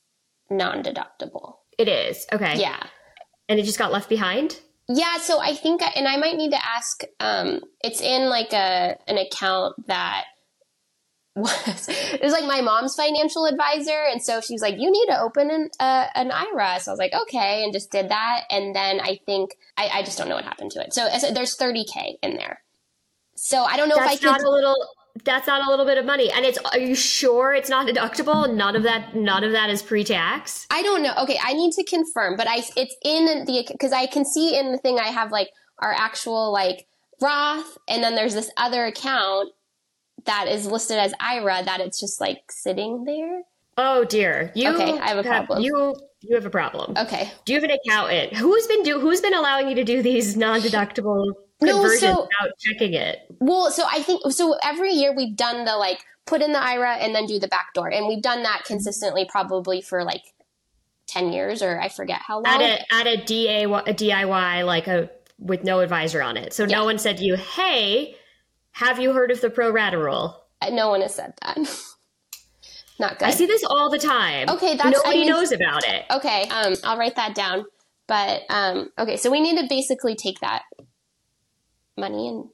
non 0.49 0.83
deductible. 0.83 1.55
It 1.77 1.87
is. 1.87 2.25
Okay. 2.33 2.59
Yeah. 2.59 2.81
And 3.47 3.59
it 3.59 3.63
just 3.63 3.79
got 3.79 3.93
left 3.93 4.09
behind? 4.09 4.59
Yeah, 4.89 5.17
so 5.17 5.39
I 5.39 5.53
think, 5.53 5.81
and 5.95 6.07
I 6.07 6.15
might 6.17 6.35
need 6.35 6.51
to 6.51 6.65
ask. 6.65 7.03
Um, 7.19 7.61
it's 7.83 8.01
in 8.01 8.29
like 8.29 8.53
a 8.53 8.97
an 9.07 9.17
account 9.17 9.87
that 9.87 10.25
was 11.37 11.89
it 11.89 12.21
was 12.21 12.33
like 12.33 12.45
my 12.45 12.61
mom's 12.61 12.95
financial 12.95 13.45
advisor, 13.45 14.03
and 14.11 14.21
so 14.21 14.41
she 14.41 14.53
was 14.53 14.61
like, 14.61 14.75
"You 14.77 14.91
need 14.91 15.05
to 15.07 15.19
open 15.19 15.49
an 15.49 15.69
uh, 15.79 16.07
an 16.15 16.31
IRA." 16.31 16.79
So 16.79 16.91
I 16.91 16.93
was 16.93 16.99
like, 16.99 17.13
"Okay," 17.13 17.63
and 17.63 17.73
just 17.73 17.91
did 17.91 18.09
that. 18.09 18.41
And 18.49 18.75
then 18.75 18.99
I 18.99 19.19
think 19.25 19.55
I, 19.77 19.89
I 19.93 20.03
just 20.03 20.17
don't 20.17 20.29
know 20.29 20.35
what 20.35 20.45
happened 20.45 20.71
to 20.71 20.81
it. 20.81 20.93
So, 20.93 21.07
so 21.19 21.31
there's 21.31 21.57
30k 21.57 22.15
in 22.21 22.35
there. 22.37 22.61
So 23.35 23.63
I 23.63 23.77
don't 23.77 23.89
know 23.89 23.95
That's 23.95 24.15
if 24.15 24.25
I 24.25 24.33
could. 24.33 24.41
Not 24.41 24.43
a 24.43 24.49
little 24.49 24.75
that's 25.23 25.47
not 25.47 25.65
a 25.65 25.69
little 25.69 25.85
bit 25.85 25.97
of 25.97 26.05
money 26.05 26.31
and 26.31 26.45
it's 26.45 26.57
are 26.59 26.77
you 26.77 26.95
sure 26.95 27.53
it's 27.53 27.69
not 27.69 27.87
deductible 27.87 28.53
none 28.53 28.75
of 28.75 28.83
that 28.83 29.15
none 29.15 29.43
of 29.43 29.51
that 29.51 29.69
is 29.69 29.81
pre-tax 29.81 30.67
i 30.69 30.81
don't 30.83 31.01
know 31.01 31.13
okay 31.19 31.39
i 31.43 31.53
need 31.53 31.71
to 31.71 31.83
confirm 31.85 32.35
but 32.35 32.47
i 32.47 32.57
it's 32.75 32.95
in 33.03 33.25
the 33.45 33.67
because 33.71 33.91
i 33.91 34.05
can 34.05 34.25
see 34.25 34.57
in 34.57 34.71
the 34.71 34.77
thing 34.77 34.99
i 34.99 35.07
have 35.07 35.31
like 35.31 35.49
our 35.79 35.91
actual 35.91 36.51
like 36.51 36.87
roth 37.21 37.77
and 37.87 38.03
then 38.03 38.15
there's 38.15 38.33
this 38.33 38.51
other 38.57 38.85
account 38.85 39.49
that 40.27 40.47
is 40.47 40.65
listed 40.65 40.97
as 40.97 41.13
ira 41.19 41.61
that 41.65 41.81
it's 41.81 41.99
just 41.99 42.21
like 42.21 42.51
sitting 42.51 43.03
there 43.03 43.41
oh 43.77 44.05
dear 44.05 44.51
you 44.55 44.69
okay 44.69 44.97
i 44.99 45.07
have 45.07 45.17
a 45.17 45.23
problem 45.23 45.61
you 45.61 45.95
you 46.21 46.35
have 46.35 46.45
a 46.45 46.49
problem 46.49 46.95
okay 46.97 47.31
do 47.45 47.53
you 47.53 47.59
have 47.59 47.69
an 47.69 47.75
accountant 47.83 48.33
who's 48.33 48.67
been 48.67 48.83
do 48.83 48.99
who's 48.99 49.21
been 49.21 49.33
allowing 49.33 49.67
you 49.67 49.75
to 49.75 49.83
do 49.83 50.01
these 50.01 50.37
non-deductible 50.37 51.33
conversions 51.59 52.01
no, 52.01 52.13
so, 52.13 52.21
without 52.21 52.57
checking 52.59 52.93
it. 52.93 53.19
Well, 53.39 53.71
so 53.71 53.83
I 53.91 54.01
think 54.01 54.31
so 54.31 54.57
every 54.63 54.91
year 54.91 55.15
we've 55.15 55.35
done 55.35 55.65
the 55.65 55.75
like 55.75 56.03
put 56.25 56.41
in 56.41 56.51
the 56.51 56.61
IRA 56.61 56.95
and 56.95 57.15
then 57.15 57.25
do 57.25 57.39
the 57.39 57.47
back 57.47 57.73
door. 57.73 57.91
And 57.91 58.07
we've 58.07 58.21
done 58.21 58.43
that 58.43 58.63
consistently 58.65 59.25
probably 59.25 59.81
for 59.81 60.03
like 60.03 60.23
10 61.07 61.31
years 61.31 61.61
or 61.61 61.79
I 61.79 61.89
forget 61.89 62.21
how 62.21 62.41
long. 62.41 62.45
At 62.45 62.61
a 62.61 62.93
at 62.93 63.07
a, 63.07 63.17
DA, 63.17 63.63
a 63.63 63.67
DIY 63.67 64.65
like 64.65 64.87
a 64.87 65.09
with 65.39 65.63
no 65.63 65.79
advisor 65.79 66.21
on 66.21 66.37
it. 66.37 66.53
So 66.53 66.63
yeah. 66.63 66.77
no 66.77 66.85
one 66.85 66.97
said 66.99 67.17
to 67.17 67.23
you, 67.23 67.35
"Hey, 67.35 68.15
have 68.77 68.99
you 68.99 69.13
heard 69.13 69.31
of 69.31 69.41
the 69.41 69.49
pro 69.49 69.71
rata 69.71 69.97
rule?" 69.97 70.43
Uh, 70.61 70.69
no 70.69 70.89
one 70.89 71.01
has 71.01 71.15
said 71.15 71.33
that. 71.41 71.57
Not 72.99 73.19
good. 73.19 73.27
I 73.27 73.31
see 73.31 73.45
this 73.45 73.63
all 73.63 73.89
the 73.91 73.99
time. 73.99 74.49
Okay, 74.49 74.75
that's 74.75 74.97
nobody 74.97 75.19
I 75.19 75.21
mean, 75.21 75.29
knows 75.29 75.51
about 75.51 75.83
it. 75.87 76.05
Okay, 76.09 76.47
um, 76.49 76.73
I'll 76.83 76.97
write 76.97 77.15
that 77.15 77.35
down. 77.35 77.65
But 78.07 78.41
um, 78.49 78.89
okay, 78.97 79.17
so 79.17 79.29
we 79.29 79.41
need 79.41 79.59
to 79.59 79.67
basically 79.67 80.15
take 80.15 80.39
that 80.39 80.63
money 81.97 82.29
and 82.29 82.45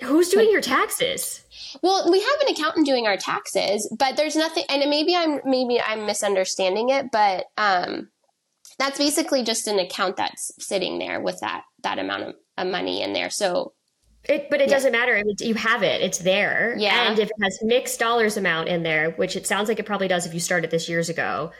Who's 0.00 0.28
doing 0.28 0.50
your 0.52 0.60
taxes? 0.60 1.44
Well, 1.82 2.08
we 2.10 2.20
have 2.20 2.40
an 2.42 2.54
accountant 2.54 2.86
doing 2.86 3.08
our 3.08 3.16
taxes, 3.16 3.92
but 3.98 4.16
there's 4.16 4.36
nothing 4.36 4.62
and 4.68 4.88
maybe 4.88 5.16
I'm 5.16 5.40
maybe 5.44 5.80
I'm 5.80 6.06
misunderstanding 6.06 6.90
it, 6.90 7.10
but 7.10 7.46
um 7.56 8.08
that's 8.78 8.98
basically 8.98 9.42
just 9.42 9.66
an 9.66 9.80
account 9.80 10.16
that's 10.16 10.52
sitting 10.64 11.00
there 11.00 11.20
with 11.20 11.40
that 11.40 11.64
that 11.82 11.98
amount 11.98 12.22
of, 12.22 12.34
of 12.56 12.68
money 12.68 13.02
in 13.02 13.12
there. 13.12 13.28
So 13.28 13.72
it, 14.28 14.50
but 14.50 14.60
it 14.60 14.68
yeah. 14.68 14.74
doesn't 14.74 14.92
matter. 14.92 15.16
I 15.16 15.22
mean, 15.22 15.36
you 15.40 15.54
have 15.54 15.82
it; 15.82 16.02
it's 16.02 16.18
there. 16.18 16.74
Yeah. 16.78 17.10
And 17.10 17.18
if 17.18 17.28
it 17.28 17.42
has 17.42 17.58
mixed 17.62 17.98
dollars 17.98 18.36
amount 18.36 18.68
in 18.68 18.82
there, 18.82 19.12
which 19.12 19.36
it 19.36 19.46
sounds 19.46 19.68
like 19.68 19.78
it 19.78 19.86
probably 19.86 20.08
does 20.08 20.26
if 20.26 20.34
you 20.34 20.40
started 20.40 20.70
this 20.70 20.88
years 20.88 21.08
ago, 21.08 21.52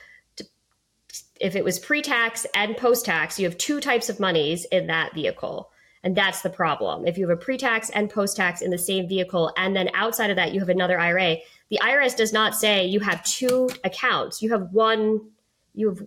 if 1.40 1.56
it 1.56 1.64
was 1.64 1.78
pre-tax 1.78 2.46
and 2.54 2.76
post-tax, 2.76 3.38
you 3.38 3.46
have 3.46 3.56
two 3.58 3.80
types 3.80 4.08
of 4.08 4.20
monies 4.20 4.64
in 4.66 4.88
that 4.88 5.14
vehicle. 5.14 5.70
And 6.04 6.14
that's 6.14 6.42
the 6.42 6.50
problem. 6.50 7.06
If 7.06 7.18
you 7.18 7.28
have 7.28 7.36
a 7.36 7.40
pre 7.40 7.56
tax 7.56 7.90
and 7.90 8.08
post 8.08 8.36
tax 8.36 8.62
in 8.62 8.70
the 8.70 8.78
same 8.78 9.08
vehicle, 9.08 9.52
and 9.56 9.74
then 9.74 9.90
outside 9.94 10.30
of 10.30 10.36
that, 10.36 10.52
you 10.52 10.60
have 10.60 10.68
another 10.68 10.98
IRA, 10.98 11.36
the 11.70 11.80
IRS 11.82 12.16
does 12.16 12.32
not 12.32 12.54
say 12.54 12.86
you 12.86 13.00
have 13.00 13.22
two 13.24 13.68
accounts. 13.82 14.40
You 14.40 14.50
have 14.52 14.72
one, 14.72 15.30
you 15.74 15.88
have, 15.88 16.02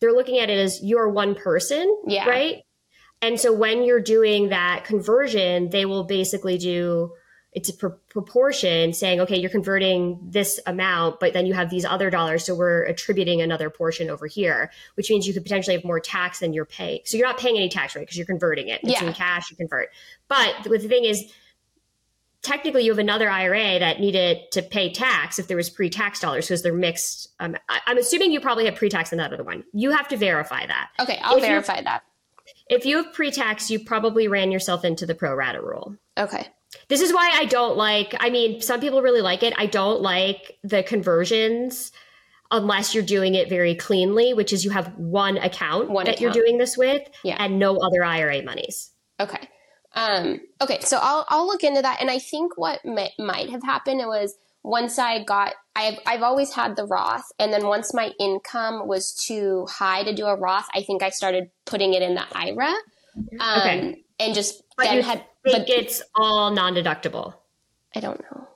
they're 0.00 0.12
looking 0.12 0.38
at 0.38 0.48
it 0.48 0.58
as 0.58 0.82
you're 0.82 1.08
one 1.08 1.34
person, 1.34 2.02
yeah. 2.06 2.28
right? 2.28 2.62
And 3.22 3.40
so 3.40 3.52
when 3.52 3.82
you're 3.82 4.00
doing 4.00 4.50
that 4.50 4.84
conversion, 4.84 5.70
they 5.70 5.84
will 5.84 6.04
basically 6.04 6.58
do 6.58 7.12
it's 7.56 7.70
a 7.70 7.72
pr- 7.72 7.96
proportion 8.10 8.92
saying, 8.92 9.18
okay, 9.22 9.40
you're 9.40 9.50
converting 9.50 10.18
this 10.22 10.60
amount, 10.66 11.20
but 11.20 11.32
then 11.32 11.46
you 11.46 11.54
have 11.54 11.70
these 11.70 11.86
other 11.86 12.10
dollars. 12.10 12.44
So 12.44 12.54
we're 12.54 12.82
attributing 12.82 13.40
another 13.40 13.70
portion 13.70 14.10
over 14.10 14.26
here, 14.26 14.70
which 14.94 15.08
means 15.08 15.26
you 15.26 15.32
could 15.32 15.42
potentially 15.42 15.74
have 15.74 15.84
more 15.84 15.98
tax 15.98 16.40
than 16.40 16.52
you're 16.52 16.66
paying. 16.66 17.00
So 17.06 17.16
you're 17.16 17.26
not 17.26 17.38
paying 17.38 17.56
any 17.56 17.70
tax 17.70 17.96
rate 17.96 18.02
because 18.02 18.18
you're 18.18 18.26
converting 18.26 18.68
it. 18.68 18.80
It's 18.82 19.00
yeah. 19.00 19.06
in 19.06 19.14
cash, 19.14 19.50
you 19.50 19.56
convert. 19.56 19.88
But 20.28 20.54
the 20.64 20.78
thing 20.80 21.04
is, 21.04 21.32
technically 22.42 22.84
you 22.84 22.90
have 22.90 22.98
another 22.98 23.30
IRA 23.30 23.78
that 23.78 24.00
needed 24.00 24.38
to 24.52 24.60
pay 24.60 24.92
tax 24.92 25.38
if 25.38 25.48
there 25.48 25.56
was 25.56 25.70
pre-tax 25.70 26.20
dollars 26.20 26.46
because 26.46 26.62
they're 26.62 26.74
mixed. 26.74 27.28
Um, 27.40 27.56
I, 27.70 27.80
am 27.86 27.96
assuming 27.96 28.32
you 28.32 28.40
probably 28.40 28.66
have 28.66 28.76
pre-tax 28.76 29.12
in 29.12 29.18
that 29.18 29.32
other 29.32 29.44
one. 29.44 29.64
You 29.72 29.92
have 29.92 30.08
to 30.08 30.18
verify 30.18 30.66
that. 30.66 30.90
Okay, 31.00 31.18
I'll 31.22 31.38
if 31.38 31.42
verify 31.42 31.80
that. 31.80 32.02
If 32.68 32.84
you 32.84 32.96
have 32.96 33.12
pre-tax, 33.12 33.70
you 33.70 33.78
probably 33.78 34.28
ran 34.28 34.50
yourself 34.50 34.84
into 34.84 35.06
the 35.06 35.14
pro 35.14 35.34
rata 35.34 35.60
rule. 35.60 35.96
Okay. 36.18 36.46
This 36.88 37.00
is 37.00 37.12
why 37.12 37.30
I 37.34 37.44
don't 37.44 37.76
like, 37.76 38.14
I 38.18 38.30
mean, 38.30 38.60
some 38.60 38.80
people 38.80 39.02
really 39.02 39.20
like 39.20 39.42
it. 39.42 39.54
I 39.56 39.66
don't 39.66 40.02
like 40.02 40.58
the 40.62 40.82
conversions 40.82 41.92
unless 42.50 42.94
you're 42.94 43.04
doing 43.04 43.34
it 43.34 43.48
very 43.48 43.74
cleanly, 43.74 44.34
which 44.34 44.52
is 44.52 44.64
you 44.64 44.70
have 44.70 44.94
one 44.96 45.36
account 45.38 45.90
one 45.90 46.04
that 46.06 46.16
account. 46.16 46.34
you're 46.34 46.44
doing 46.44 46.58
this 46.58 46.76
with 46.76 47.02
yeah. 47.24 47.36
and 47.38 47.58
no 47.58 47.76
other 47.76 48.04
IRA 48.04 48.42
monies. 48.42 48.90
Okay. 49.18 49.48
Um, 49.96 50.40
okay, 50.60 50.80
so 50.80 50.98
I'll 51.00 51.24
I'll 51.28 51.46
look 51.46 51.64
into 51.64 51.80
that. 51.80 52.00
And 52.00 52.10
I 52.10 52.18
think 52.18 52.58
what 52.58 52.84
may, 52.84 53.12
might 53.18 53.48
have 53.48 53.62
happened 53.62 54.02
was 54.06 54.36
once 54.66 54.98
I 54.98 55.22
got 55.22 55.54
I've 55.76 55.98
I've 56.06 56.22
always 56.22 56.52
had 56.52 56.74
the 56.74 56.84
Roth, 56.84 57.26
and 57.38 57.52
then 57.52 57.66
once 57.66 57.94
my 57.94 58.10
income 58.18 58.88
was 58.88 59.14
too 59.14 59.66
high 59.70 60.02
to 60.02 60.12
do 60.12 60.26
a 60.26 60.34
Roth, 60.34 60.66
I 60.74 60.82
think 60.82 61.02
I 61.02 61.10
started 61.10 61.50
putting 61.64 61.94
it 61.94 62.02
in 62.02 62.14
the 62.14 62.24
IRA. 62.32 62.74
Um, 63.40 63.60
okay. 63.60 64.04
And 64.18 64.34
just 64.34 64.62
but 64.76 64.84
then 64.84 65.02
had 65.02 65.24
but, 65.44 65.68
it's 65.70 66.02
all 66.16 66.50
non-deductible. 66.50 67.34
I 67.94 68.00
don't 68.00 68.20
know. 68.20 68.48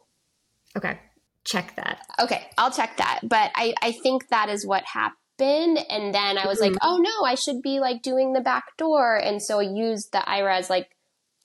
Okay, 0.76 0.98
check 1.44 1.76
that. 1.76 2.00
Okay, 2.18 2.48
I'll 2.58 2.72
check 2.72 2.96
that. 2.96 3.20
But 3.22 3.52
I 3.54 3.74
I 3.80 3.92
think 3.92 4.28
that 4.28 4.48
is 4.48 4.66
what 4.66 4.82
happened. 4.84 5.16
And 5.38 6.12
then 6.12 6.38
I 6.38 6.46
was 6.46 6.60
mm-hmm. 6.60 6.72
like, 6.72 6.78
oh 6.82 6.98
no, 6.98 7.24
I 7.24 7.36
should 7.36 7.62
be 7.62 7.78
like 7.78 8.02
doing 8.02 8.32
the 8.32 8.40
back 8.40 8.76
door. 8.76 9.16
And 9.16 9.40
so 9.40 9.60
I 9.60 9.62
used 9.62 10.12
the 10.12 10.28
IRA 10.28 10.56
as 10.56 10.68
like 10.68 10.90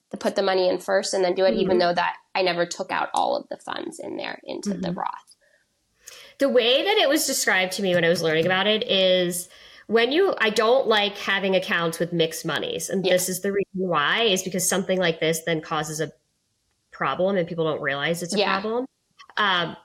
to 0.09 0.17
put 0.17 0.35
the 0.35 0.41
money 0.41 0.67
in 0.67 0.79
first 0.79 1.13
and 1.13 1.23
then 1.23 1.35
do 1.35 1.45
it, 1.45 1.51
mm-hmm. 1.51 1.59
even 1.59 1.77
though 1.77 1.93
that 1.93 2.15
I 2.35 2.41
never 2.41 2.65
took 2.65 2.91
out 2.91 3.09
all 3.13 3.35
of 3.35 3.47
the 3.49 3.57
funds 3.57 3.99
in 3.99 4.17
there 4.17 4.39
into 4.43 4.71
mm-hmm. 4.71 4.81
the 4.81 4.91
Roth. 4.91 5.35
The 6.37 6.49
way 6.49 6.83
that 6.83 6.97
it 6.97 7.09
was 7.09 7.25
described 7.25 7.71
to 7.73 7.81
me 7.81 7.95
when 7.95 8.03
I 8.03 8.09
was 8.09 8.21
learning 8.21 8.45
about 8.45 8.67
it 8.67 8.83
is 8.87 9.47
when 9.87 10.11
you 10.11 10.33
i 10.39 10.49
don't 10.49 10.87
like 10.87 11.17
having 11.17 11.55
accounts 11.55 11.99
with 11.99 12.11
mixed 12.11 12.45
monies 12.45 12.89
and 12.89 13.05
yeah. 13.05 13.13
this 13.13 13.29
is 13.29 13.41
the 13.41 13.51
reason 13.51 13.69
why 13.73 14.23
is 14.23 14.43
because 14.43 14.67
something 14.67 14.99
like 14.99 15.19
this 15.19 15.41
then 15.45 15.61
causes 15.61 15.99
a 16.01 16.11
problem 16.91 17.37
and 17.37 17.47
people 17.47 17.65
don't 17.65 17.81
realize 17.81 18.23
it's 18.23 18.33
a 18.33 18.37
yeah. 18.37 18.59
problem 18.59 18.85
um, 19.37 19.75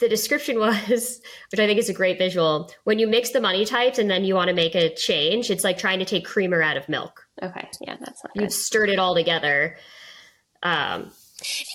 the 0.00 0.08
description 0.08 0.58
was 0.60 1.20
which 1.50 1.60
i 1.60 1.66
think 1.66 1.78
is 1.78 1.88
a 1.88 1.94
great 1.94 2.18
visual 2.18 2.70
when 2.84 2.98
you 2.98 3.06
mix 3.06 3.30
the 3.30 3.40
money 3.40 3.64
types 3.64 3.98
and 3.98 4.10
then 4.10 4.24
you 4.24 4.34
want 4.34 4.48
to 4.48 4.54
make 4.54 4.74
a 4.74 4.94
change 4.94 5.50
it's 5.50 5.64
like 5.64 5.78
trying 5.78 5.98
to 5.98 6.04
take 6.04 6.24
creamer 6.24 6.62
out 6.62 6.76
of 6.76 6.88
milk 6.88 7.26
okay 7.42 7.68
yeah 7.80 7.96
that's 7.98 8.22
not 8.22 8.32
you've 8.34 8.52
stirred 8.52 8.88
it 8.88 8.98
all 8.98 9.14
together 9.14 9.76
um, 10.64 11.10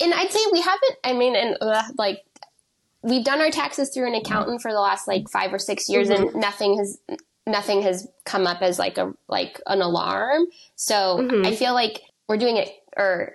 and 0.01 0.13
i'd 0.13 0.31
say 0.31 0.39
we 0.51 0.61
haven't 0.61 0.95
i 1.03 1.13
mean 1.13 1.35
and 1.35 1.57
uh, 1.61 1.83
like 1.97 2.23
we've 3.03 3.23
done 3.23 3.41
our 3.41 3.51
taxes 3.51 3.89
through 3.89 4.07
an 4.07 4.15
accountant 4.15 4.61
for 4.61 4.71
the 4.71 4.79
last 4.79 5.07
like 5.07 5.29
five 5.29 5.53
or 5.53 5.59
six 5.59 5.89
years 5.89 6.09
mm-hmm. 6.09 6.27
and 6.27 6.35
nothing 6.35 6.77
has 6.77 6.99
nothing 7.47 7.81
has 7.81 8.07
come 8.25 8.45
up 8.45 8.61
as 8.61 8.77
like 8.77 8.97
a 8.97 9.13
like 9.27 9.59
an 9.65 9.81
alarm. 9.81 10.45
So 10.75 11.19
mm-hmm. 11.19 11.45
I 11.45 11.55
feel 11.55 11.73
like 11.73 12.01
we're 12.27 12.37
doing 12.37 12.57
it 12.57 12.69
or 12.95 13.33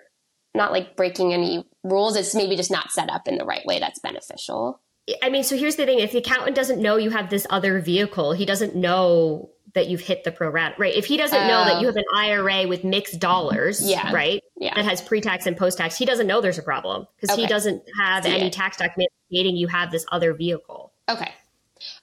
not 0.55 0.71
like 0.71 0.97
breaking 0.97 1.33
any 1.33 1.67
rules. 1.83 2.17
It's 2.17 2.35
maybe 2.35 2.57
just 2.57 2.71
not 2.71 2.93
set 2.93 3.11
up 3.11 3.27
in 3.27 3.39
the 3.39 3.45
right 3.45 3.65
way 3.65 3.81
that's 3.81 3.99
beneficial. 3.99 4.81
I 5.23 5.31
mean, 5.31 5.43
so 5.43 5.57
here's 5.57 5.77
the 5.77 5.87
thing: 5.87 5.99
if 5.99 6.13
the 6.13 6.19
accountant 6.19 6.55
doesn't 6.55 6.81
know 6.81 6.97
you 6.97 7.11
have 7.11 7.31
this 7.31 7.47
other 7.51 7.81
vehicle, 7.81 8.33
he 8.33 8.45
doesn't 8.45 8.77
know 8.77 9.51
that 9.75 9.89
you've 9.89 10.01
hit 10.01 10.25
the 10.25 10.33
pro 10.33 10.51
rata, 10.51 10.75
right? 10.79 10.95
If 10.95 11.07
he 11.07 11.17
doesn't 11.17 11.39
uh, 11.39 11.47
know 11.47 11.65
that 11.65 11.81
you 11.81 11.89
oh. 11.89 11.91
have 11.91 11.97
an 11.97 12.05
IRA 12.15 12.69
with 12.69 12.85
mixed 12.85 13.19
dollars, 13.19 13.83
yeah, 13.83 14.13
right, 14.13 14.43
yeah. 14.57 14.75
that 14.75 14.85
has 14.85 15.01
pre-tax 15.01 15.47
and 15.47 15.57
post-tax, 15.57 15.97
he 15.97 16.05
doesn't 16.05 16.27
know 16.27 16.41
there's 16.41 16.59
a 16.59 16.63
problem 16.63 17.07
because 17.17 17.35
okay. 17.35 17.43
he 17.43 17.49
doesn't 17.49 17.83
have 18.01 18.27
any 18.27 18.47
it. 18.47 18.53
tax 18.53 18.77
document 18.77 19.11
stating 19.29 19.57
you 19.57 19.67
have 19.69 19.91
this 19.91 20.05
other 20.13 20.35
vehicle. 20.35 20.93
Okay. 21.09 21.33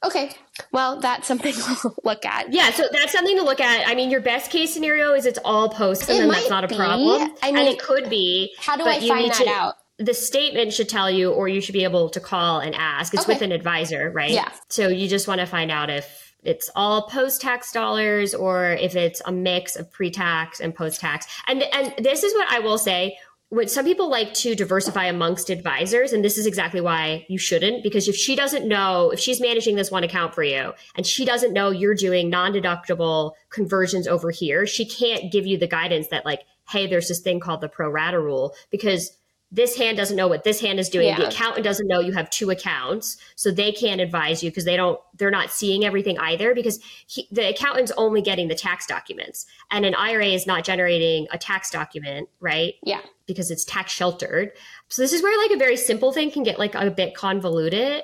Okay. 0.03 0.32
Well, 0.72 0.99
that's 0.99 1.28
something 1.28 1.53
we'll 1.84 1.95
look 2.03 2.26
at. 2.26 2.51
Yeah, 2.51 2.72
so 2.72 2.84
that's 2.91 3.11
something 3.11 3.38
to 3.38 3.43
look 3.43 3.61
at. 3.61 3.88
I 3.88 3.95
mean, 3.95 4.09
your 4.09 4.22
best 4.22 4.51
case 4.51 4.74
scenario 4.74 5.13
is 5.13 5.26
it's 5.26 5.39
all 5.45 5.70
post 5.70 6.09
and 6.09 6.17
it 6.17 6.22
then 6.22 6.30
that's 6.30 6.49
not 6.49 6.63
a 6.63 6.67
problem. 6.67 7.34
I 7.41 7.51
mean, 7.51 7.59
and 7.59 7.67
it 7.67 7.80
could 7.80 8.09
be. 8.09 8.53
How 8.59 8.76
do 8.76 8.84
I 8.84 8.99
find 8.99 9.32
that 9.32 9.43
to, 9.43 9.49
out? 9.49 9.76
the 9.99 10.13
statement 10.13 10.74
should 10.74 10.89
tell 10.89 11.11
you, 11.11 11.32
or 11.32 11.47
you 11.47 11.61
should 11.61 11.74
be 11.74 11.84
able 11.84 12.09
to 12.09 12.20
call 12.20 12.59
and 12.59 12.74
ask. 12.74 13.13
It's 13.13 13.24
okay. 13.24 13.34
with 13.34 13.41
an 13.41 13.51
advisor, 13.51 14.09
right? 14.11 14.32
Yeah. 14.32 14.49
So 14.70 14.88
you 14.88 15.07
just 15.07 15.28
want 15.28 15.41
to 15.41 15.45
find 15.45 15.70
out 15.70 15.89
if 15.89 16.18
it's 16.44 16.70
all 16.76 17.08
post-tax 17.10 17.72
dollars 17.72 18.34
or 18.34 18.72
if 18.72 18.96
it's 18.96 19.22
a 19.26 19.32
mix 19.32 19.76
of 19.76 19.92
pre-tax 19.92 20.60
and 20.60 20.74
post-tax. 20.74 21.28
And 21.48 21.64
and 21.74 21.94
this 22.04 22.24
is 22.24 22.34
what 22.34 22.52
I 22.52 22.60
will 22.60 22.78
say. 22.78 23.18
When 23.52 23.68
some 23.68 23.84
people 23.84 24.12
like 24.12 24.36
to 24.36 24.54
diversify 24.54 25.06
amongst 25.06 25.50
advisors, 25.50 26.14
and 26.14 26.24
this 26.24 26.38
is 26.38 26.46
exactly 26.46 26.82
why 26.82 27.26
you 27.30 27.40
shouldn't, 27.40 27.82
because 27.82 28.08
if 28.08 28.16
she 28.16 28.36
doesn't 28.36 28.68
know, 28.68 29.10
if 29.10 29.20
she's 29.20 29.42
managing 29.42 29.76
this 29.76 29.90
one 29.90 30.04
account 30.04 30.36
for 30.36 30.44
you 30.44 30.74
and 30.96 31.04
she 31.04 31.26
doesn't 31.26 31.52
know 31.52 31.72
you're 31.72 31.96
doing 31.96 32.30
non-deductible 32.30 33.32
conversions 33.50 34.08
over 34.08 34.30
here, 34.30 34.68
she 34.68 34.86
can't 34.86 35.32
give 35.32 35.48
you 35.48 35.58
the 35.58 35.68
guidance 35.68 36.10
that 36.10 36.26
like, 36.26 36.44
hey, 36.70 36.86
there's 36.86 37.08
this 37.08 37.22
thing 37.22 37.40
called 37.40 37.62
the 37.62 37.70
pro 37.70 37.90
rata 37.90 38.20
rule 38.20 38.54
because 38.70 39.18
this 39.52 39.76
hand 39.76 39.97
doesn't 39.97 40.16
know 40.16 40.28
what 40.28 40.43
this 40.43 40.62
hand 40.62 40.80
is 40.80 40.89
doing. 40.89 41.08
Yeah. 41.08 41.18
The 41.18 41.28
accountant 41.28 41.64
doesn't 41.64 41.88
know 41.88 42.00
you 42.00 42.12
have 42.12 42.30
two 42.30 42.52
accounts, 42.52 43.18
so 43.36 43.50
they 43.50 43.72
can't 43.72 44.00
advise 44.00 44.43
you 44.43 44.52
because 44.52 44.66
they 44.66 44.78
don't. 44.78 45.00
They're 45.18 45.32
not 45.32 45.52
seeing 45.52 45.84
everything 45.84 46.20
either 46.20 46.54
because 46.54 46.80
he, 47.08 47.28
the 47.32 47.50
accountant's 47.50 47.91
only 47.97 48.22
getting 48.22 48.47
the 48.47 48.56
tax 48.56 48.86
documents, 48.86 49.47
and 49.72 49.86
an 49.86 49.95
IRA 49.95 50.28
is 50.28 50.45
not 50.45 50.64
generating 50.64 51.28
a 51.32 51.38
tax 51.38 51.72
document, 51.72 52.30
right? 52.39 52.76
Yeah, 52.84 53.02
because 53.26 53.50
it's 53.50 53.66
tax 53.66 53.91
sheltered. 53.91 54.52
So 54.89 55.02
this 55.02 55.14
is 55.14 55.24
where 55.24 55.36
like 55.41 55.56
a 55.56 55.60
very 55.60 55.78
simple 55.78 56.12
thing 56.12 56.30
can 56.30 56.43
get 56.43 56.60
like 56.60 56.76
a 56.76 56.91
bit 56.91 57.16
convoluted. 57.16 58.04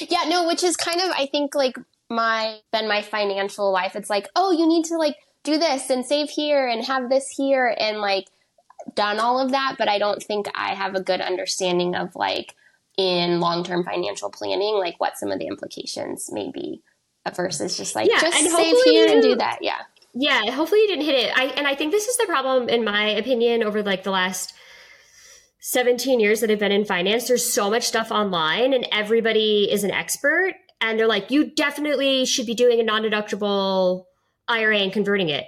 yeah, 0.00 0.24
no, 0.28 0.46
which 0.46 0.62
is 0.62 0.76
kind 0.76 1.00
of 1.00 1.10
I 1.16 1.26
think 1.26 1.54
like 1.54 1.78
my 2.10 2.58
been 2.72 2.88
my 2.88 3.00
financial 3.00 3.72
life. 3.72 3.96
It's 3.96 4.10
like 4.10 4.28
oh, 4.36 4.52
you 4.52 4.66
need 4.66 4.84
to 4.86 4.98
like 4.98 5.16
do 5.44 5.58
this 5.58 5.88
and 5.88 6.04
save 6.04 6.28
here 6.28 6.68
and 6.68 6.84
have 6.84 7.08
this 7.08 7.28
here 7.30 7.74
and 7.78 7.98
like 7.98 8.26
done 8.94 9.18
all 9.18 9.40
of 9.40 9.52
that, 9.52 9.76
but 9.78 9.88
I 9.88 9.98
don't 9.98 10.22
think 10.22 10.46
I 10.54 10.74
have 10.74 10.94
a 10.94 11.02
good 11.02 11.20
understanding 11.20 11.94
of 11.94 12.14
like 12.14 12.54
in 12.96 13.40
long 13.40 13.64
term 13.64 13.84
financial 13.84 14.30
planning, 14.30 14.74
like 14.74 14.98
what 14.98 15.16
some 15.16 15.30
of 15.30 15.38
the 15.38 15.46
implications 15.46 16.30
may 16.32 16.50
be 16.50 16.82
versus 17.34 17.76
just 17.76 17.94
like 17.94 18.10
yeah, 18.10 18.20
just 18.20 18.50
save 18.50 18.76
here 18.84 19.08
and 19.08 19.22
do 19.22 19.36
that. 19.36 19.58
Yeah. 19.60 19.80
Yeah. 20.14 20.50
Hopefully 20.50 20.80
you 20.80 20.88
didn't 20.88 21.04
hit 21.04 21.14
it. 21.14 21.32
I 21.36 21.44
and 21.44 21.66
I 21.66 21.74
think 21.74 21.92
this 21.92 22.06
is 22.06 22.16
the 22.18 22.26
problem 22.26 22.68
in 22.68 22.84
my 22.84 23.08
opinion 23.10 23.62
over 23.62 23.82
like 23.82 24.02
the 24.02 24.10
last 24.10 24.52
17 25.60 26.20
years 26.20 26.40
that 26.40 26.50
I've 26.50 26.58
been 26.58 26.72
in 26.72 26.84
finance. 26.84 27.28
There's 27.28 27.50
so 27.50 27.70
much 27.70 27.84
stuff 27.84 28.10
online 28.10 28.74
and 28.74 28.86
everybody 28.90 29.68
is 29.70 29.84
an 29.84 29.92
expert 29.92 30.54
and 30.80 30.98
they're 30.98 31.06
like, 31.06 31.30
you 31.30 31.50
definitely 31.50 32.26
should 32.26 32.46
be 32.46 32.54
doing 32.54 32.80
a 32.80 32.82
non-deductible 32.82 34.04
IRA 34.48 34.78
and 34.78 34.92
converting 34.92 35.28
it. 35.28 35.44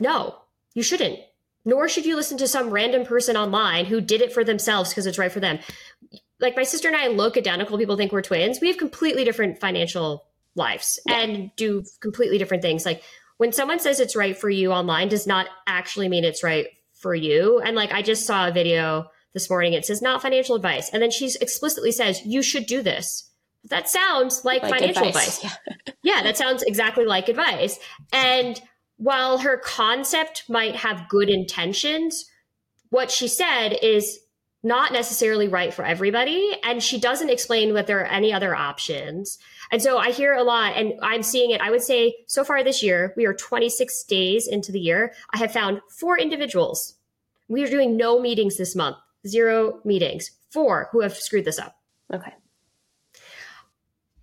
No, 0.00 0.36
you 0.74 0.82
shouldn't 0.82 1.20
nor 1.64 1.88
should 1.88 2.06
you 2.06 2.16
listen 2.16 2.38
to 2.38 2.48
some 2.48 2.70
random 2.70 3.04
person 3.04 3.36
online 3.36 3.86
who 3.86 4.00
did 4.00 4.20
it 4.20 4.32
for 4.32 4.44
themselves 4.44 4.90
because 4.90 5.06
it's 5.06 5.18
right 5.18 5.32
for 5.32 5.40
them. 5.40 5.58
Like 6.40 6.56
my 6.56 6.64
sister 6.64 6.88
and 6.88 6.96
I 6.96 7.08
look 7.08 7.36
identical. 7.36 7.78
People 7.78 7.96
think 7.96 8.12
we're 8.12 8.22
twins. 8.22 8.60
We 8.60 8.68
have 8.68 8.76
completely 8.76 9.24
different 9.24 9.60
financial 9.60 10.24
lives 10.54 10.98
yeah. 11.06 11.20
and 11.20 11.50
do 11.56 11.84
completely 12.00 12.38
different 12.38 12.62
things. 12.62 12.84
Like 12.84 13.02
when 13.36 13.52
someone 13.52 13.78
says 13.78 14.00
it's 14.00 14.16
right 14.16 14.36
for 14.36 14.50
you 14.50 14.72
online 14.72 15.08
does 15.08 15.26
not 15.26 15.46
actually 15.66 16.08
mean 16.08 16.24
it's 16.24 16.42
right 16.42 16.66
for 16.94 17.14
you. 17.14 17.60
And 17.60 17.76
like 17.76 17.92
I 17.92 18.02
just 18.02 18.26
saw 18.26 18.48
a 18.48 18.52
video 18.52 19.06
this 19.32 19.48
morning. 19.48 19.72
It 19.72 19.84
says 19.84 20.02
not 20.02 20.22
financial 20.22 20.56
advice. 20.56 20.90
And 20.92 21.02
then 21.02 21.10
she 21.10 21.30
explicitly 21.40 21.92
says, 21.92 22.24
you 22.24 22.42
should 22.42 22.66
do 22.66 22.82
this. 22.82 23.28
That 23.70 23.88
sounds 23.88 24.44
like, 24.44 24.62
like 24.62 24.72
financial 24.72 25.06
advice. 25.06 25.38
advice. 25.38 25.58
Yeah. 25.66 25.92
yeah, 26.02 26.22
that 26.24 26.36
sounds 26.36 26.62
exactly 26.64 27.04
like 27.04 27.28
advice. 27.28 27.78
And 28.12 28.60
while 29.02 29.38
her 29.38 29.56
concept 29.56 30.44
might 30.48 30.76
have 30.76 31.08
good 31.08 31.28
intentions, 31.28 32.30
what 32.90 33.10
she 33.10 33.26
said 33.26 33.76
is 33.82 34.20
not 34.62 34.92
necessarily 34.92 35.48
right 35.48 35.74
for 35.74 35.84
everybody. 35.84 36.52
And 36.62 36.80
she 36.80 37.00
doesn't 37.00 37.28
explain 37.28 37.74
that 37.74 37.88
there 37.88 37.98
are 38.00 38.06
any 38.06 38.32
other 38.32 38.54
options. 38.54 39.38
And 39.72 39.82
so 39.82 39.98
I 39.98 40.12
hear 40.12 40.34
a 40.34 40.44
lot, 40.44 40.76
and 40.76 40.92
I'm 41.02 41.24
seeing 41.24 41.50
it. 41.50 41.60
I 41.60 41.72
would 41.72 41.82
say 41.82 42.14
so 42.28 42.44
far 42.44 42.62
this 42.62 42.80
year, 42.80 43.12
we 43.16 43.26
are 43.26 43.34
26 43.34 44.04
days 44.04 44.46
into 44.46 44.70
the 44.70 44.78
year. 44.78 45.12
I 45.34 45.38
have 45.38 45.52
found 45.52 45.80
four 45.90 46.16
individuals. 46.16 46.94
We 47.48 47.64
are 47.64 47.70
doing 47.70 47.96
no 47.96 48.20
meetings 48.20 48.56
this 48.56 48.76
month, 48.76 48.98
zero 49.26 49.80
meetings, 49.84 50.30
four 50.50 50.90
who 50.92 51.00
have 51.00 51.16
screwed 51.16 51.44
this 51.44 51.58
up. 51.58 51.76
Okay. 52.14 52.32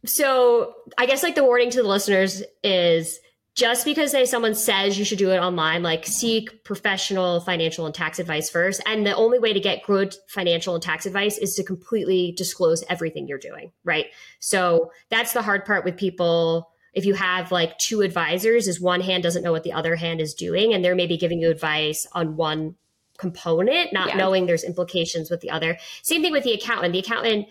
So 0.06 0.76
I 0.98 1.06
guess 1.06 1.22
like 1.22 1.36
the 1.36 1.44
warning 1.44 1.70
to 1.72 1.82
the 1.82 1.88
listeners 1.90 2.44
is 2.64 3.20
just 3.60 3.84
because 3.84 4.14
they, 4.14 4.24
someone 4.24 4.56
says 4.56 4.98
you 4.98 5.04
should 5.04 5.18
do 5.18 5.32
it 5.32 5.38
online, 5.38 5.84
like 5.84 6.06
seek 6.06 6.64
professional 6.64 7.42
financial 7.42 7.86
and 7.86 7.94
tax 7.94 8.18
advice 8.18 8.50
first. 8.50 8.82
And 8.86 9.06
the 9.06 9.14
only 9.14 9.38
way 9.38 9.52
to 9.52 9.60
get 9.60 9.86
good 9.86 10.16
financial 10.30 10.76
and 10.76 10.82
tax 10.82 11.06
advice 11.06 11.38
is 11.38 11.56
to 11.56 11.64
completely 11.64 12.34
disclose 12.38 12.86
everything 12.90 13.28
you're 13.28 13.38
doing, 13.38 13.74
right? 13.84 14.06
So 14.40 14.94
that's 15.10 15.34
the 15.34 15.42
hard 15.42 15.66
part 15.66 15.84
with 15.84 15.98
people. 15.98 16.70
If 16.94 17.06
you 17.06 17.16
have 17.16 17.52
like 17.52 17.78
two 17.80 18.00
advisors, 18.00 18.70
is 18.70 18.80
one 18.80 19.02
hand 19.02 19.24
doesn't 19.24 19.44
know 19.44 19.52
what 19.52 19.64
the 19.64 19.74
other 19.74 19.98
hand 19.98 20.22
is 20.22 20.34
doing, 20.34 20.74
and 20.74 20.84
they're 20.84 20.96
maybe 20.96 21.18
giving 21.18 21.42
you 21.42 21.52
advice 21.52 22.08
on 22.14 22.38
one 22.38 22.76
component, 23.18 23.92
not 23.92 24.10
yeah. 24.10 24.16
knowing 24.16 24.46
there's 24.46 24.64
implications 24.64 25.30
with 25.30 25.42
the 25.42 25.50
other. 25.50 25.78
Same 26.02 26.22
thing 26.22 26.32
with 26.32 26.46
the 26.46 26.54
accountant. 26.54 26.94
The 26.94 27.00
accountant 27.00 27.50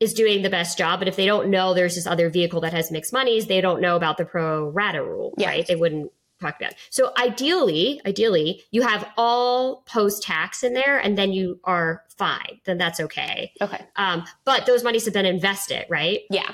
is 0.00 0.14
doing 0.14 0.42
the 0.42 0.50
best 0.50 0.78
job. 0.78 0.98
But 0.98 1.08
if 1.08 1.16
they 1.16 1.26
don't 1.26 1.50
know 1.50 1.74
there's 1.74 1.94
this 1.94 2.06
other 2.06 2.30
vehicle 2.30 2.62
that 2.62 2.72
has 2.72 2.90
mixed 2.90 3.12
monies, 3.12 3.46
they 3.46 3.60
don't 3.60 3.80
know 3.80 3.96
about 3.96 4.16
the 4.16 4.24
pro 4.24 4.68
rata 4.70 5.04
rule, 5.04 5.34
yeah. 5.36 5.48
right? 5.48 5.66
They 5.66 5.76
wouldn't 5.76 6.10
talk 6.40 6.56
about. 6.58 6.72
It. 6.72 6.78
So 6.88 7.12
ideally, 7.18 8.00
ideally, 8.06 8.62
you 8.70 8.82
have 8.82 9.06
all 9.16 9.82
post 9.82 10.22
tax 10.22 10.62
in 10.62 10.72
there, 10.72 10.98
and 10.98 11.16
then 11.16 11.32
you 11.32 11.60
are 11.64 12.02
fine. 12.16 12.60
Then 12.64 12.78
that's 12.78 12.98
okay. 12.98 13.52
Okay. 13.60 13.84
Um, 13.96 14.24
but 14.44 14.66
those 14.66 14.82
monies 14.82 15.04
have 15.04 15.14
been 15.14 15.26
invested, 15.26 15.84
right? 15.88 16.20
Yeah. 16.30 16.50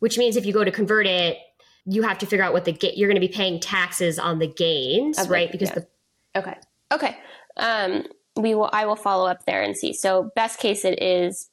Which 0.00 0.18
means 0.18 0.36
if 0.36 0.44
you 0.44 0.52
go 0.52 0.64
to 0.64 0.70
convert 0.70 1.06
it, 1.06 1.38
you 1.86 2.02
have 2.02 2.18
to 2.18 2.26
figure 2.26 2.44
out 2.44 2.52
what 2.52 2.64
the 2.64 2.72
ga- 2.72 2.94
you're 2.96 3.08
going 3.08 3.20
to 3.20 3.26
be 3.26 3.32
paying 3.32 3.60
taxes 3.60 4.18
on 4.18 4.38
the 4.38 4.46
gains, 4.46 5.18
of 5.18 5.30
right? 5.30 5.50
because 5.52 5.68
yeah. 5.68 5.74
the 5.74 6.40
okay, 6.40 6.56
okay. 6.92 7.18
Um, 7.56 8.04
we 8.36 8.54
will. 8.54 8.70
I 8.72 8.86
will 8.86 8.96
follow 8.96 9.28
up 9.28 9.44
there 9.46 9.62
and 9.62 9.76
see. 9.76 9.92
So 9.92 10.30
best 10.34 10.58
case, 10.58 10.84
it 10.84 11.02
is 11.02 11.50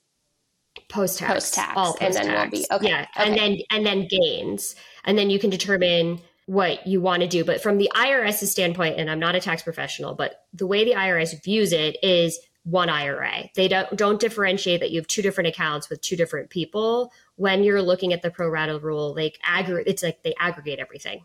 post 0.90 1.20
tax, 1.20 1.34
post 1.34 1.54
tax, 1.54 1.74
all 1.76 1.94
post-tax. 1.94 2.16
and 2.16 2.28
then 2.28 2.36
we'll 2.36 2.50
be 2.50 2.66
okay. 2.72 2.90
Yeah, 2.90 3.08
okay. 3.18 3.30
and 3.30 3.38
then 3.38 3.58
and 3.72 3.86
then 3.86 4.08
gains, 4.08 4.76
and 5.04 5.18
then 5.18 5.30
you 5.30 5.40
can 5.40 5.50
determine 5.50 6.22
what 6.46 6.86
you 6.86 7.00
want 7.00 7.22
to 7.22 7.28
do. 7.28 7.46
But 7.46 7.62
from 7.62 7.78
the 7.78 7.92
IRS's 7.96 8.52
standpoint, 8.52 9.00
and 9.00 9.10
I'm 9.10 9.20
not 9.20 9.36
a 9.36 9.40
tax 9.40 9.64
professional, 9.64 10.16
but 10.16 10.46
the 10.54 10.68
way 10.68 10.84
the 10.84 10.94
IRS 10.94 11.42
views 11.44 11.72
it 11.72 11.98
is 12.04 12.40
one 12.64 12.90
IRA. 12.90 13.50
They 13.56 13.68
don't 13.68 13.96
don't 13.96 14.20
differentiate 14.20 14.82
that 14.82 14.92
you 14.92 15.00
have 15.00 15.08
two 15.08 15.22
different 15.22 15.48
accounts 15.48 15.90
with 15.90 16.02
two 16.02 16.16
different 16.16 16.50
people. 16.50 17.12
When 17.36 17.64
you're 17.64 17.82
looking 17.82 18.14
at 18.14 18.22
the 18.22 18.30
pro 18.30 18.50
rata 18.50 18.80
rule, 18.80 19.16
like 19.16 19.40
aggregate, 19.44 19.88
it's 19.88 20.04
like 20.04 20.24
they 20.24 20.36
aggregate 20.40 20.80
everything. 20.80 21.24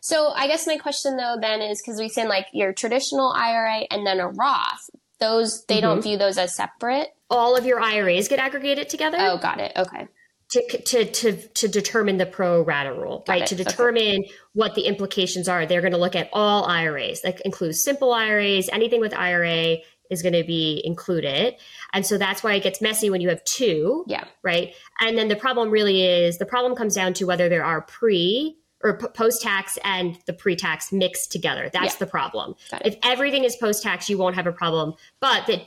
So 0.00 0.32
I 0.34 0.46
guess 0.46 0.66
my 0.66 0.76
question 0.76 1.16
though 1.16 1.36
then 1.40 1.62
is 1.62 1.80
because 1.80 1.98
we 1.98 2.08
said 2.08 2.28
like 2.28 2.46
your 2.52 2.72
traditional 2.72 3.32
IRA 3.32 3.86
and 3.90 4.06
then 4.06 4.20
a 4.20 4.28
Roth, 4.28 4.90
those 5.18 5.64
they 5.66 5.76
mm-hmm. 5.76 5.82
don't 5.82 6.02
view 6.02 6.18
those 6.18 6.38
as 6.38 6.54
separate 6.54 7.08
all 7.30 7.56
of 7.56 7.66
your 7.66 7.80
IRAs 7.80 8.28
get 8.28 8.38
aggregated 8.38 8.88
together. 8.88 9.18
Oh, 9.20 9.38
got 9.38 9.60
it. 9.60 9.72
Okay. 9.76 10.08
To, 10.50 10.82
to, 10.82 11.04
to, 11.04 11.32
to 11.48 11.68
determine 11.68 12.18
the 12.18 12.26
pro 12.26 12.62
rata 12.62 12.92
rule, 12.92 13.24
got 13.26 13.32
right? 13.32 13.42
It. 13.42 13.48
To 13.48 13.56
determine 13.56 14.20
okay. 14.20 14.30
what 14.52 14.76
the 14.76 14.82
implications 14.82 15.48
are, 15.48 15.66
they're 15.66 15.80
going 15.80 15.92
to 15.92 15.98
look 15.98 16.14
at 16.14 16.28
all 16.32 16.64
IRAs. 16.66 17.22
That 17.22 17.40
includes 17.40 17.82
simple 17.82 18.12
IRAs, 18.12 18.68
anything 18.68 19.00
with 19.00 19.12
IRA 19.12 19.78
is 20.08 20.22
going 20.22 20.34
to 20.34 20.44
be 20.44 20.80
included. 20.84 21.56
And 21.92 22.06
so 22.06 22.18
that's 22.18 22.42
why 22.42 22.54
it 22.54 22.62
gets 22.62 22.80
messy 22.80 23.10
when 23.10 23.20
you 23.20 23.28
have 23.28 23.42
two. 23.44 24.04
Yeah. 24.06 24.24
Right. 24.42 24.74
And 25.00 25.18
then 25.18 25.26
the 25.28 25.36
problem 25.36 25.70
really 25.70 26.04
is 26.04 26.38
the 26.38 26.46
problem 26.46 26.76
comes 26.76 26.94
down 26.94 27.14
to 27.14 27.24
whether 27.24 27.48
there 27.48 27.64
are 27.64 27.82
pre 27.82 28.56
or 28.82 28.98
p- 28.98 29.08
post 29.08 29.42
tax 29.42 29.78
and 29.84 30.18
the 30.26 30.32
pre 30.32 30.54
tax 30.56 30.92
mixed 30.92 31.32
together. 31.32 31.70
That's 31.72 31.94
yeah. 31.94 31.98
the 31.98 32.06
problem. 32.06 32.54
If 32.84 32.96
everything 33.02 33.44
is 33.44 33.56
post 33.56 33.82
tax, 33.82 34.08
you 34.08 34.18
won't 34.18 34.34
have 34.34 34.46
a 34.46 34.52
problem. 34.52 34.94
But 35.20 35.46
the 35.46 35.62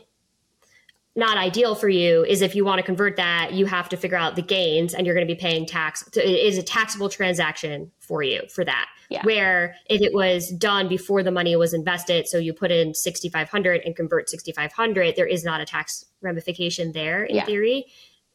not 1.16 1.38
ideal 1.38 1.76
for 1.76 1.90
you 1.90 2.24
is 2.24 2.42
if 2.42 2.56
you 2.56 2.64
want 2.64 2.80
to 2.80 2.84
convert 2.84 3.16
that, 3.18 3.54
you 3.54 3.66
have 3.66 3.90
to 3.90 3.98
figure 3.98 4.18
out 4.18 4.36
the 4.36 4.42
gains 4.42 4.94
and 4.94 5.06
you're 5.06 5.16
going 5.16 5.28
to 5.28 5.34
be 5.34 5.40
paying 5.40 5.66
tax. 5.66 6.08
It 6.16 6.24
is 6.26 6.58
a 6.58 6.64
taxable 6.64 7.10
transaction 7.10 7.92
for 8.00 8.22
you 8.24 8.44
for 8.50 8.64
that. 8.64 8.88
Yeah. 9.10 9.24
Where 9.26 9.76
if 9.90 10.02
it 10.02 10.14
was 10.14 10.52
done 10.52 10.88
before 10.88 11.24
the 11.24 11.32
money 11.32 11.56
was 11.56 11.74
invested, 11.74 12.28
so 12.28 12.38
you 12.38 12.54
put 12.54 12.72
in 12.72 12.94
6,500 12.94 13.82
and 13.84 13.96
convert 13.96 14.30
6,500, 14.30 15.16
there 15.16 15.26
is 15.26 15.44
not 15.44 15.62
a 15.62 15.66
tax 15.66 16.06
ramification 16.22 16.92
there 16.92 17.24
in 17.24 17.38
Yeah. 17.38 17.46
theory. 17.46 17.88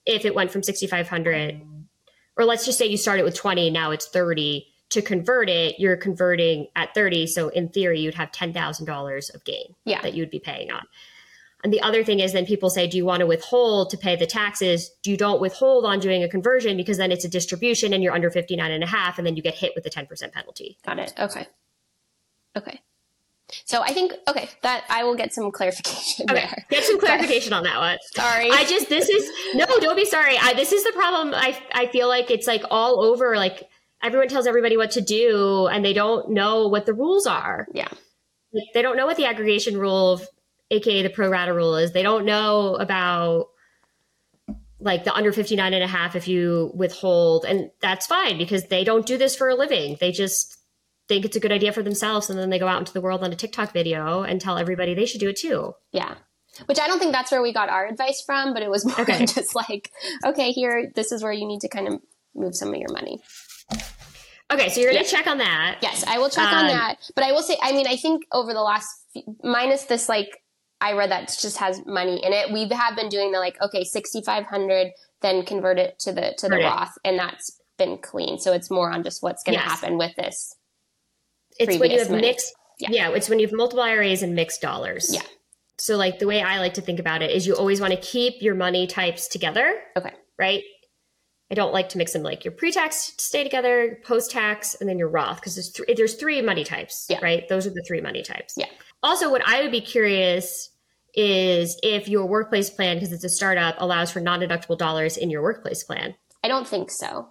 If 0.04 0.24
it 0.24 0.34
went 0.34 0.50
from 0.50 0.62
6,500, 0.62 1.62
or 2.36 2.44
let's 2.44 2.66
just 2.66 2.76
say 2.76 2.86
you 2.86 2.96
started 2.96 3.22
with 3.22 3.36
20, 3.36 3.70
now 3.70 3.92
it's 3.92 4.08
30. 4.08 4.66
To 4.90 5.00
convert 5.00 5.48
it, 5.48 5.76
you're 5.78 5.96
converting 5.96 6.66
at 6.76 6.92
30. 6.92 7.28
So 7.28 7.48
in 7.48 7.68
theory, 7.68 8.00
you'd 8.00 8.14
have 8.14 8.32
$10,000 8.32 9.30
of 9.34 9.44
gain 9.44 9.74
Yeah. 9.84 10.02
that 10.02 10.14
you'd 10.14 10.30
be 10.30 10.40
paying 10.40 10.70
on. 10.72 10.82
And 11.64 11.72
the 11.72 11.80
other 11.80 12.04
thing 12.04 12.20
is 12.20 12.32
then 12.34 12.44
people 12.46 12.68
say, 12.70 12.86
do 12.86 12.96
you 12.98 13.04
want 13.06 13.20
to 13.20 13.26
withhold 13.26 13.88
to 13.90 13.96
pay 13.96 14.14
the 14.16 14.26
taxes? 14.26 14.90
Do 15.02 15.10
you 15.10 15.16
don't 15.16 15.40
withhold 15.40 15.84
on 15.86 15.98
doing 15.98 16.22
a 16.22 16.28
conversion 16.28 16.76
because 16.76 16.98
then 16.98 17.10
it's 17.10 17.24
a 17.24 17.28
distribution 17.28 17.92
and 17.94 18.02
you're 18.02 18.12
under 18.14 18.30
59 18.30 18.70
and 18.70 18.84
a 18.84 18.86
half 18.86 19.16
and 19.18 19.26
then 19.26 19.34
you 19.34 19.42
get 19.42 19.54
hit 19.54 19.72
with 19.74 19.86
a 19.86 19.90
10% 19.90 20.30
penalty. 20.32 20.76
Got 20.84 20.98
it. 20.98 21.14
Okay. 21.18 21.46
Okay. 22.56 22.80
So 23.64 23.82
I 23.82 23.92
think 23.92 24.12
okay 24.28 24.48
that 24.62 24.84
I 24.88 25.04
will 25.04 25.14
get 25.14 25.32
some 25.32 25.50
clarification 25.50 26.26
Okay. 26.30 26.40
there. 26.40 26.66
Get 26.70 26.84
some 26.84 26.98
clarification 27.04 27.52
on 27.52 27.62
that 27.64 27.78
one. 27.78 27.98
Sorry. 28.14 28.50
I 28.50 28.64
just, 28.64 28.88
this 28.88 29.08
is, 29.08 29.30
no, 29.54 29.64
don't 29.80 29.96
be 29.96 30.04
sorry. 30.04 30.36
I, 30.40 30.54
this 30.54 30.70
is 30.72 30.84
the 30.84 30.92
problem. 30.92 31.34
I, 31.34 31.58
I 31.72 31.86
feel 31.86 32.08
like 32.08 32.30
it's 32.30 32.46
like 32.46 32.62
all 32.70 33.02
over. 33.02 33.36
Like 33.36 33.68
everyone 34.02 34.28
tells 34.28 34.46
everybody 34.46 34.76
what 34.76 34.90
to 34.92 35.00
do 35.00 35.66
and 35.68 35.84
they 35.84 35.92
don't 35.94 36.30
know 36.30 36.68
what 36.68 36.84
the 36.86 36.92
rules 36.94 37.26
are. 37.26 37.66
yeah. 37.72 37.88
Like, 38.52 38.68
they 38.72 38.82
don't 38.82 38.96
know 38.96 39.06
what 39.06 39.16
the 39.16 39.24
aggregation 39.24 39.76
rule, 39.78 40.20
aka 40.74 41.02
the 41.02 41.10
pro 41.10 41.28
rata 41.28 41.52
rule, 41.52 41.76
is. 41.76 41.92
They 41.92 42.02
don't 42.02 42.24
know 42.24 42.74
about 42.76 43.48
like 44.80 45.04
the 45.04 45.14
under 45.14 45.32
59 45.32 45.72
and 45.72 45.82
a 45.82 45.86
half 45.86 46.14
if 46.14 46.28
you 46.28 46.70
withhold. 46.74 47.44
And 47.46 47.70
that's 47.80 48.06
fine 48.06 48.36
because 48.36 48.64
they 48.64 48.84
don't 48.84 49.06
do 49.06 49.16
this 49.16 49.34
for 49.34 49.48
a 49.48 49.54
living. 49.54 49.96
They 49.98 50.12
just 50.12 50.58
think 51.08 51.24
it's 51.24 51.36
a 51.36 51.40
good 51.40 51.52
idea 51.52 51.72
for 51.72 51.82
themselves. 51.82 52.28
And 52.28 52.38
then 52.38 52.50
they 52.50 52.58
go 52.58 52.68
out 52.68 52.80
into 52.80 52.92
the 52.92 53.00
world 53.00 53.22
on 53.24 53.32
a 53.32 53.36
TikTok 53.36 53.72
video 53.72 54.22
and 54.22 54.40
tell 54.40 54.58
everybody 54.58 54.92
they 54.94 55.06
should 55.06 55.20
do 55.20 55.30
it 55.30 55.36
too. 55.36 55.74
Yeah. 55.92 56.14
Which 56.66 56.78
I 56.78 56.86
don't 56.86 56.98
think 56.98 57.12
that's 57.12 57.32
where 57.32 57.40
we 57.42 57.52
got 57.52 57.68
our 57.70 57.86
advice 57.86 58.22
from, 58.26 58.52
but 58.52 58.62
it 58.62 58.70
was 58.70 58.84
more 58.84 59.00
Okay. 59.00 59.20
just 59.26 59.54
like, 59.54 59.90
okay, 60.24 60.52
here, 60.52 60.92
this 60.94 61.12
is 61.12 61.22
where 61.22 61.32
you 61.32 61.46
need 61.46 61.60
to 61.60 61.68
kind 61.68 61.88
of 61.88 62.00
move 62.34 62.54
some 62.54 62.68
of 62.68 62.76
your 62.76 62.92
money. 62.92 63.20
Okay, 64.52 64.68
so 64.68 64.80
you're 64.80 64.92
going 64.92 65.02
to 65.04 65.10
Yeah. 65.10 65.16
check 65.18 65.26
on 65.26 65.38
that. 65.38 65.78
Yes, 65.80 66.04
I 66.06 66.18
will 66.18 66.28
check 66.28 66.46
on 66.46 66.66
Um, 66.66 66.68
that. 66.68 66.96
But 67.14 67.24
I 67.24 67.32
will 67.32 67.42
say, 67.42 67.56
I 67.62 67.72
mean, 67.72 67.86
I 67.86 67.96
think 67.96 68.24
over 68.32 68.52
the 68.52 68.60
last, 68.60 68.86
few, 69.12 69.22
minus 69.42 69.84
this, 69.84 70.08
like, 70.08 70.42
IRA 70.80 71.08
that 71.08 71.28
just 71.40 71.56
has 71.58 71.80
money 71.86 72.24
in 72.24 72.32
it. 72.32 72.52
We 72.52 72.68
have 72.74 72.96
been 72.96 73.08
doing 73.08 73.32
the 73.32 73.38
like, 73.38 73.56
okay, 73.62 73.84
6,500, 73.84 74.88
then 75.22 75.44
convert 75.44 75.78
it 75.78 75.98
to 76.00 76.12
the, 76.12 76.34
to 76.38 76.48
the. 76.48 76.56
Roth. 76.58 76.92
And 77.04 77.18
that's 77.18 77.58
been 77.78 77.98
clean. 77.98 78.38
So 78.38 78.52
it's 78.52 78.70
more 78.70 78.90
on 78.90 79.02
just 79.02 79.22
what's 79.22 79.42
going 79.42 79.56
to 79.58 79.64
Yes. 79.64 79.70
happen 79.80 79.96
with 79.98 80.14
this. 80.16 80.54
It's 81.58 81.78
when 81.78 81.90
you 81.90 81.98
have 81.98 82.10
money. 82.10 82.22
mixed, 82.22 82.52
Yeah. 82.78 82.88
yeah. 82.90 83.10
it's 83.10 83.28
when 83.28 83.38
you 83.38 83.46
have 83.46 83.54
multiple 83.56 83.82
IRAs 83.84 84.22
and 84.22 84.34
mixed 84.34 84.60
dollars. 84.60 85.10
Yeah. 85.14 85.22
So, 85.78 85.96
like, 85.96 86.18
the 86.20 86.26
way 86.26 86.40
I 86.40 86.58
like 86.58 86.74
to 86.74 86.80
think 86.80 87.00
about 87.00 87.20
it 87.22 87.30
is 87.32 87.46
you 87.48 87.54
always 87.54 87.80
want 87.80 87.92
to 87.92 87.98
keep 88.00 88.34
your 88.42 88.54
money 88.54 88.86
types 88.86 89.26
together. 89.28 89.80
Okay. 89.96 90.12
right? 90.38 90.62
I 91.50 91.54
don't 91.54 91.72
like 91.72 91.90
to 91.90 91.98
mix 91.98 92.12
them 92.12 92.22
like 92.22 92.44
your 92.44 92.52
pre-tax 92.52 93.12
stay 93.18 93.44
together, 93.44 93.98
post-tax, 94.04 94.76
and 94.80 94.88
then 94.88 94.98
your 94.98 95.08
Roth 95.08 95.36
because 95.36 95.54
there's 95.54 95.70
three, 95.70 95.94
there's 95.94 96.14
three 96.14 96.40
money 96.42 96.64
types, 96.64 97.06
Yeah. 97.08 97.18
right? 97.22 97.46
Those 97.48 97.66
are 97.66 97.70
the 97.70 97.84
three 97.86 98.00
money 98.00 98.22
types. 98.22 98.54
Yeah. 98.56 98.66
Also, 99.04 99.30
what 99.30 99.42
I 99.46 99.62
would 99.62 99.70
be 99.70 99.80
curious 99.82 100.70
is 101.14 101.78
if 101.82 102.08
your 102.08 102.26
workplace 102.26 102.70
plan, 102.70 102.96
because 102.96 103.12
it's 103.12 103.22
a 103.22 103.28
startup, 103.28 103.76
allows 103.78 104.10
for 104.10 104.18
non-deductible 104.18 104.78
dollars 104.78 105.16
in 105.16 105.30
your 105.30 105.42
workplace 105.42 105.84
plan. 105.84 106.14
I 106.42 106.48
don't 106.48 106.66
think 106.66 106.90
so. 106.90 107.28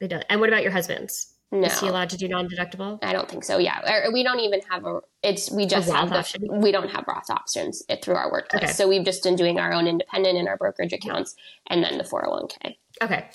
They 0.00 0.08
don't. 0.08 0.24
And 0.28 0.40
what 0.40 0.48
about 0.50 0.62
your 0.62 0.72
husband's? 0.72 1.28
No. 1.52 1.66
Is 1.66 1.78
he 1.80 1.86
allowed 1.86 2.10
to 2.10 2.16
do 2.16 2.28
non-deductible? 2.28 2.98
I 3.02 3.12
don't 3.12 3.28
think 3.28 3.44
so. 3.44 3.58
Yeah, 3.58 4.08
we 4.12 4.22
don't 4.22 4.40
even 4.40 4.60
have 4.70 4.84
a. 4.84 5.00
It's 5.22 5.50
we 5.50 5.66
just 5.66 5.90
have 5.90 6.10
the. 6.10 6.18
option? 6.18 6.60
We 6.60 6.72
don't 6.72 6.90
have 6.90 7.04
Roth 7.06 7.30
options 7.30 7.82
through 8.02 8.14
our 8.14 8.32
workplace, 8.32 8.64
Okay. 8.64 8.72
so 8.72 8.88
we've 8.88 9.04
just 9.04 9.22
been 9.22 9.36
doing 9.36 9.60
our 9.60 9.72
own 9.72 9.86
independent 9.86 10.38
in 10.38 10.48
our 10.48 10.56
brokerage 10.56 10.92
accounts, 10.92 11.36
and 11.68 11.84
then 11.84 11.98
the 11.98 12.04
four 12.04 12.22
hundred 12.22 12.32
one 12.32 12.48
k. 12.48 12.78
Okay, 13.02 13.28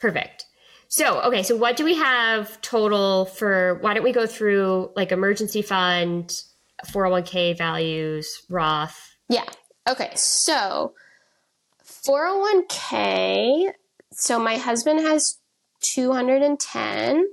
perfect. 0.00 0.46
So, 0.88 1.20
okay, 1.20 1.42
so 1.42 1.54
what 1.56 1.76
do 1.76 1.84
we 1.84 1.94
have 1.94 2.58
total 2.62 3.26
for? 3.26 3.74
Why 3.82 3.92
don't 3.92 4.04
we 4.04 4.12
go 4.12 4.26
through 4.26 4.90
like 4.96 5.12
emergency 5.12 5.60
fund, 5.60 6.34
401k 6.86 7.56
values, 7.58 8.42
Roth? 8.48 9.16
Yeah. 9.28 9.44
Okay. 9.88 10.10
So, 10.14 10.94
four 11.82 12.26
hundred 12.26 12.40
one 12.40 12.66
k. 12.68 13.72
So 14.12 14.38
my 14.38 14.56
husband 14.56 15.00
has 15.00 15.38
two 15.80 16.12
hundred 16.12 16.42
and 16.42 16.58
ten, 16.58 17.26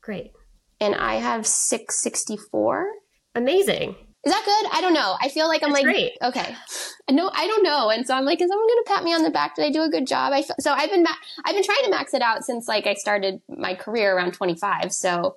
Great. 0.00 0.32
and 0.80 0.94
I 0.94 1.14
have 1.14 1.46
six 1.46 2.00
sixty 2.02 2.36
four. 2.36 2.86
Amazing. 3.34 3.96
Is 4.22 4.32
that 4.32 4.42
good? 4.44 4.70
I 4.76 4.82
don't 4.82 4.92
know. 4.92 5.16
I 5.18 5.30
feel 5.30 5.48
like 5.48 5.62
I'm 5.62 5.70
That's 5.72 5.82
like 5.84 5.92
great. 5.94 6.12
okay. 6.22 6.54
No, 7.10 7.30
I 7.32 7.46
don't 7.46 7.62
know, 7.62 7.88
and 7.88 8.06
so 8.06 8.14
I'm 8.14 8.26
like, 8.26 8.40
is 8.42 8.48
someone 8.50 8.68
going 8.68 8.84
to 8.84 8.92
pat 8.92 9.02
me 9.02 9.14
on 9.14 9.22
the 9.22 9.30
back? 9.30 9.56
Did 9.56 9.64
I 9.64 9.70
do 9.70 9.82
a 9.82 9.88
good 9.88 10.06
job? 10.06 10.32
I 10.34 10.42
feel, 10.42 10.56
so 10.60 10.72
I've 10.72 10.90
been 10.90 11.02
ma- 11.02 11.08
I've 11.44 11.54
been 11.54 11.64
trying 11.64 11.84
to 11.84 11.90
max 11.90 12.12
it 12.12 12.20
out 12.20 12.44
since 12.44 12.68
like 12.68 12.86
I 12.86 12.94
started 12.94 13.40
my 13.48 13.74
career 13.74 14.14
around 14.14 14.34
25. 14.34 14.92
So 14.92 15.36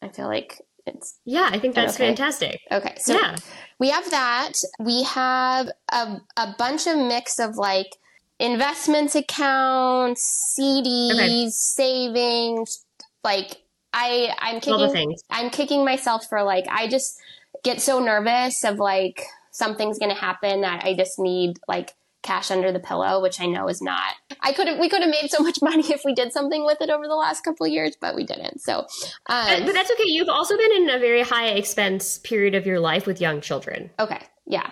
I 0.00 0.08
feel 0.08 0.26
like 0.26 0.60
it's 0.86 1.18
Yeah, 1.24 1.48
I 1.52 1.58
think 1.58 1.74
that's 1.74 1.94
Okay. 1.94 2.08
fantastic. 2.08 2.60
okay. 2.70 2.94
So 2.98 3.14
yeah. 3.14 3.36
we 3.78 3.90
have 3.90 4.10
that. 4.10 4.52
We 4.78 5.02
have 5.04 5.68
a 5.90 6.20
a 6.36 6.54
bunch 6.58 6.86
of 6.86 6.96
mix 6.96 7.38
of 7.38 7.56
like 7.56 7.96
investments 8.38 9.14
accounts, 9.14 10.56
CDs, 10.58 11.12
Okay. 11.14 11.48
savings. 11.50 12.84
Like 13.24 13.62
I 13.92 14.34
I'm 14.38 14.60
kicking. 14.60 15.16
I'm 15.30 15.50
kicking 15.50 15.84
myself 15.84 16.26
for 16.28 16.42
like 16.42 16.66
I 16.68 16.88
just 16.88 17.18
get 17.64 17.80
so 17.80 17.98
nervous 18.00 18.64
of 18.64 18.78
like 18.78 19.22
something's 19.50 19.98
going 19.98 20.10
to 20.14 20.20
happen 20.20 20.60
that 20.60 20.84
I 20.84 20.94
just 20.94 21.18
need 21.18 21.58
like 21.66 21.94
cash 22.26 22.50
under 22.50 22.72
the 22.72 22.80
pillow, 22.80 23.22
which 23.22 23.40
I 23.40 23.46
know 23.46 23.68
is 23.68 23.80
not. 23.80 24.14
I 24.40 24.52
could 24.52 24.66
have 24.68 24.78
we 24.78 24.88
could 24.88 25.02
have 25.02 25.10
made 25.10 25.30
so 25.30 25.42
much 25.42 25.58
money 25.62 25.84
if 25.90 26.02
we 26.04 26.12
did 26.14 26.32
something 26.32 26.64
with 26.66 26.80
it 26.80 26.90
over 26.90 27.06
the 27.06 27.14
last 27.14 27.42
couple 27.44 27.66
of 27.66 27.72
years, 27.72 27.94
but 28.00 28.14
we 28.14 28.24
didn't. 28.24 28.60
So, 28.60 28.80
um, 29.26 29.64
But 29.64 29.72
that's 29.74 29.90
okay. 29.92 30.04
You've 30.06 30.28
also 30.28 30.56
been 30.56 30.72
in 30.72 30.90
a 30.90 30.98
very 30.98 31.22
high 31.22 31.48
expense 31.48 32.18
period 32.18 32.54
of 32.54 32.66
your 32.66 32.80
life 32.80 33.06
with 33.06 33.20
young 33.20 33.40
children. 33.40 33.90
okay, 33.98 34.20
yeah. 34.46 34.70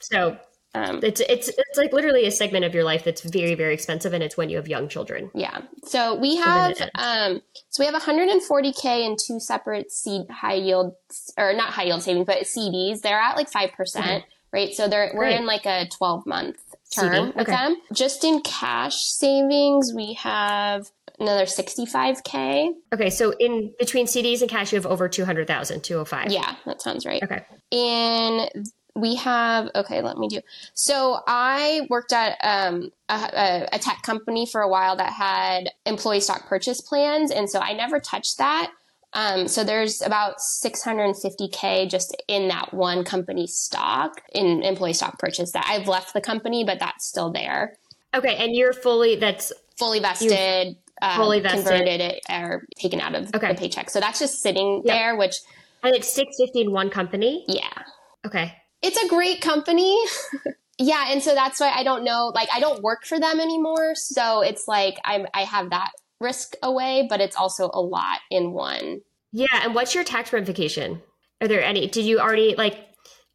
So 0.00 0.36
Um, 0.74 1.00
it's 1.02 1.20
it's 1.20 1.48
it's 1.48 1.78
like 1.78 1.92
literally 1.94 2.26
a 2.26 2.30
segment 2.30 2.64
of 2.66 2.74
your 2.74 2.84
life 2.84 3.02
that's 3.04 3.22
very 3.22 3.54
very 3.54 3.72
expensive, 3.72 4.12
and 4.12 4.22
it's 4.22 4.36
when 4.36 4.50
you 4.50 4.56
have 4.58 4.68
young 4.68 4.88
children. 4.88 5.30
Yeah. 5.34 5.60
So 5.84 6.14
we 6.16 6.36
have 6.36 6.76
um 6.96 7.40
so 7.70 7.82
we 7.82 7.86
have 7.90 7.94
140k 8.02 9.06
in 9.06 9.16
two 9.16 9.40
separate 9.40 9.90
seed 9.90 10.22
high 10.30 10.54
yield 10.54 10.94
or 11.38 11.54
not 11.54 11.70
high 11.72 11.84
yield 11.84 12.02
savings 12.02 12.26
but 12.26 12.38
CDs. 12.42 13.00
They're 13.00 13.18
at 13.18 13.36
like 13.36 13.50
5%, 13.50 13.72
percent 13.72 14.24
right? 14.52 14.74
So 14.74 14.86
they're 14.88 15.10
we're 15.14 15.24
Great. 15.24 15.40
in 15.40 15.46
like 15.46 15.66
a 15.66 15.88
12 15.88 16.26
month 16.26 16.56
term 16.94 17.12
CD, 17.12 17.26
with 17.26 17.48
okay. 17.48 17.52
them. 17.52 17.76
Just 17.92 18.24
in 18.24 18.40
cash 18.42 18.96
savings, 18.96 19.92
we 19.94 20.14
have 20.14 20.90
another 21.18 21.44
65k. 21.44 22.70
Okay, 22.92 23.10
so 23.10 23.32
in 23.38 23.72
between 23.78 24.06
CDs 24.06 24.40
and 24.40 24.50
cash, 24.50 24.72
you 24.72 24.76
have 24.76 24.86
over 24.86 25.08
200,000, 25.08 25.82
205. 25.82 26.30
Yeah, 26.30 26.54
that 26.66 26.82
sounds 26.82 27.06
right. 27.06 27.22
Okay. 27.22 27.44
and 27.72 28.50
we 28.94 29.14
have 29.14 29.68
okay 29.74 30.00
let 30.00 30.16
me 30.16 30.26
do 30.26 30.40
so 30.72 31.20
i 31.26 31.86
worked 31.90 32.14
at 32.14 32.38
um, 32.42 32.90
a, 33.10 33.14
a, 33.14 33.68
a 33.74 33.78
tech 33.78 34.00
company 34.02 34.46
for 34.46 34.62
a 34.62 34.68
while 34.68 34.96
that 34.96 35.12
had 35.12 35.70
employee 35.84 36.20
stock 36.20 36.46
purchase 36.48 36.80
plans 36.80 37.30
and 37.30 37.50
so 37.50 37.60
i 37.60 37.74
never 37.74 38.00
touched 38.00 38.38
that 38.38 38.72
um, 39.16 39.48
so 39.48 39.64
there's 39.64 40.02
about 40.02 40.36
650k 40.38 41.88
just 41.90 42.14
in 42.28 42.48
that 42.48 42.72
one 42.72 43.02
company 43.04 43.46
stock 43.46 44.20
in 44.32 44.62
employee 44.62 44.92
stock 44.92 45.18
purchase 45.18 45.52
that 45.52 45.66
i've 45.68 45.88
left 45.88 46.12
the 46.14 46.20
company 46.20 46.64
but 46.64 46.78
that's 46.78 47.06
still 47.06 47.32
there 47.32 47.74
Okay, 48.14 48.34
and 48.36 48.54
you're 48.54 48.72
fully 48.72 49.16
that's 49.16 49.52
fully 49.78 49.98
vested 50.00 50.76
um, 51.02 51.16
fully 51.16 51.40
vested. 51.40 51.64
converted 51.66 52.00
it 52.00 52.20
or 52.30 52.62
taken 52.80 53.00
out 53.00 53.14
of 53.14 53.28
Okay. 53.34 53.48
the 53.48 53.54
paycheck 53.54 53.90
so 53.90 54.00
that's 54.00 54.18
just 54.18 54.40
sitting 54.40 54.82
Yep. 54.84 54.94
there 54.94 55.16
which 55.16 55.34
and 55.82 55.94
it's 55.94 56.12
650 56.14 56.62
in 56.62 56.72
one 56.72 56.88
company. 56.88 57.44
yeah 57.48 57.82
Okay. 58.26 58.52
it's 58.82 58.96
a 59.02 59.08
great 59.08 59.40
company. 59.40 59.96
yeah, 60.78 61.06
and 61.10 61.22
so 61.22 61.34
that's 61.34 61.60
why 61.60 61.68
I 61.70 61.84
don't 61.84 62.02
know. 62.02 62.32
Like, 62.34 62.48
I 62.52 62.58
don't 62.58 62.82
work 62.82 63.04
for 63.04 63.20
them 63.20 63.38
anymore, 63.38 63.94
so 63.94 64.40
it's 64.40 64.64
like 64.66 64.96
I'm 65.04 65.26
I 65.32 65.42
have 65.42 65.70
that 65.70 65.90
risk 66.20 66.54
away, 66.62 67.06
but 67.08 67.20
it's 67.20 67.36
also 67.36 67.70
a 67.72 67.80
lot 67.80 68.18
in 68.30 68.52
one. 68.52 69.00
Yeah, 69.36 69.64
and 69.64 69.74
what's 69.74 69.94
your 69.94 70.02
tax 70.02 70.32
ramification? 70.32 71.02
Are 71.42 71.48
there 71.48 71.62
any? 71.62 71.88
Did 71.88 72.06
you 72.06 72.20
already 72.20 72.54
like? 72.56 72.78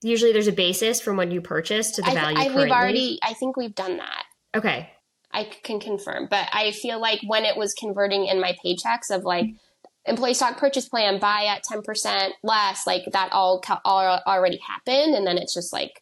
Usually, 0.02 0.34
there's 0.34 0.48
a 0.48 0.52
basis 0.52 1.00
from 1.00 1.16
when 1.16 1.30
you 1.30 1.42
purchase 1.42 1.92
to 1.92 2.02
the 2.02 2.10
I, 2.10 2.14
value. 2.16 2.40
I, 2.40 2.44
currently. 2.46 2.64
we've 2.64 2.72
already. 2.72 3.20
I 3.22 3.34
think 3.34 3.56
we've 3.56 3.76
done 3.76 3.98
that. 3.98 4.24
Okay. 4.56 4.90
I 5.32 5.44
can 5.64 5.80
confirm, 5.80 6.28
but 6.28 6.48
I 6.52 6.72
feel 6.72 7.00
like 7.00 7.20
when 7.28 7.46
it 7.46 7.56
was 7.56 7.76
converting 7.76 8.26
in 8.26 8.42
my 8.42 8.58
paychecks 8.66 9.16
of 9.16 9.26
like 9.26 9.46
employee 10.06 10.34
stock 10.34 10.58
purchase 10.58 10.90
plan, 10.90 11.20
buy 11.20 11.46
at 11.46 11.62
ten 11.62 11.84
percent 11.84 12.34
less, 12.42 12.88
like 12.88 13.04
that 13.14 13.32
all, 13.32 13.64
all 13.86 14.20
already 14.26 14.58
happened, 14.58 15.14
and 15.14 15.28
then 15.28 15.38
it's 15.38 15.54
just 15.54 15.72
like 15.72 16.02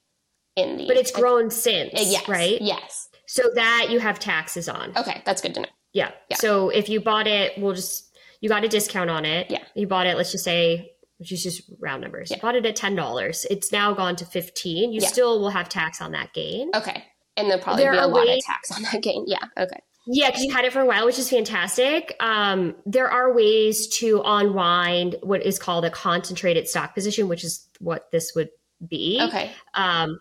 in 0.55 0.77
the. 0.77 0.87
But 0.87 0.95
it's 0.95 1.11
grown 1.11 1.51
since, 1.51 1.93
uh, 1.93 2.05
yes, 2.07 2.25
right? 2.29 2.61
Yes. 2.61 3.09
So 3.27 3.43
that 3.55 3.87
you 3.89 3.99
have 3.99 4.17
taxes 4.17 4.69
on. 4.69 4.97
Okay, 4.97 5.21
that's 5.25 5.41
good 5.41 5.53
to 5.55 5.59
know. 5.59 5.67
Yeah. 5.91 6.11
yeah. 6.29 6.37
So 6.37 6.69
if 6.69 6.87
you 6.87 7.01
bought 7.01 7.27
it, 7.27 7.57
we'll 7.57 7.75
just 7.75 8.08
you 8.41 8.49
got 8.49 8.63
a 8.63 8.67
discount 8.67 9.09
on 9.09 9.25
it. 9.25 9.49
Yeah. 9.49 9.63
You 9.75 9.87
bought 9.87 10.07
it, 10.07 10.17
let's 10.17 10.31
just 10.31 10.43
say 10.43 10.91
which 11.19 11.33
is 11.33 11.43
just 11.43 11.69
round 11.79 12.01
numbers. 12.01 12.31
Yeah. 12.31 12.37
You 12.37 12.41
bought 12.41 12.55
it 12.55 12.65
at 12.65 12.75
ten 12.75 12.95
dollars. 12.95 13.45
It's 13.49 13.71
now 13.71 13.93
gone 13.93 14.15
to 14.17 14.25
fifteen. 14.25 14.93
You 14.93 15.01
yeah. 15.01 15.07
still 15.09 15.39
will 15.39 15.49
have 15.49 15.67
tax 15.69 16.01
on 16.01 16.13
that 16.13 16.33
gain. 16.33 16.71
Okay. 16.73 17.03
And 17.35 17.49
there'll 17.49 17.61
probably 17.61 17.83
there 17.83 17.91
be 17.91 17.97
a 17.97 18.07
lot 18.07 18.25
ways- 18.25 18.37
of 18.37 18.45
tax 18.45 18.71
on 18.71 18.83
that 18.83 19.01
gain. 19.01 19.25
Yeah. 19.27 19.43
Okay. 19.57 19.79
Yeah, 20.11 20.29
because 20.29 20.43
you 20.43 20.51
had 20.51 20.65
it 20.65 20.73
for 20.73 20.79
a 20.79 20.85
while, 20.85 21.05
which 21.05 21.19
is 21.19 21.29
fantastic. 21.29 22.15
Um, 22.19 22.75
there 22.85 23.09
are 23.09 23.31
ways 23.31 23.87
to 23.99 24.23
unwind 24.25 25.17
what 25.21 25.45
is 25.45 25.59
called 25.59 25.85
a 25.85 25.91
concentrated 25.91 26.67
stock 26.67 26.95
position, 26.95 27.27
which 27.27 27.43
is 27.43 27.67
what 27.79 28.09
this 28.11 28.31
would 28.33 28.49
be. 28.87 29.19
Okay. 29.21 29.51
Um, 29.75 30.17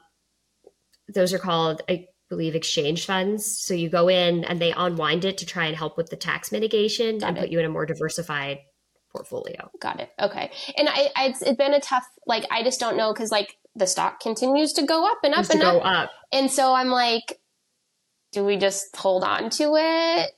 those 1.14 1.32
are 1.32 1.38
called, 1.38 1.80
I 1.88 2.06
believe, 2.28 2.54
exchange 2.54 3.06
funds. 3.06 3.58
So 3.58 3.74
you 3.74 3.88
go 3.88 4.08
in 4.08 4.44
and 4.44 4.60
they 4.60 4.72
unwind 4.72 5.24
it 5.24 5.38
to 5.38 5.46
try 5.46 5.66
and 5.66 5.76
help 5.76 5.96
with 5.96 6.10
the 6.10 6.16
tax 6.16 6.52
mitigation 6.52 7.18
Got 7.18 7.28
and 7.28 7.38
it. 7.38 7.40
put 7.40 7.50
you 7.50 7.58
in 7.58 7.64
a 7.64 7.70
more 7.70 7.86
diversified 7.86 8.58
portfolio. 9.12 9.70
Got 9.80 10.00
it. 10.00 10.10
Okay. 10.20 10.50
And 10.76 10.88
I, 10.88 11.08
I 11.16 11.26
it's, 11.28 11.42
it's 11.42 11.56
been 11.56 11.74
a 11.74 11.80
tough, 11.80 12.04
like, 12.26 12.44
I 12.50 12.62
just 12.62 12.80
don't 12.80 12.96
know 12.96 13.12
because, 13.12 13.30
like, 13.30 13.56
the 13.74 13.86
stock 13.86 14.20
continues 14.20 14.72
to 14.74 14.82
go 14.82 15.06
up 15.06 15.18
and 15.22 15.34
up 15.34 15.48
and 15.50 15.62
up. 15.62 15.84
up. 15.84 16.10
And 16.32 16.50
so 16.50 16.74
I'm 16.74 16.88
like, 16.88 17.38
do 18.32 18.44
we 18.44 18.56
just 18.56 18.94
hold 18.94 19.24
on 19.24 19.48
to 19.50 19.76
it 19.76 20.30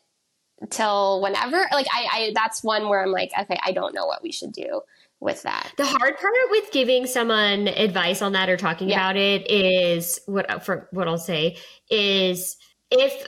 till 0.68 1.20
whenever? 1.22 1.64
Like 1.72 1.86
I, 1.92 2.08
I 2.12 2.32
that's 2.34 2.62
one 2.62 2.88
where 2.88 3.02
I'm 3.02 3.12
like, 3.12 3.30
okay, 3.38 3.58
I 3.64 3.72
don't 3.72 3.94
know 3.94 4.06
what 4.06 4.22
we 4.22 4.32
should 4.32 4.52
do 4.52 4.82
with 5.20 5.42
that. 5.42 5.72
The 5.76 5.86
hard 5.86 6.18
part 6.18 6.34
with 6.50 6.70
giving 6.72 7.06
someone 7.06 7.68
advice 7.68 8.22
on 8.22 8.32
that 8.32 8.48
or 8.48 8.56
talking 8.56 8.88
yeah. 8.88 8.96
about 8.96 9.16
it 9.16 9.50
is 9.50 10.20
what 10.26 10.64
for 10.64 10.88
what 10.92 11.08
I'll 11.08 11.18
say 11.18 11.56
is 11.90 12.56
if 12.90 13.26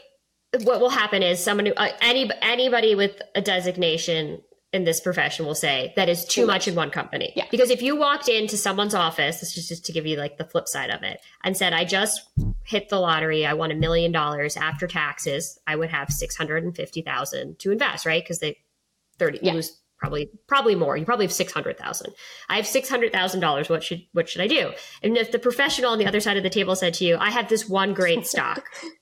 what 0.65 0.81
will 0.81 0.91
happen 0.91 1.23
is 1.23 1.43
someone 1.43 1.67
who, 1.67 1.75
uh, 1.75 1.89
any 2.01 2.31
anybody 2.41 2.95
with 2.95 3.21
a 3.35 3.41
designation 3.41 4.41
in 4.73 4.85
this 4.85 5.01
profession 5.01 5.45
will 5.45 5.55
say 5.55 5.93
that 5.97 6.09
is 6.09 6.25
too, 6.25 6.43
too 6.43 6.47
much. 6.47 6.55
much 6.55 6.69
in 6.69 6.75
one 6.75 6.91
company. 6.91 7.33
Yeah. 7.37 7.45
Because 7.51 7.71
if 7.71 7.83
you 7.83 7.95
walked 7.95 8.29
into 8.29 8.57
someone's 8.57 8.95
office, 8.95 9.41
this 9.41 9.57
is 9.57 9.69
just 9.69 9.85
to 9.87 9.93
give 9.93 10.07
you 10.07 10.17
like 10.17 10.39
the 10.39 10.45
flip 10.45 10.67
side 10.67 10.91
of 10.91 11.03
it, 11.03 11.21
and 11.45 11.57
said, 11.57 11.73
I 11.73 11.85
just 11.85 12.23
hit 12.65 12.89
the 12.89 12.99
lottery, 12.99 13.45
I 13.45 13.53
won 13.53 13.71
a 13.71 13.75
million 13.75 14.13
dollars 14.13 14.57
after 14.57 14.87
taxes, 14.87 15.59
I 15.67 15.77
would 15.77 15.91
have 15.91 16.11
six 16.11 16.37
hundred 16.37 16.65
and 16.65 16.75
fifty 16.75 17.03
thousand 17.03 17.59
to 17.61 17.71
invest, 17.71 18.07
right? 18.07 18.23
Because 18.23 18.39
they 18.39 18.59
thirty 19.19 19.39
yeah. 19.43 19.53
lose 19.53 19.79
probably 20.03 20.31
probably 20.49 20.75
more. 20.75 20.97
You 20.97 21.05
probably 21.05 21.27
have 21.27 21.33
six 21.33 21.53
hundred 21.53 21.79
thousand. 21.79 22.13
I 22.49 22.57
have 22.57 22.67
six 22.67 22.89
hundred 22.89 23.13
thousand 23.13 23.41
dollars. 23.41 23.69
What 23.69 23.85
should 23.85 24.03
what 24.13 24.29
should 24.29 24.41
I 24.41 24.49
do? 24.49 24.73
And 25.03 25.17
if 25.17 25.31
the 25.31 25.39
professional 25.39 25.93
on 25.93 25.99
the 25.99 26.07
other 26.07 26.21
side 26.21 26.37
of 26.37 26.43
the 26.43 26.51
table 26.51 26.75
said 26.75 26.95
to 26.95 27.05
you, 27.05 27.17
I 27.19 27.31
have 27.31 27.49
this 27.49 27.69
one 27.69 27.95
great 27.95 28.27
stock 28.27 28.65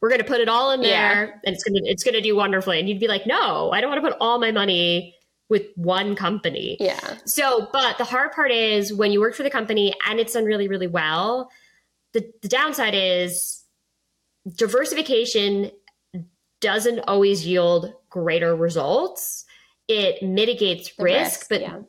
we're 0.00 0.08
going 0.08 0.20
to 0.20 0.26
put 0.26 0.40
it 0.40 0.48
all 0.48 0.70
in 0.72 0.80
there 0.80 1.26
yeah. 1.26 1.32
and 1.44 1.54
it's 1.54 1.64
going 1.64 1.74
to 1.74 1.88
it's 1.88 2.04
going 2.04 2.14
to 2.14 2.20
do 2.20 2.36
wonderfully 2.36 2.78
and 2.78 2.88
you'd 2.88 3.00
be 3.00 3.08
like 3.08 3.26
no 3.26 3.70
i 3.72 3.80
don't 3.80 3.90
want 3.90 4.02
to 4.02 4.08
put 4.08 4.16
all 4.20 4.38
my 4.38 4.50
money 4.50 5.14
with 5.48 5.66
one 5.76 6.16
company 6.16 6.76
yeah 6.80 7.16
so 7.24 7.68
but 7.72 7.98
the 7.98 8.04
hard 8.04 8.32
part 8.32 8.50
is 8.50 8.92
when 8.92 9.12
you 9.12 9.20
work 9.20 9.34
for 9.34 9.42
the 9.42 9.50
company 9.50 9.94
and 10.08 10.18
it's 10.18 10.32
done 10.32 10.44
really 10.44 10.68
really 10.68 10.86
well 10.86 11.50
the, 12.12 12.30
the 12.42 12.48
downside 12.48 12.94
is 12.94 13.64
diversification 14.56 15.70
doesn't 16.60 17.00
always 17.00 17.46
yield 17.46 17.92
greater 18.08 18.56
results 18.56 19.44
it 19.88 20.22
mitigates 20.22 20.92
risk, 20.98 20.98
risk, 20.98 21.48
but 21.48 21.60
yeah. 21.60 21.80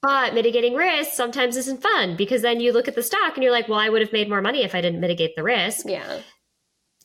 But 0.00 0.32
mitigating 0.32 0.74
risk 0.74 1.12
sometimes 1.12 1.56
isn't 1.56 1.82
fun 1.82 2.14
because 2.16 2.42
then 2.42 2.60
you 2.60 2.72
look 2.72 2.86
at 2.86 2.94
the 2.94 3.02
stock 3.02 3.34
and 3.34 3.42
you're 3.42 3.52
like, 3.52 3.68
well, 3.68 3.80
I 3.80 3.88
would 3.88 4.00
have 4.00 4.12
made 4.12 4.28
more 4.28 4.40
money 4.40 4.62
if 4.62 4.74
I 4.74 4.80
didn't 4.80 5.00
mitigate 5.00 5.34
the 5.34 5.42
risk. 5.42 5.86
Yeah 5.88 6.20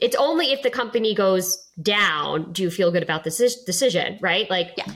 it's 0.04 0.18
only 0.18 0.51
if 0.51 0.62
the 0.62 0.70
company 0.70 1.16
goes 1.16 1.66
down 1.82 2.51
do 2.51 2.62
you 2.62 2.70
feel 2.70 2.91
good 2.91 3.04
about 3.04 3.24
this 3.24 3.64
decision, 3.64 4.20
right? 4.22 4.49
Like, 4.49 4.74
yeah. 4.78 4.91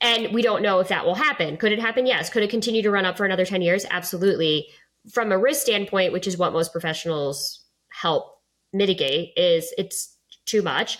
And 0.00 0.32
we 0.32 0.40
don't 0.40 0.62
know 0.62 0.80
if 0.80 0.88
that 0.88 1.04
will 1.04 1.14
happen. 1.14 1.58
Could 1.58 1.72
it 1.72 1.78
happen? 1.78 2.06
Yes. 2.06 2.30
Could 2.30 2.42
it 2.42 2.48
continue 2.48 2.80
to 2.80 2.90
run 2.90 3.04
up 3.04 3.18
for 3.18 3.26
another 3.26 3.44
10 3.44 3.60
years? 3.60 3.84
Absolutely. 3.90 4.68
From 5.12 5.30
a 5.30 5.38
risk 5.38 5.60
standpoint, 5.60 6.14
which 6.14 6.26
is 6.26 6.38
what 6.38 6.54
most 6.54 6.72
professionals 6.72 7.62
help 7.92 8.38
mitigate, 8.72 9.34
is 9.36 9.74
it's 9.76 10.16
too 10.46 10.62
much. 10.62 10.98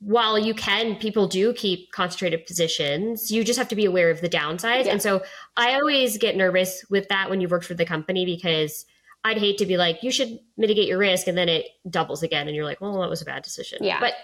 While 0.00 0.38
you 0.38 0.52
can, 0.52 0.96
people 0.96 1.28
do 1.28 1.54
keep 1.54 1.90
concentrated 1.92 2.44
positions. 2.44 3.30
You 3.30 3.44
just 3.44 3.58
have 3.58 3.68
to 3.68 3.76
be 3.76 3.86
aware 3.86 4.10
of 4.10 4.20
the 4.20 4.28
downsides. 4.28 4.84
Yeah. 4.84 4.92
And 4.92 5.00
so 5.00 5.22
I 5.56 5.72
always 5.72 6.18
get 6.18 6.36
nervous 6.36 6.84
with 6.90 7.08
that 7.08 7.30
when 7.30 7.40
you've 7.40 7.50
worked 7.50 7.64
for 7.64 7.74
the 7.74 7.86
company 7.86 8.26
because 8.26 8.84
I'd 9.24 9.38
hate 9.38 9.58
to 9.58 9.66
be 9.66 9.76
like, 9.76 10.02
you 10.02 10.10
should 10.10 10.40
mitigate 10.56 10.88
your 10.88 10.98
risk, 10.98 11.26
and 11.26 11.38
then 11.38 11.48
it 11.48 11.66
doubles 11.88 12.22
again, 12.22 12.48
and 12.48 12.56
you're 12.56 12.64
like, 12.64 12.80
well, 12.80 13.00
that 13.00 13.10
was 13.10 13.22
a 13.22 13.24
bad 13.24 13.42
decision. 13.42 13.78
Yeah, 13.82 14.00
but 14.00 14.14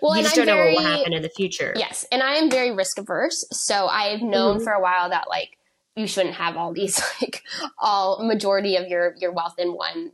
well, 0.00 0.16
you 0.16 0.22
just 0.22 0.34
don't 0.34 0.46
very, 0.46 0.70
know 0.70 0.74
what 0.74 0.84
will 0.84 0.90
happen 0.90 1.12
in 1.12 1.22
the 1.22 1.28
future. 1.28 1.74
Yes, 1.76 2.06
and 2.10 2.22
I 2.22 2.34
am 2.34 2.50
very 2.50 2.70
risk 2.70 2.98
averse, 2.98 3.46
so 3.52 3.86
I've 3.86 4.22
known 4.22 4.56
mm-hmm. 4.56 4.64
for 4.64 4.72
a 4.72 4.80
while 4.80 5.10
that 5.10 5.28
like 5.28 5.58
you 5.96 6.06
shouldn't 6.06 6.34
have 6.36 6.56
all 6.56 6.72
these 6.72 7.00
like 7.22 7.42
all 7.78 8.24
majority 8.24 8.76
of 8.76 8.88
your 8.88 9.14
your 9.18 9.32
wealth 9.32 9.54
in 9.58 9.74
one 9.74 10.12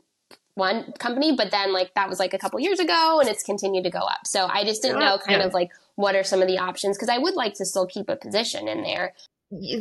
one 0.54 0.92
company 0.98 1.36
but 1.36 1.50
then 1.50 1.72
like 1.72 1.94
that 1.94 2.08
was 2.08 2.18
like 2.18 2.32
a 2.32 2.38
couple 2.38 2.58
years 2.58 2.80
ago 2.80 3.18
and 3.20 3.28
it's 3.28 3.42
continued 3.42 3.84
to 3.84 3.90
go 3.90 3.98
up 3.98 4.20
so 4.24 4.46
i 4.46 4.64
just 4.64 4.80
didn't 4.80 4.98
know 4.98 5.18
kind 5.18 5.40
yeah. 5.40 5.46
of 5.46 5.52
like 5.52 5.70
what 5.96 6.16
are 6.16 6.24
some 6.24 6.40
of 6.40 6.48
the 6.48 6.56
options 6.56 6.96
because 6.96 7.10
i 7.10 7.18
would 7.18 7.34
like 7.34 7.52
to 7.52 7.64
still 7.66 7.86
keep 7.86 8.08
a 8.08 8.16
position 8.16 8.66
in 8.66 8.82
there 8.82 9.12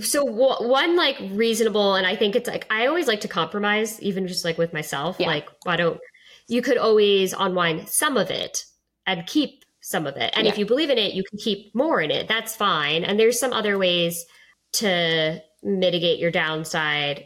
so 0.02 0.24
one 0.24 0.96
like 0.96 1.18
reasonable 1.32 1.96
and 1.96 2.06
i 2.06 2.16
think 2.16 2.36
it's 2.36 2.48
like 2.48 2.68
i 2.70 2.86
always 2.86 3.08
like 3.08 3.22
to 3.22 3.28
compromise 3.28 4.00
even 4.02 4.28
just 4.28 4.46
like 4.46 4.58
with 4.58 4.74
myself 4.74 5.18
yeah. 5.20 5.28
like 5.28 5.50
why 5.64 5.76
don't 5.76 6.00
you 6.48 6.62
could 6.62 6.78
always 6.78 7.34
unwind 7.38 7.90
some 7.90 8.16
of 8.16 8.30
it 8.30 8.64
and 9.08 9.26
keep 9.26 9.64
some 9.82 10.06
of 10.06 10.18
it 10.18 10.32
and 10.36 10.46
yeah. 10.46 10.52
if 10.52 10.58
you 10.58 10.66
believe 10.66 10.90
in 10.90 11.00
it 11.00 11.14
you 11.14 11.24
can 11.24 11.40
keep 11.40 11.74
more 11.74 12.00
in 12.00 12.12
it 12.12 12.28
that's 12.28 12.56
fine 12.56 13.04
and 13.04 13.20
there's 13.20 13.40
some 13.40 13.54
other 13.54 13.78
ways 13.78 14.26
to 14.72 15.42
mitigate 15.64 16.20
your 16.20 16.32
downside 16.32 17.26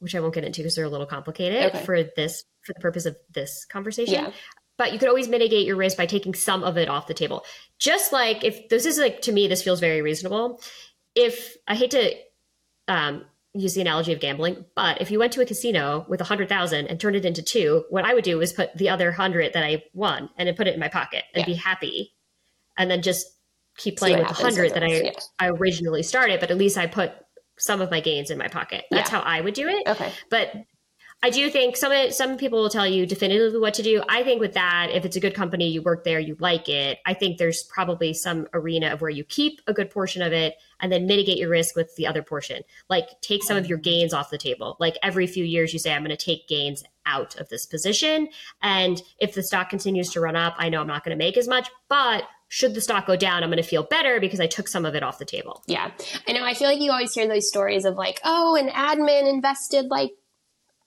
which 0.00 0.14
i 0.14 0.20
won't 0.20 0.34
get 0.34 0.44
into 0.44 0.60
because 0.60 0.74
they're 0.74 0.84
a 0.84 0.90
little 0.90 1.06
complicated 1.06 1.74
okay. 1.74 1.84
for 1.84 2.02
this 2.02 2.44
for 2.62 2.74
the 2.74 2.80
purpose 2.80 3.06
of 3.06 3.16
this 3.32 3.64
conversation 3.66 4.24
yeah. 4.24 4.30
but 4.76 4.92
you 4.92 4.98
could 4.98 5.08
always 5.08 5.28
mitigate 5.28 5.66
your 5.66 5.76
risk 5.76 5.96
by 5.96 6.04
taking 6.04 6.34
some 6.34 6.62
of 6.62 6.76
it 6.76 6.90
off 6.90 7.06
the 7.06 7.14
table 7.14 7.42
just 7.78 8.12
like 8.12 8.44
if 8.44 8.68
this 8.68 8.84
is 8.84 8.98
like 8.98 9.22
to 9.22 9.32
me 9.32 9.48
this 9.48 9.62
feels 9.62 9.80
very 9.80 10.02
reasonable 10.02 10.60
if 11.14 11.56
I 11.66 11.74
hate 11.74 11.90
to 11.92 12.14
um, 12.88 13.24
use 13.54 13.74
the 13.74 13.80
analogy 13.80 14.12
of 14.12 14.20
gambling, 14.20 14.64
but 14.74 15.00
if 15.00 15.10
you 15.10 15.18
went 15.18 15.32
to 15.32 15.40
a 15.40 15.46
casino 15.46 16.04
with 16.08 16.20
a 16.20 16.24
hundred 16.24 16.48
thousand 16.48 16.86
and 16.86 17.00
turned 17.00 17.16
it 17.16 17.24
into 17.24 17.42
two, 17.42 17.84
what 17.90 18.04
I 18.04 18.14
would 18.14 18.24
do 18.24 18.40
is 18.40 18.52
put 18.52 18.76
the 18.76 18.88
other 18.88 19.12
hundred 19.12 19.52
that 19.54 19.64
I 19.64 19.84
won 19.92 20.30
and 20.36 20.46
then 20.46 20.54
put 20.54 20.66
it 20.68 20.74
in 20.74 20.80
my 20.80 20.88
pocket 20.88 21.24
and 21.34 21.42
yeah. 21.42 21.46
be 21.46 21.54
happy, 21.54 22.14
and 22.76 22.90
then 22.90 23.02
just 23.02 23.26
keep 23.76 23.98
playing 23.98 24.18
with 24.18 24.28
the 24.28 24.34
hundred 24.34 24.74
that 24.74 24.82
I 24.82 25.00
yeah. 25.00 25.10
I 25.38 25.48
originally 25.48 26.02
started. 26.02 26.40
But 26.40 26.50
at 26.50 26.58
least 26.58 26.78
I 26.78 26.86
put 26.86 27.12
some 27.58 27.80
of 27.80 27.90
my 27.90 28.00
gains 28.00 28.30
in 28.30 28.38
my 28.38 28.48
pocket. 28.48 28.84
That's 28.90 29.10
yeah. 29.10 29.18
how 29.20 29.24
I 29.24 29.40
would 29.40 29.54
do 29.54 29.68
it. 29.68 29.86
Okay, 29.86 30.12
but 30.30 30.52
I 31.22 31.30
do 31.30 31.50
think 31.50 31.76
some 31.76 31.92
some 32.12 32.38
people 32.38 32.62
will 32.62 32.70
tell 32.70 32.86
you 32.86 33.04
definitively 33.04 33.58
what 33.58 33.74
to 33.74 33.82
do. 33.82 34.02
I 34.08 34.22
think 34.22 34.40
with 34.40 34.54
that, 34.54 34.88
if 34.90 35.04
it's 35.04 35.16
a 35.16 35.20
good 35.20 35.34
company, 35.34 35.68
you 35.68 35.82
work 35.82 36.04
there, 36.04 36.18
you 36.18 36.36
like 36.40 36.68
it. 36.68 36.98
I 37.04 37.12
think 37.12 37.36
there's 37.36 37.62
probably 37.62 38.14
some 38.14 38.48
arena 38.54 38.88
of 38.92 39.02
where 39.02 39.10
you 39.10 39.24
keep 39.24 39.60
a 39.66 39.74
good 39.74 39.90
portion 39.90 40.22
of 40.22 40.32
it 40.32 40.56
and 40.80 40.90
then 40.90 41.06
mitigate 41.06 41.36
your 41.36 41.50
risk 41.50 41.76
with 41.76 41.94
the 41.96 42.06
other 42.06 42.22
portion. 42.22 42.62
Like 42.88 43.20
take 43.20 43.44
some 43.44 43.58
of 43.58 43.66
your 43.66 43.78
gains 43.78 44.14
off 44.14 44.30
the 44.30 44.38
table. 44.38 44.76
Like 44.80 44.96
every 45.02 45.26
few 45.26 45.44
years, 45.44 45.74
you 45.74 45.78
say, 45.78 45.92
I'm 45.92 46.02
going 46.02 46.10
to 46.10 46.16
take 46.16 46.48
gains 46.48 46.84
out 47.04 47.36
of 47.36 47.48
this 47.50 47.66
position. 47.66 48.28
And 48.62 49.02
if 49.18 49.34
the 49.34 49.42
stock 49.42 49.68
continues 49.68 50.10
to 50.10 50.20
run 50.20 50.36
up, 50.36 50.54
I 50.58 50.70
know 50.70 50.80
I'm 50.80 50.86
not 50.86 51.04
going 51.04 51.16
to 51.16 51.22
make 51.22 51.36
as 51.36 51.48
much, 51.48 51.68
but 51.88 52.24
should 52.48 52.74
the 52.74 52.80
stock 52.80 53.06
go 53.06 53.14
down, 53.14 53.44
I'm 53.44 53.50
going 53.50 53.62
to 53.62 53.68
feel 53.68 53.84
better 53.84 54.20
because 54.20 54.40
I 54.40 54.46
took 54.46 54.68
some 54.68 54.84
of 54.84 54.94
it 54.96 55.02
off 55.04 55.18
the 55.18 55.24
table. 55.24 55.62
Yeah. 55.66 55.92
I 56.26 56.32
know. 56.32 56.44
I 56.44 56.54
feel 56.54 56.68
like 56.68 56.80
you 56.80 56.90
always 56.90 57.14
hear 57.14 57.28
those 57.28 57.48
stories 57.48 57.84
of 57.84 57.94
like, 57.94 58.20
oh, 58.24 58.56
an 58.56 58.68
admin 58.68 59.30
invested 59.30 59.86
like 59.86 60.10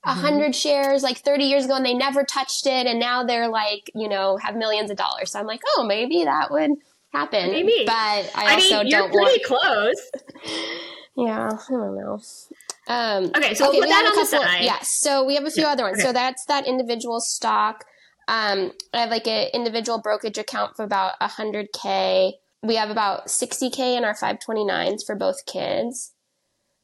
a 0.04 0.10
mm-hmm. 0.10 0.20
hundred 0.20 0.54
shares 0.54 1.02
like 1.02 1.18
30 1.18 1.44
years 1.44 1.64
ago 1.64 1.74
and 1.74 1.86
they 1.86 1.94
never 1.94 2.24
touched 2.24 2.66
it 2.66 2.86
and 2.86 3.00
now 3.00 3.24
they're 3.24 3.48
like 3.48 3.90
you 3.94 4.08
know 4.08 4.36
have 4.36 4.56
millions 4.56 4.90
of 4.90 4.96
dollars. 4.96 5.32
So 5.32 5.40
i'm 5.40 5.46
like 5.46 5.62
oh 5.76 5.84
maybe 5.86 6.24
that 6.24 6.50
would 6.50 6.72
happen. 7.12 7.50
Maybe. 7.50 7.84
But 7.86 7.92
i, 7.92 8.30
I 8.34 8.54
also 8.54 8.78
mean, 8.78 8.88
you're 8.88 9.00
don't 9.00 9.12
pretty 9.12 9.42
want 9.50 9.62
close. 9.62 10.10
Yeah 11.16 11.48
i 11.48 11.70
don't 11.70 11.96
know. 11.96 12.20
Um, 12.86 13.26
okay 13.36 13.54
so 13.54 13.68
okay, 13.68 13.80
put 13.80 13.88
that 13.88 14.12
on 14.12 14.16
the 14.16 14.26
side. 14.26 14.64
Yes 14.64 14.90
so 14.90 15.24
we 15.24 15.36
have 15.36 15.44
a 15.44 15.50
few 15.50 15.62
yeah. 15.62 15.70
other 15.70 15.84
ones. 15.84 15.98
okay. 15.98 16.06
so 16.06 16.12
that's 16.12 16.44
that 16.46 16.66
individual 16.66 17.20
stock. 17.20 17.84
Um, 18.26 18.72
i 18.92 18.98
have 18.98 19.10
like 19.10 19.26
an 19.26 19.48
individual 19.54 20.00
brokerage 20.00 20.38
account 20.38 20.76
for 20.76 20.82
about 20.82 21.12
100k 21.20 22.32
we 22.62 22.76
have 22.76 22.88
about 22.88 23.26
60k 23.26 23.98
in 23.98 24.04
our 24.04 24.14
529s 24.14 25.04
for 25.04 25.14
both 25.14 25.44
kids 25.44 26.13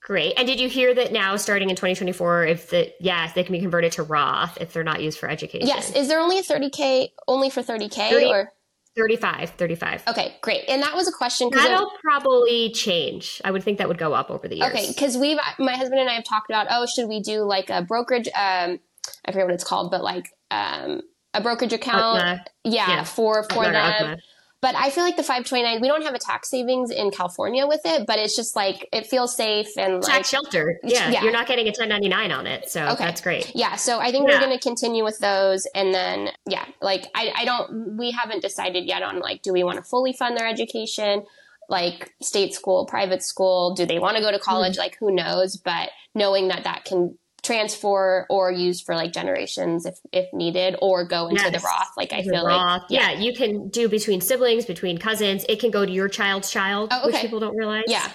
Great. 0.03 0.35
And 0.39 0.47
did 0.47 0.59
you 0.59 0.69
hear 0.69 0.95
that 0.95 1.13
now, 1.13 1.37
starting 1.37 1.69
in 1.69 1.77
2024, 1.77 2.47
if 2.47 2.71
the 2.71 2.93
yes, 3.01 3.35
they 3.35 3.43
can 3.43 3.53
be 3.53 3.61
converted 3.61 3.93
to 3.93 4.03
Roth 4.03 4.59
if 4.61 4.73
they're 4.73 4.85
not 4.85 5.03
used 5.03 5.19
for 5.19 5.29
education? 5.29 5.69
Yes. 5.69 5.95
Is 5.95 6.09
there 6.09 6.21
only 6.21 6.39
a 6.39 6.43
30k 6.43 7.11
only 7.29 7.51
for 7.51 7.63
30k 7.63 8.11
30, 8.11 8.27
or 8.27 8.53
35? 8.97 9.51
35. 9.51 10.05
Okay, 10.09 10.37
great. 10.41 10.65
And 10.69 10.83
that 10.83 10.95
was 10.95 11.07
a 11.07 11.13
question. 11.13 11.51
That'll 11.53 11.87
it, 11.87 11.93
probably 12.03 12.71
change. 12.73 13.43
I 13.45 13.51
would 13.51 13.63
think 13.63 13.79
that 13.79 13.89
would 13.89 13.99
go 13.99 14.15
up 14.15 14.31
over 14.31 14.49
the 14.49 14.57
years. 14.57 14.71
Okay, 14.71 14.89
because 14.89 15.19
we've 15.19 15.39
my 15.59 15.77
husband 15.77 16.01
and 16.01 16.09
I 16.09 16.15
have 16.15 16.25
talked 16.25 16.51
about 16.51 16.67
oh, 16.71 16.87
should 16.87 17.07
we 17.07 17.21
do 17.21 17.43
like 17.43 17.69
a 17.69 17.83
brokerage? 17.83 18.29
Um, 18.29 18.81
I 19.25 19.33
forget 19.33 19.47
what 19.47 19.55
it's 19.55 19.65
called, 19.65 19.91
but 19.91 20.03
like 20.03 20.31
um, 20.51 21.03
a 21.35 21.43
brokerage 21.43 21.75
account. 21.75 22.49
Yeah, 22.65 22.89
yeah, 22.89 23.05
for 23.05 23.45
for 23.45 23.65
them. 23.65 24.17
But 24.63 24.75
I 24.75 24.91
feel 24.91 25.05
like 25.05 25.17
the 25.17 25.23
529, 25.23 25.81
we 25.81 25.89
don't 25.89 26.03
have 26.03 26.15
a 26.15 26.19
tax 26.19 26.51
savings 26.51 26.91
in 26.91 27.11
California 27.11 27.67
with 27.67 27.81
it, 27.85 28.07
but 28.07 28.19
it's 28.19 28.37
just 28.37 28.55
like 28.55 28.87
it 28.93 29.07
feels 29.07 29.35
safe 29.35 29.69
and 29.79 30.03
tax 30.03 30.09
like, 30.09 30.25
shelter. 30.27 30.79
Yeah, 30.83 31.11
yeah, 31.11 31.23
you're 31.23 31.33
not 31.33 31.47
getting 31.47 31.67
a 31.67 31.71
1099 31.71 32.31
on 32.31 32.47
it, 32.47 32.69
so 32.69 32.87
okay. 32.89 33.05
that's 33.05 33.23
great. 33.23 33.53
Yeah, 33.55 33.77
so 33.77 33.99
I 33.99 34.11
think 34.11 34.29
yeah. 34.29 34.35
we're 34.35 34.47
going 34.47 34.59
to 34.59 34.63
continue 34.63 35.03
with 35.03 35.19
those, 35.19 35.67
and 35.75 35.95
then 35.95 36.31
yeah, 36.47 36.67
like 36.83 37.07
I, 37.15 37.33
I 37.35 37.45
don't, 37.47 37.97
we 37.97 38.11
haven't 38.11 38.43
decided 38.43 38.85
yet 38.85 39.03
on 39.03 39.21
like, 39.21 39.41
do 39.43 39.53
we 39.53 39.65
want 39.65 39.79
to 39.79 39.83
fully 39.83 40.13
fund 40.13 40.37
their 40.37 40.47
education? 40.47 41.25
like 41.71 42.13
state 42.21 42.53
school, 42.53 42.85
private 42.85 43.23
school? 43.23 43.75
Do 43.75 43.87
they 43.87 44.01
want 44.01 44.17
to 44.17 44.23
go 44.23 44.33
to 44.33 44.41
college? 44.41 44.73
Mm-hmm. 44.73 44.81
Like, 44.81 44.97
who 44.99 45.15
knows? 45.15 45.57
But 45.57 45.91
knowing 46.17 46.49
that 46.49 46.65
that 46.65 46.85
can 46.85 47.17
transfer 47.43 48.27
or 48.29 48.51
use 48.51 48.81
for 48.81 48.95
like 48.95 49.13
generations 49.13 49.87
if 49.87 49.99
if 50.13 50.33
needed 50.33 50.77
or 50.83 51.05
go 51.05 51.29
into 51.29 51.43
yes. 51.43 51.61
the 51.61 51.67
Roth. 51.67 51.93
Like 51.97 52.13
I 52.13 52.23
the 52.23 52.31
feel 52.31 52.47
Roth. 52.47 52.83
like 52.83 52.91
yeah. 52.91 53.13
yeah. 53.13 53.21
you 53.21 53.35
can 53.35 53.69
do 53.69 53.89
between 53.89 54.21
siblings, 54.21 54.67
between 54.67 54.99
cousins. 54.99 55.45
It 55.49 55.61
can 55.61 55.71
go 55.71 55.85
to 55.85 55.93
your 55.93 56.09
child's 56.09 56.51
child, 56.51 56.91
oh, 56.93 57.01
okay. 57.01 57.13
which 57.13 57.23
people 57.23 57.41
don't 57.41 57.57
realize. 57.57 57.85
Yeah. 57.87 58.09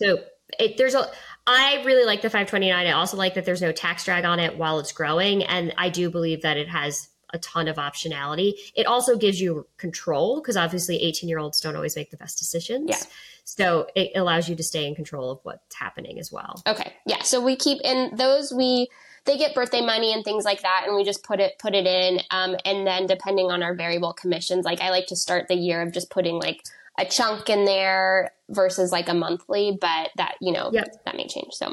So 0.00 0.18
it, 0.58 0.76
there's 0.76 0.94
a 0.94 1.10
I 1.46 1.82
really 1.84 2.04
like 2.04 2.22
the 2.22 2.30
529. 2.30 2.86
I 2.86 2.92
also 2.92 3.16
like 3.16 3.34
that 3.34 3.44
there's 3.44 3.62
no 3.62 3.72
tax 3.72 4.04
drag 4.04 4.24
on 4.24 4.38
it 4.38 4.56
while 4.56 4.78
it's 4.78 4.92
growing 4.92 5.42
and 5.44 5.74
I 5.76 5.88
do 5.88 6.10
believe 6.10 6.42
that 6.42 6.56
it 6.56 6.68
has 6.68 7.08
a 7.32 7.38
ton 7.38 7.68
of 7.68 7.76
optionality. 7.76 8.54
It 8.74 8.86
also 8.86 9.16
gives 9.16 9.40
you 9.40 9.66
control 9.76 10.40
because 10.40 10.56
obviously 10.56 11.02
18 11.02 11.28
year 11.28 11.38
olds 11.38 11.60
don't 11.60 11.76
always 11.76 11.96
make 11.96 12.10
the 12.10 12.16
best 12.16 12.38
decisions. 12.38 12.88
Yeah. 12.88 13.02
So 13.44 13.88
it 13.94 14.12
allows 14.14 14.48
you 14.48 14.56
to 14.56 14.62
stay 14.62 14.86
in 14.86 14.94
control 14.94 15.30
of 15.30 15.40
what's 15.42 15.74
happening 15.74 16.18
as 16.18 16.30
well. 16.30 16.62
Okay. 16.66 16.92
Yeah. 17.06 17.22
So 17.22 17.40
we 17.40 17.56
keep 17.56 17.80
in 17.82 18.14
those 18.16 18.52
we 18.52 18.88
they 19.24 19.36
get 19.36 19.54
birthday 19.54 19.80
money 19.80 20.12
and 20.12 20.24
things 20.24 20.44
like 20.44 20.62
that 20.62 20.84
and 20.86 20.96
we 20.96 21.04
just 21.04 21.22
put 21.22 21.40
it 21.40 21.58
put 21.58 21.74
it 21.74 21.86
in 21.86 22.20
um, 22.30 22.56
and 22.64 22.86
then 22.86 23.06
depending 23.06 23.50
on 23.50 23.62
our 23.62 23.74
variable 23.74 24.12
commissions 24.12 24.64
like 24.64 24.80
i 24.80 24.90
like 24.90 25.06
to 25.06 25.16
start 25.16 25.48
the 25.48 25.54
year 25.54 25.82
of 25.82 25.92
just 25.92 26.10
putting 26.10 26.36
like 26.38 26.62
a 26.98 27.04
chunk 27.04 27.48
in 27.48 27.64
there 27.64 28.30
versus 28.48 28.92
like 28.92 29.08
a 29.08 29.14
monthly 29.14 29.76
but 29.80 30.10
that 30.16 30.34
you 30.40 30.52
know 30.52 30.70
yep. 30.72 30.88
that 31.04 31.16
may 31.16 31.26
change 31.26 31.52
so 31.52 31.68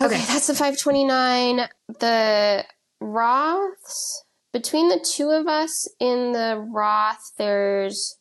okay, 0.00 0.16
okay 0.16 0.24
that's 0.26 0.46
the 0.46 0.54
529 0.54 1.68
the 2.00 2.64
roths 3.00 4.24
between 4.52 4.88
the 4.88 4.98
two 4.98 5.30
of 5.30 5.46
us 5.46 5.88
in 5.98 6.32
the 6.32 6.64
roth 6.72 7.32
there's 7.38 8.18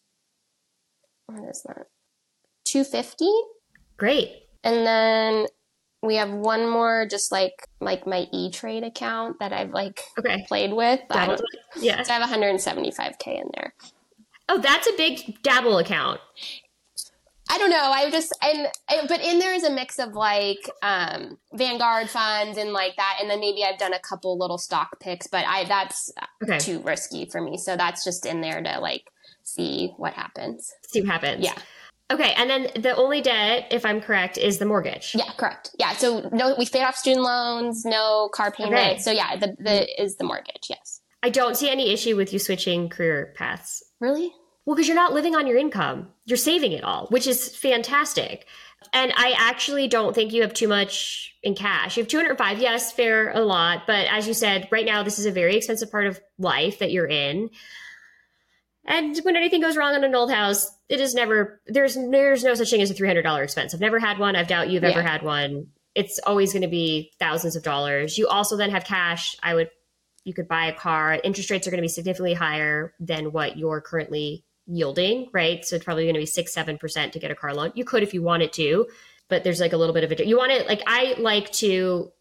what 1.28 1.48
is 1.50 1.64
that 1.64 1.88
250. 2.70 3.26
Great. 3.98 4.32
And 4.64 4.86
then 4.86 5.48
we 6.02 6.16
have 6.16 6.30
one 6.30 6.70
more 6.70 7.06
just 7.10 7.32
like 7.32 7.68
like 7.82 8.06
my 8.06 8.28
E 8.32 8.52
Trade 8.52 8.84
account 8.84 9.40
that 9.40 9.52
I've 9.52 9.72
like 9.72 10.02
okay. 10.18 10.46
played 10.48 10.74
with. 10.74 11.00
Yeah. 11.78 12.04
So 12.04 12.14
I 12.14 12.20
have 12.20 12.30
175k 12.30 13.28
in 13.28 13.50
there. 13.56 13.74
Oh, 14.48 14.60
that's 14.60 14.88
a 14.88 14.94
big 14.98 15.42
dabble 15.44 15.78
account. 15.78 16.22
I 17.52 17.58
don't 17.58 17.72
know. 17.72 17.92
I 17.92 18.12
just 18.12 18.38
and, 18.44 18.68
but 19.08 19.22
in 19.22 19.40
there 19.40 19.54
is 19.54 19.64
a 19.64 19.72
mix 19.72 19.98
of 19.98 20.14
like 20.14 20.70
um 20.84 21.38
Vanguard 21.54 22.10
funds 22.10 22.58
and 22.58 22.74
like 22.74 22.96
that, 22.98 23.18
and 23.22 23.30
then 23.30 23.40
maybe 23.40 23.64
I've 23.64 23.80
done 23.80 23.94
a 23.94 24.00
couple 24.00 24.38
little 24.38 24.60
stock 24.60 25.00
picks, 25.00 25.28
but 25.28 25.46
I 25.48 25.66
that's 25.66 26.12
okay. 26.44 26.60
too 26.60 26.80
risky 26.82 27.26
for 27.26 27.42
me. 27.42 27.58
So 27.58 27.76
that's 27.76 28.04
just 28.04 28.26
in 28.26 28.42
there 28.42 28.62
to 28.62 28.80
like 28.80 29.10
see 29.44 29.94
what 29.98 30.14
happens. 30.14 30.72
See 30.88 31.02
what 31.02 31.10
happens. 31.10 31.44
Yeah. 31.44 31.56
Okay, 32.12 32.34
and 32.38 32.50
then 32.50 32.70
the 32.76 32.96
only 32.96 33.22
debt, 33.22 33.68
if 33.70 33.86
I'm 33.86 34.02
correct, 34.02 34.40
is 34.40 34.58
the 34.58 34.66
mortgage. 34.66 35.12
Yeah, 35.14 35.32
correct. 35.38 35.76
Yeah, 35.78 35.94
so 35.94 36.28
no, 36.32 36.56
we 36.58 36.66
paid 36.66 36.84
off 36.84 36.96
student 36.96 37.24
loans, 37.24 37.86
no 37.86 38.30
car 38.34 38.52
payment. 38.52 38.74
Okay. 38.74 38.98
So 39.00 39.12
yeah, 39.12 39.36
the 39.36 39.56
the 39.60 40.02
is 40.02 40.18
the 40.18 40.24
mortgage. 40.24 40.68
Yes. 40.70 41.02
I 41.22 41.30
don't 41.30 41.58
see 41.58 41.70
any 41.70 41.92
issue 41.92 42.16
with 42.16 42.32
you 42.32 42.40
switching 42.40 42.90
career 42.90 43.34
paths. 43.36 43.84
Really? 44.00 44.32
Well, 44.70 44.76
because 44.76 44.88
you're 44.88 44.96
not 44.96 45.14
living 45.14 45.36
on 45.36 45.48
your 45.48 45.58
income, 45.58 46.10
you're 46.26 46.38
saving 46.38 46.74
it 46.74 46.84
all, 46.84 47.08
which 47.08 47.26
is 47.26 47.56
fantastic. 47.58 48.46
And 48.94 49.12
I 49.16 49.34
actually 49.36 49.88
don't 49.88 50.14
think 50.14 50.32
you 50.32 50.44
have 50.44 50.54
too 50.54 50.68
much 50.68 51.36
in 51.42 51.56
cash. 51.56 51.98
You 51.98 52.04
have 52.04 52.08
205, 52.08 52.60
yes, 52.60 52.92
fair 52.92 53.32
a 53.32 53.40
lot, 53.40 53.88
but 53.88 54.06
as 54.12 54.28
you 54.28 54.36
said, 54.36 54.68
right 54.72 54.86
now 54.86 55.02
this 55.02 55.18
is 55.18 55.26
a 55.26 55.32
very 55.32 55.56
expensive 55.56 55.90
part 55.90 56.06
of 56.06 56.22
life 56.38 56.78
that 56.78 56.92
you're 56.92 57.08
in. 57.08 57.50
And 58.86 59.18
when 59.24 59.36
anything 59.36 59.60
goes 59.60 59.76
wrong 59.76 59.96
in 59.96 60.04
an 60.04 60.14
old 60.14 60.32
house, 60.32 60.70
it 60.88 61.00
is 61.00 61.16
never 61.16 61.60
there's 61.66 61.96
there's 61.96 62.44
no 62.44 62.54
such 62.54 62.70
thing 62.70 62.84
as 62.84 62.92
a 62.92 62.94
three 62.94 63.08
hundred 63.08 63.24
dollar 63.24 63.42
expense. 63.42 63.74
I've 63.74 63.80
never 63.80 63.98
had 63.98 64.20
one. 64.20 64.36
I 64.36 64.44
doubt 64.44 64.70
you've 64.70 64.84
yeah. 64.84 64.90
ever 64.90 65.02
had 65.02 65.24
one. 65.24 65.70
It's 65.96 66.20
always 66.28 66.54
going 66.54 66.62
to 66.62 66.68
be 66.68 67.12
thousands 67.18 67.56
of 67.56 67.64
dollars. 67.64 68.20
You 68.20 68.28
also 68.28 68.56
then 68.56 68.70
have 68.70 68.86
cash. 68.86 69.36
I 69.42 69.56
would 69.56 69.72
you 70.26 70.36
could 70.36 70.48
buy 70.48 70.68
a 70.68 70.76
car. 70.76 71.20
Interest 71.24 71.50
rates 71.50 71.66
are 71.66 71.72
going 71.72 71.80
to 71.80 71.82
be 71.82 71.88
significantly 71.88 72.36
higher 72.36 72.94
than 73.00 73.32
what 73.32 73.58
you're 73.58 73.82
currently 73.82 74.46
yielding, 74.72 75.30
right? 75.34 75.66
So 75.66 75.76
it's 75.76 75.86
probably 75.86 76.04
going 76.04 76.14
to 76.14 76.20
be 76.20 76.26
six 76.26 76.54
seven 76.54 76.78
percent 76.78 77.14
to 77.14 77.20
get 77.20 77.32
a 77.32 77.36
car 77.36 77.54
loan. 77.54 77.72
You 77.76 77.84
could 77.84 78.04
if 78.04 78.14
you 78.14 78.22
wanted 78.22 78.54
to, 78.54 78.88
but 79.28 79.44
there's 79.44 79.60
like 79.60 79.74
a 79.74 79.78
little 79.78 79.94
bit 79.94 80.04
of 80.04 80.12
a 80.12 80.26
you 80.26 80.38
want 80.38 80.52
it 80.52 80.68
like 80.68 80.82
I 80.88 81.16
like 81.18 81.52
to 81.54 82.12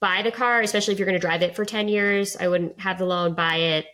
buy 0.00 0.22
the 0.22 0.32
car, 0.32 0.60
especially 0.60 0.92
if 0.92 0.98
you're 0.98 1.06
going 1.06 1.20
to 1.20 1.26
drive 1.26 1.42
it 1.42 1.56
for 1.56 1.64
ten 1.64 1.88
years. 1.88 2.36
I 2.36 2.48
wouldn't 2.48 2.78
have 2.80 2.98
the 2.98 3.06
loan, 3.06 3.34
buy 3.34 3.56
it 3.56 3.86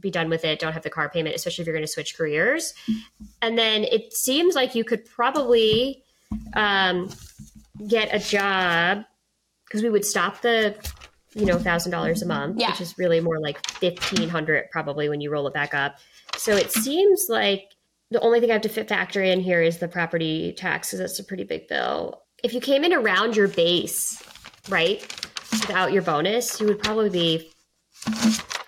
be 0.00 0.10
done 0.10 0.28
with 0.28 0.44
it, 0.44 0.58
don't 0.58 0.72
have 0.72 0.82
the 0.82 0.90
car 0.90 1.08
payment, 1.08 1.34
especially 1.34 1.62
if 1.62 1.66
you're 1.66 1.74
going 1.74 1.86
to 1.86 1.90
switch 1.90 2.16
careers. 2.16 2.74
And 3.40 3.56
then 3.56 3.84
it 3.84 4.12
seems 4.12 4.54
like 4.54 4.74
you 4.74 4.84
could 4.84 5.04
probably 5.04 6.02
um, 6.54 7.10
get 7.86 8.14
a 8.14 8.18
job 8.18 9.04
because 9.64 9.82
we 9.82 9.90
would 9.90 10.04
stop 10.04 10.42
the, 10.42 10.76
you 11.34 11.46
know, 11.46 11.58
thousand 11.58 11.92
dollars 11.92 12.22
a 12.22 12.26
month, 12.26 12.60
yeah. 12.60 12.70
which 12.70 12.80
is 12.80 12.98
really 12.98 13.20
more 13.20 13.40
like 13.40 13.66
fifteen 13.70 14.28
hundred 14.28 14.70
probably 14.70 15.08
when 15.08 15.20
you 15.20 15.30
roll 15.30 15.46
it 15.46 15.54
back 15.54 15.74
up. 15.74 15.96
So 16.36 16.54
it 16.56 16.72
seems 16.72 17.26
like 17.28 17.64
the 18.10 18.20
only 18.20 18.40
thing 18.40 18.50
I 18.50 18.54
have 18.54 18.62
to 18.62 18.68
fit 18.68 18.88
factor 18.88 19.22
in 19.22 19.40
here 19.40 19.62
is 19.62 19.78
the 19.78 19.88
property 19.88 20.54
tax 20.56 20.88
because 20.88 21.00
that's 21.00 21.18
a 21.18 21.24
pretty 21.24 21.44
big 21.44 21.68
bill. 21.68 22.22
If 22.44 22.52
you 22.52 22.60
came 22.60 22.84
in 22.84 22.92
around 22.92 23.36
your 23.36 23.48
base, 23.48 24.22
right, 24.68 25.00
without 25.50 25.92
your 25.92 26.02
bonus, 26.02 26.60
you 26.60 26.66
would 26.66 26.82
probably 26.82 27.10
be 27.10 27.50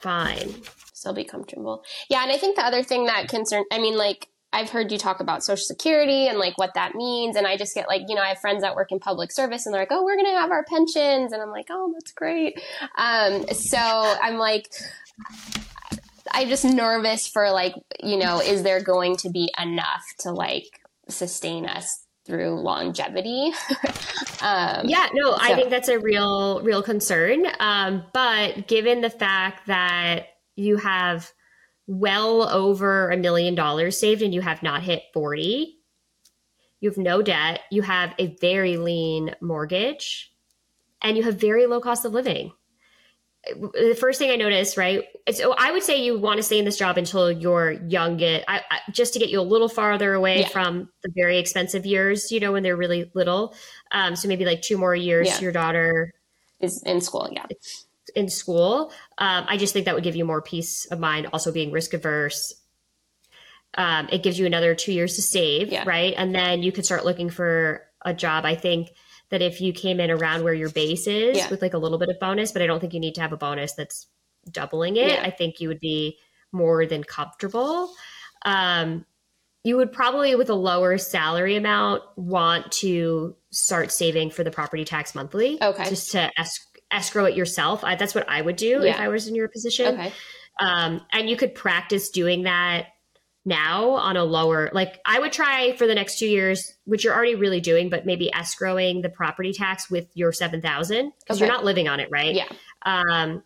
fine 0.00 0.54
still 0.98 1.14
be 1.14 1.24
comfortable. 1.24 1.84
Yeah, 2.10 2.22
and 2.22 2.32
I 2.32 2.36
think 2.36 2.56
the 2.56 2.64
other 2.64 2.82
thing 2.82 3.06
that 3.06 3.28
concern 3.28 3.64
I 3.72 3.78
mean 3.78 3.96
like 3.96 4.28
I've 4.52 4.70
heard 4.70 4.90
you 4.90 4.98
talk 4.98 5.20
about 5.20 5.44
social 5.44 5.64
security 5.64 6.26
and 6.26 6.38
like 6.38 6.56
what 6.56 6.74
that 6.74 6.94
means 6.94 7.36
and 7.36 7.46
I 7.46 7.56
just 7.56 7.74
get 7.74 7.86
like, 7.86 8.02
you 8.08 8.14
know, 8.14 8.22
I 8.22 8.28
have 8.28 8.38
friends 8.38 8.62
that 8.62 8.74
work 8.74 8.90
in 8.92 8.98
public 8.98 9.30
service 9.30 9.66
and 9.66 9.74
they're 9.74 9.82
like, 9.82 9.92
"Oh, 9.92 10.04
we're 10.04 10.16
going 10.16 10.26
to 10.26 10.40
have 10.40 10.50
our 10.50 10.64
pensions." 10.64 11.32
And 11.32 11.42
I'm 11.42 11.50
like, 11.50 11.66
"Oh, 11.70 11.92
that's 11.94 12.12
great." 12.12 12.60
Um 12.96 13.46
so 13.48 13.78
I'm 13.78 14.38
like 14.38 14.68
I'm 16.32 16.48
just 16.48 16.64
nervous 16.64 17.26
for 17.26 17.50
like, 17.50 17.74
you 18.02 18.16
know, 18.16 18.40
is 18.40 18.62
there 18.62 18.82
going 18.82 19.16
to 19.18 19.30
be 19.30 19.50
enough 19.60 20.04
to 20.20 20.32
like 20.32 20.80
sustain 21.08 21.66
us 21.66 22.04
through 22.24 22.60
longevity. 22.60 23.52
um, 24.42 24.86
yeah, 24.86 25.08
no, 25.14 25.30
so. 25.30 25.38
I 25.40 25.54
think 25.54 25.70
that's 25.70 25.88
a 25.88 25.98
real, 25.98 26.60
real 26.62 26.82
concern. 26.82 27.46
Um, 27.58 28.04
but 28.12 28.68
given 28.68 29.00
the 29.00 29.08
fact 29.08 29.66
that 29.66 30.26
you 30.54 30.76
have 30.76 31.32
well 31.88 32.46
over 32.50 33.10
a 33.10 33.16
million 33.16 33.54
dollars 33.54 33.98
saved 33.98 34.20
and 34.20 34.34
you 34.34 34.42
have 34.42 34.62
not 34.62 34.82
hit 34.82 35.04
40 35.14 35.74
you 36.80 36.90
have 36.90 36.98
no 36.98 37.22
debt 37.22 37.60
you 37.70 37.80
have 37.80 38.14
a 38.18 38.36
very 38.42 38.76
lean 38.76 39.34
mortgage 39.40 40.30
and 41.00 41.16
you 41.16 41.22
have 41.22 41.40
very 41.40 41.64
low 41.64 41.80
cost 41.80 42.04
of 42.04 42.12
living 42.12 42.52
the 43.46 43.96
first 43.98 44.18
thing 44.18 44.30
i 44.30 44.36
noticed 44.36 44.76
right 44.76 45.04
so 45.32 45.54
i 45.56 45.70
would 45.70 45.82
say 45.82 46.02
you 46.02 46.18
want 46.18 46.38
to 46.38 46.42
stay 46.42 46.58
in 46.58 46.64
this 46.64 46.76
job 46.76 46.98
until 46.98 47.30
you're 47.30 47.72
young 47.72 48.22
I, 48.22 48.42
I, 48.48 48.80
just 48.90 49.12
to 49.14 49.18
get 49.18 49.30
you 49.30 49.40
a 49.40 49.42
little 49.42 49.68
farther 49.68 50.12
away 50.12 50.40
yeah. 50.40 50.48
from 50.48 50.90
the 51.02 51.10
very 51.14 51.38
expensive 51.38 51.86
years 51.86 52.32
you 52.32 52.40
know 52.40 52.52
when 52.52 52.62
they're 52.62 52.76
really 52.76 53.10
little 53.14 53.54
um, 53.92 54.16
so 54.16 54.28
maybe 54.28 54.44
like 54.44 54.62
two 54.62 54.76
more 54.76 54.94
years 54.94 55.28
yeah. 55.28 55.40
your 55.40 55.52
daughter 55.52 56.12
is 56.60 56.82
in 56.82 57.00
school 57.00 57.28
yeah 57.32 57.46
in 58.14 58.28
school. 58.28 58.92
Um, 59.18 59.44
I 59.48 59.56
just 59.56 59.72
think 59.72 59.86
that 59.86 59.94
would 59.94 60.04
give 60.04 60.16
you 60.16 60.24
more 60.24 60.42
peace 60.42 60.86
of 60.86 60.98
mind. 60.98 61.28
Also, 61.32 61.52
being 61.52 61.72
risk 61.72 61.94
averse, 61.94 62.54
um, 63.74 64.08
it 64.10 64.22
gives 64.22 64.38
you 64.38 64.46
another 64.46 64.74
two 64.74 64.92
years 64.92 65.16
to 65.16 65.22
save, 65.22 65.70
yeah. 65.70 65.84
right? 65.86 66.14
And 66.16 66.34
then 66.34 66.62
you 66.62 66.72
could 66.72 66.84
start 66.84 67.04
looking 67.04 67.30
for 67.30 67.82
a 68.04 68.14
job. 68.14 68.44
I 68.44 68.54
think 68.54 68.90
that 69.30 69.42
if 69.42 69.60
you 69.60 69.72
came 69.72 70.00
in 70.00 70.10
around 70.10 70.42
where 70.42 70.54
your 70.54 70.70
base 70.70 71.06
is 71.06 71.36
yeah. 71.36 71.48
with 71.50 71.62
like 71.62 71.74
a 71.74 71.78
little 71.78 71.98
bit 71.98 72.08
of 72.08 72.18
bonus, 72.18 72.52
but 72.52 72.62
I 72.62 72.66
don't 72.66 72.80
think 72.80 72.94
you 72.94 73.00
need 73.00 73.14
to 73.16 73.20
have 73.20 73.32
a 73.32 73.36
bonus 73.36 73.74
that's 73.74 74.06
doubling 74.50 74.96
it. 74.96 75.10
Yeah. 75.10 75.22
I 75.22 75.30
think 75.30 75.60
you 75.60 75.68
would 75.68 75.80
be 75.80 76.18
more 76.52 76.86
than 76.86 77.04
comfortable. 77.04 77.92
Um, 78.44 79.04
you 79.64 79.76
would 79.76 79.92
probably, 79.92 80.34
with 80.34 80.48
a 80.48 80.54
lower 80.54 80.96
salary 80.96 81.56
amount, 81.56 82.02
want 82.16 82.72
to 82.72 83.36
start 83.50 83.92
saving 83.92 84.30
for 84.30 84.44
the 84.44 84.50
property 84.50 84.84
tax 84.84 85.14
monthly. 85.14 85.62
Okay. 85.62 85.88
Just 85.88 86.12
to 86.12 86.30
ask 86.38 86.62
escrow 86.90 87.26
it 87.26 87.36
yourself. 87.36 87.84
I, 87.84 87.96
that's 87.96 88.14
what 88.14 88.26
I 88.28 88.40
would 88.40 88.56
do 88.56 88.80
yeah. 88.82 88.92
if 88.92 89.00
I 89.00 89.08
was 89.08 89.28
in 89.28 89.34
your 89.34 89.48
position. 89.48 89.94
Okay. 89.94 90.12
Um, 90.60 91.02
and 91.12 91.28
you 91.28 91.36
could 91.36 91.54
practice 91.54 92.10
doing 92.10 92.44
that 92.44 92.86
now 93.48 93.90
on 93.92 94.16
a 94.16 94.24
lower, 94.24 94.70
like 94.72 95.00
I 95.04 95.18
would 95.18 95.32
try 95.32 95.74
for 95.76 95.86
the 95.86 95.94
next 95.94 96.18
two 96.18 96.28
years, 96.28 96.74
which 96.84 97.02
you're 97.02 97.14
already 97.14 97.34
really 97.34 97.60
doing, 97.60 97.88
but 97.88 98.06
maybe 98.06 98.30
escrowing 98.32 99.02
the 99.02 99.08
property 99.08 99.52
tax 99.52 99.90
with 99.90 100.06
your 100.14 100.32
7,000 100.32 101.12
because 101.18 101.36
okay. 101.36 101.46
you're 101.46 101.52
not 101.52 101.64
living 101.64 101.88
on 101.88 101.98
it, 101.98 102.08
right? 102.12 102.34
Yeah. 102.34 102.48
Um, 102.84 103.42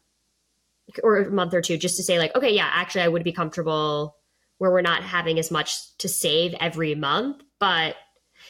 or 1.02 1.18
a 1.18 1.30
month 1.30 1.54
or 1.54 1.62
two 1.62 1.78
just 1.78 1.96
to 1.96 2.02
say 2.02 2.18
like, 2.18 2.34
okay, 2.36 2.54
yeah, 2.54 2.68
actually 2.70 3.02
I 3.02 3.08
would 3.08 3.24
be 3.24 3.32
comfortable 3.32 4.16
where 4.58 4.70
we're 4.70 4.82
not 4.82 5.02
having 5.02 5.38
as 5.38 5.50
much 5.50 5.96
to 5.98 6.08
save 6.08 6.54
every 6.60 6.94
month, 6.94 7.42
but 7.58 7.96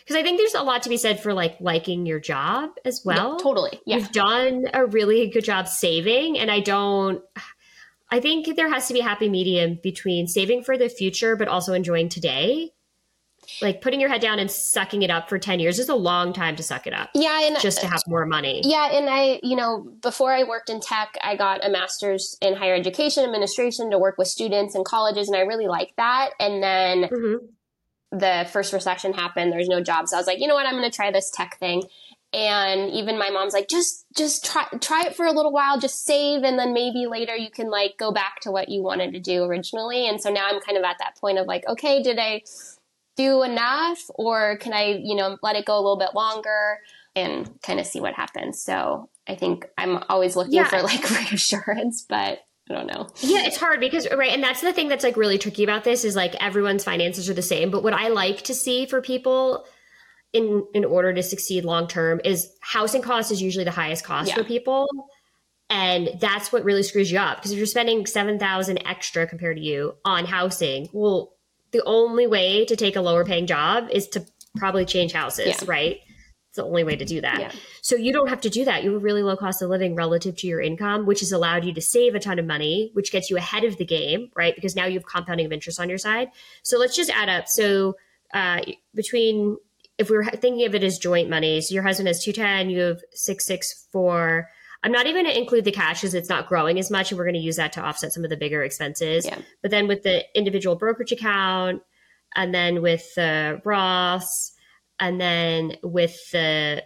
because 0.00 0.16
I 0.16 0.22
think 0.22 0.38
there's 0.38 0.54
a 0.54 0.62
lot 0.62 0.82
to 0.82 0.88
be 0.88 0.96
said 0.96 1.20
for 1.20 1.34
like 1.34 1.56
liking 1.60 2.06
your 2.06 2.18
job 2.18 2.70
as 2.84 3.02
well. 3.04 3.36
Yeah, 3.38 3.42
totally. 3.42 3.80
Yeah. 3.86 3.96
You've 3.96 4.12
done 4.12 4.64
a 4.72 4.86
really 4.86 5.28
good 5.28 5.44
job 5.44 5.68
saving 5.68 6.38
and 6.38 6.50
I 6.50 6.60
don't 6.60 7.22
I 8.12 8.20
think 8.20 8.54
there 8.54 8.70
has 8.70 8.86
to 8.88 8.94
be 8.94 9.00
a 9.00 9.04
happy 9.04 9.28
medium 9.28 9.80
between 9.82 10.28
saving 10.28 10.62
for 10.62 10.78
the 10.78 10.88
future 10.88 11.34
but 11.34 11.48
also 11.48 11.72
enjoying 11.72 12.08
today 12.08 12.70
like 13.60 13.80
putting 13.80 14.00
your 14.00 14.08
head 14.08 14.20
down 14.20 14.38
and 14.38 14.50
sucking 14.50 15.02
it 15.02 15.10
up 15.10 15.28
for 15.28 15.38
10 15.38 15.60
years 15.60 15.78
is 15.78 15.88
a 15.88 15.94
long 15.94 16.32
time 16.32 16.56
to 16.56 16.62
suck 16.62 16.86
it 16.86 16.92
up. 16.92 17.10
Yeah. 17.14 17.46
And 17.46 17.58
just 17.60 17.80
to 17.80 17.88
have 17.88 18.00
more 18.06 18.24
money. 18.24 18.62
Yeah. 18.64 18.90
And 18.92 19.10
I, 19.10 19.40
you 19.42 19.56
know, 19.56 19.92
before 20.00 20.32
I 20.32 20.44
worked 20.44 20.70
in 20.70 20.80
tech, 20.80 21.16
I 21.22 21.36
got 21.36 21.64
a 21.64 21.68
master's 21.68 22.36
in 22.40 22.54
higher 22.54 22.74
education 22.74 23.24
administration 23.24 23.90
to 23.90 23.98
work 23.98 24.16
with 24.16 24.28
students 24.28 24.74
and 24.74 24.84
colleges. 24.84 25.28
And 25.28 25.36
I 25.36 25.40
really 25.40 25.66
liked 25.66 25.96
that. 25.96 26.30
And 26.38 26.62
then 26.62 27.02
mm-hmm. 27.04 28.16
the 28.18 28.48
first 28.50 28.72
recession 28.72 29.12
happened. 29.12 29.52
There's 29.52 29.68
no 29.68 29.82
jobs. 29.82 30.10
So 30.10 30.16
I 30.16 30.20
was 30.20 30.26
like, 30.26 30.38
you 30.38 30.46
know 30.46 30.54
what? 30.54 30.66
I'm 30.66 30.76
going 30.76 30.88
to 30.88 30.94
try 30.94 31.10
this 31.10 31.30
tech 31.30 31.58
thing. 31.58 31.82
And 32.32 32.90
even 32.92 33.18
my 33.18 33.30
mom's 33.30 33.52
like, 33.52 33.68
just, 33.68 34.06
just 34.16 34.44
try, 34.46 34.64
try 34.80 35.04
it 35.06 35.16
for 35.16 35.26
a 35.26 35.32
little 35.32 35.52
while, 35.52 35.78
just 35.78 36.04
save. 36.04 36.42
And 36.44 36.58
then 36.58 36.72
maybe 36.72 37.06
later 37.06 37.36
you 37.36 37.50
can 37.50 37.70
like 37.70 37.98
go 37.98 38.10
back 38.10 38.40
to 38.42 38.50
what 38.50 38.70
you 38.70 38.82
wanted 38.82 39.12
to 39.12 39.20
do 39.20 39.44
originally. 39.44 40.08
And 40.08 40.20
so 40.20 40.30
now 40.30 40.48
I'm 40.48 40.60
kind 40.60 40.78
of 40.78 40.84
at 40.84 40.96
that 41.00 41.16
point 41.20 41.38
of 41.38 41.46
like, 41.46 41.68
okay, 41.68 42.02
did 42.02 42.18
I, 42.18 42.42
do 43.16 43.42
enough 43.42 43.98
or 44.14 44.56
can 44.58 44.72
I, 44.72 45.00
you 45.02 45.14
know, 45.14 45.36
let 45.42 45.56
it 45.56 45.64
go 45.64 45.74
a 45.74 45.82
little 45.82 45.98
bit 45.98 46.14
longer 46.14 46.78
and 47.14 47.50
kind 47.62 47.78
of 47.78 47.86
see 47.86 48.00
what 48.00 48.14
happens. 48.14 48.62
So 48.62 49.10
I 49.28 49.34
think 49.34 49.66
I'm 49.76 50.02
always 50.08 50.36
looking 50.36 50.54
yeah. 50.54 50.68
for 50.68 50.82
like 50.82 51.08
reassurance, 51.30 52.04
but 52.08 52.40
I 52.70 52.74
don't 52.74 52.86
know. 52.86 53.08
Yeah, 53.20 53.44
it's 53.44 53.56
hard 53.56 53.80
because 53.80 54.08
right, 54.10 54.32
and 54.32 54.42
that's 54.42 54.60
the 54.60 54.72
thing 54.72 54.88
that's 54.88 55.04
like 55.04 55.16
really 55.16 55.38
tricky 55.38 55.64
about 55.64 55.84
this 55.84 56.04
is 56.04 56.16
like 56.16 56.34
everyone's 56.42 56.84
finances 56.84 57.28
are 57.28 57.34
the 57.34 57.42
same, 57.42 57.70
but 57.70 57.82
what 57.82 57.92
I 57.92 58.08
like 58.08 58.42
to 58.42 58.54
see 58.54 58.86
for 58.86 59.02
people 59.02 59.66
in 60.32 60.66
in 60.74 60.84
order 60.84 61.12
to 61.12 61.22
succeed 61.22 61.64
long 61.64 61.86
term 61.86 62.20
is 62.24 62.52
housing 62.60 63.02
cost 63.02 63.30
is 63.30 63.42
usually 63.42 63.64
the 63.64 63.70
highest 63.70 64.04
cost 64.04 64.28
yeah. 64.28 64.34
for 64.34 64.44
people. 64.44 64.88
And 65.68 66.10
that's 66.20 66.52
what 66.52 66.64
really 66.64 66.82
screws 66.82 67.10
you 67.10 67.18
up 67.18 67.38
because 67.38 67.52
if 67.52 67.56
you're 67.56 67.66
spending 67.66 68.04
7,000 68.04 68.86
extra 68.86 69.26
compared 69.26 69.56
to 69.56 69.62
you 69.62 69.94
on 70.04 70.26
housing, 70.26 70.88
well, 70.92 71.34
the 71.70 71.82
only 71.84 72.26
way 72.26 72.66
to 72.66 72.76
take 72.76 72.94
a 72.96 73.00
lower 73.00 73.24
paying 73.24 73.46
job 73.46 73.88
is 73.90 74.06
to 74.08 74.26
probably 74.56 74.84
change 74.84 75.14
houses, 75.14 75.46
yeah. 75.46 75.64
right? 75.66 76.00
It's 76.48 76.56
the 76.56 76.64
only 76.64 76.84
way 76.84 76.96
to 76.96 77.06
do 77.06 77.22
that. 77.22 77.40
Yeah. 77.40 77.52
So 77.80 77.96
you 77.96 78.12
don't 78.12 78.28
have 78.28 78.42
to 78.42 78.50
do 78.50 78.66
that. 78.66 78.84
You 78.84 78.92
have 78.92 79.02
really 79.02 79.22
low 79.22 79.36
cost 79.36 79.62
of 79.62 79.70
living 79.70 79.94
relative 79.94 80.36
to 80.36 80.46
your 80.46 80.60
income, 80.60 81.06
which 81.06 81.20
has 81.20 81.32
allowed 81.32 81.64
you 81.64 81.72
to 81.72 81.80
save 81.80 82.14
a 82.14 82.20
ton 82.20 82.38
of 82.38 82.44
money, 82.44 82.90
which 82.92 83.10
gets 83.10 83.30
you 83.30 83.38
ahead 83.38 83.64
of 83.64 83.78
the 83.78 83.86
game, 83.86 84.28
right? 84.36 84.54
Because 84.54 84.76
now 84.76 84.84
you 84.84 84.98
have 84.98 85.06
compounding 85.06 85.46
of 85.46 85.52
interest 85.52 85.80
on 85.80 85.88
your 85.88 85.96
side. 85.96 86.28
So 86.62 86.76
let's 86.76 86.94
just 86.94 87.08
add 87.08 87.30
up. 87.30 87.48
So 87.48 87.96
uh, 88.34 88.60
between 88.94 89.56
if 89.98 90.10
we 90.10 90.16
are 90.16 90.24
thinking 90.24 90.66
of 90.66 90.74
it 90.74 90.82
as 90.82 90.98
joint 90.98 91.30
money, 91.30 91.60
so 91.60 91.74
your 91.74 91.82
husband 91.82 92.08
has 92.08 92.22
210, 92.24 92.70
you 92.70 92.80
have 92.80 93.00
664 93.12 94.48
I'm 94.84 94.92
not 94.92 95.06
even 95.06 95.24
going 95.24 95.34
to 95.34 95.40
include 95.40 95.64
the 95.64 95.72
cash 95.72 96.00
because 96.00 96.14
it's 96.14 96.28
not 96.28 96.48
growing 96.48 96.78
as 96.78 96.90
much, 96.90 97.10
and 97.10 97.18
we're 97.18 97.24
going 97.24 97.34
to 97.34 97.40
use 97.40 97.56
that 97.56 97.72
to 97.74 97.80
offset 97.80 98.12
some 98.12 98.24
of 98.24 98.30
the 98.30 98.36
bigger 98.36 98.62
expenses. 98.64 99.24
Yeah. 99.24 99.38
But 99.60 99.70
then 99.70 99.86
with 99.86 100.02
the 100.02 100.24
individual 100.36 100.76
brokerage 100.76 101.12
account, 101.12 101.82
and 102.34 102.52
then 102.52 102.82
with 102.82 103.14
the 103.14 103.60
Roths, 103.64 104.52
and 104.98 105.20
then 105.20 105.76
with 105.82 106.16
the 106.32 106.82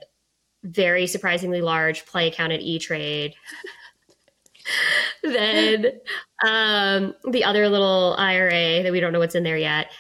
very 0.63 1.07
surprisingly 1.07 1.61
large 1.61 2.05
play 2.07 2.29
account 2.29 2.53
at 2.53 2.61
E 2.61 2.79
Trade. 2.79 3.35
then 5.23 5.87
um, 6.45 7.15
the 7.31 7.45
other 7.45 7.69
little 7.69 8.15
IRA 8.19 8.83
that 8.83 8.93
we 8.93 9.01
don't 9.01 9.13
know 9.13 9.21
what's 9.21 9.37
in 9.37 9.45
there 9.45 9.57
yet. 9.57 9.91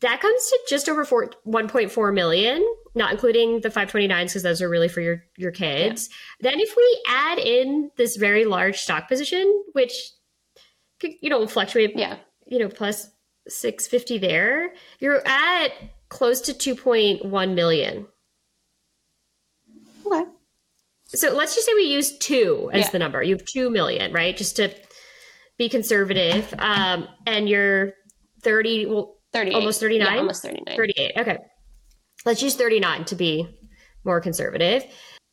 That 0.00 0.20
comes 0.20 0.46
to 0.46 0.58
just 0.68 0.88
over 0.88 1.04
4, 1.04 1.30
1.4 1.46 2.14
million 2.14 2.64
not 2.94 3.12
including 3.12 3.60
the 3.60 3.70
529s 3.70 4.26
because 4.26 4.42
those 4.42 4.60
are 4.60 4.68
really 4.68 4.88
for 4.88 5.00
your 5.00 5.24
your 5.36 5.50
kids. 5.50 6.08
Yeah. 6.40 6.50
Then 6.50 6.60
if 6.60 6.76
we 6.76 7.02
add 7.08 7.38
in 7.38 7.90
this 7.96 8.16
very 8.16 8.44
large 8.44 8.78
stock 8.78 9.08
position, 9.08 9.64
which 9.72 9.92
could, 11.00 11.12
you 11.20 11.30
know 11.30 11.46
fluctuate, 11.46 11.92
yeah, 11.96 12.18
you 12.46 12.58
know 12.58 12.68
plus 12.68 13.08
650 13.48 14.18
there, 14.18 14.72
you're 15.00 15.26
at 15.26 15.72
close 16.08 16.40
to 16.42 16.52
2.1 16.52 17.54
million. 17.54 18.06
Okay. 20.06 20.30
So 21.06 21.34
let's 21.34 21.54
just 21.54 21.66
say 21.66 21.74
we 21.74 21.82
use 21.82 22.16
two 22.18 22.70
as 22.72 22.86
yeah. 22.86 22.90
the 22.90 22.98
number. 22.98 23.22
You 23.22 23.34
have 23.36 23.44
two 23.44 23.70
million, 23.70 24.12
right? 24.12 24.36
Just 24.36 24.56
to 24.56 24.74
be 25.58 25.68
conservative. 25.68 26.54
Um, 26.58 27.06
and 27.26 27.48
you're 27.48 27.92
30, 28.42 28.86
well, 28.86 29.16
38. 29.32 29.54
almost 29.54 29.80
39? 29.80 30.12
Yeah, 30.12 30.18
almost 30.18 30.42
39. 30.42 30.76
38. 30.76 31.12
Okay 31.16 31.38
let's 32.24 32.42
use 32.42 32.54
39 32.54 33.04
to 33.06 33.14
be 33.14 33.48
more 34.04 34.20
conservative. 34.20 34.84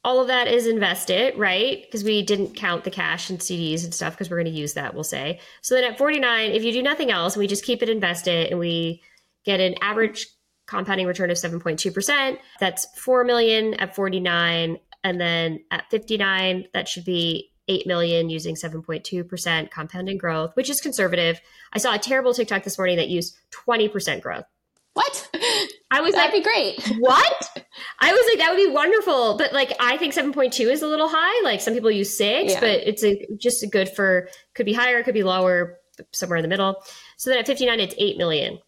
All 0.04 0.22
of 0.22 0.28
that 0.28 0.48
is 0.48 0.66
invested, 0.66 1.38
right? 1.38 1.82
Because 1.82 2.04
we 2.04 2.22
didn't 2.22 2.56
count 2.56 2.84
the 2.84 2.92
cash 2.92 3.30
and 3.30 3.40
CDs 3.40 3.84
and 3.84 3.94
stuff 3.94 4.14
because 4.14 4.30
we're 4.30 4.38
going 4.38 4.54
to 4.54 4.60
use 4.60 4.74
that, 4.74 4.94
we'll 4.94 5.04
say. 5.04 5.40
So 5.62 5.76
then 5.76 5.84
at 5.84 5.98
49, 5.98 6.52
if 6.52 6.64
you 6.64 6.72
do 6.72 6.82
nothing 6.82 7.12
else, 7.12 7.36
we 7.36 7.48
just 7.48 7.66
keep 7.66 7.84
it 7.84 7.90
invested 7.90 8.50
and 8.50 8.60
we 8.60 9.02
get 9.46 9.60
an 9.60 9.76
average 9.82 10.28
compounding 10.68 11.06
return 11.06 11.30
of 11.32 11.38
7.2%. 11.38 12.38
That's 12.60 12.88
4 12.98 13.24
million 13.26 13.74
at 13.76 13.96
49 13.96 14.78
and 15.04 15.20
then 15.20 15.60
at 15.72 15.90
59 15.90 16.66
that 16.74 16.88
should 16.88 17.06
be 17.06 17.52
8 17.70 17.88
million 17.88 18.30
using 18.30 18.56
7.2% 18.56 19.72
compounding 19.72 20.18
growth, 20.18 20.56
which 20.56 20.70
is 20.70 20.82
conservative. 20.82 21.40
I 21.72 21.78
saw 21.78 21.94
a 21.94 22.00
terrible 22.00 22.34
TikTok 22.34 22.64
this 22.64 22.78
morning 22.78 22.98
that 22.98 23.08
used 23.08 23.38
20% 23.68 24.22
growth. 24.22 24.46
What? 24.94 25.30
I 25.92 26.02
was 26.02 26.14
That'd 26.14 26.34
like, 26.34 26.44
be 26.44 26.50
great. 26.50 27.00
What? 27.00 27.66
I 28.00 28.12
was 28.12 28.26
like, 28.30 28.40
that 28.40 28.50
would 28.50 28.58
be 28.58 28.70
wonderful. 28.70 29.38
But 29.38 29.54
like, 29.54 29.72
I 29.80 29.98
think 29.98 30.14
7.2 30.14 30.72
is 30.72 30.82
a 30.82 30.88
little 30.88 31.08
high. 31.10 31.44
Like 31.44 31.62
some 31.62 31.74
people 31.74 31.92
use 31.92 32.16
six, 32.16 32.54
yeah. 32.54 32.60
but 32.60 32.70
it's 32.70 33.04
a, 33.04 33.26
just 33.38 33.64
a 33.64 33.68
good 33.68 33.88
for, 33.88 34.28
could 34.56 34.66
be 34.66 34.74
higher, 34.74 35.02
could 35.04 35.14
be 35.14 35.24
lower, 35.24 35.78
somewhere 36.12 36.38
in 36.38 36.44
the 36.44 36.50
middle. 36.50 36.76
So 37.18 37.30
then 37.30 37.40
at 37.40 37.48
59, 37.48 37.80
it's 37.80 37.96
8 37.98 38.18
million. 38.18 38.60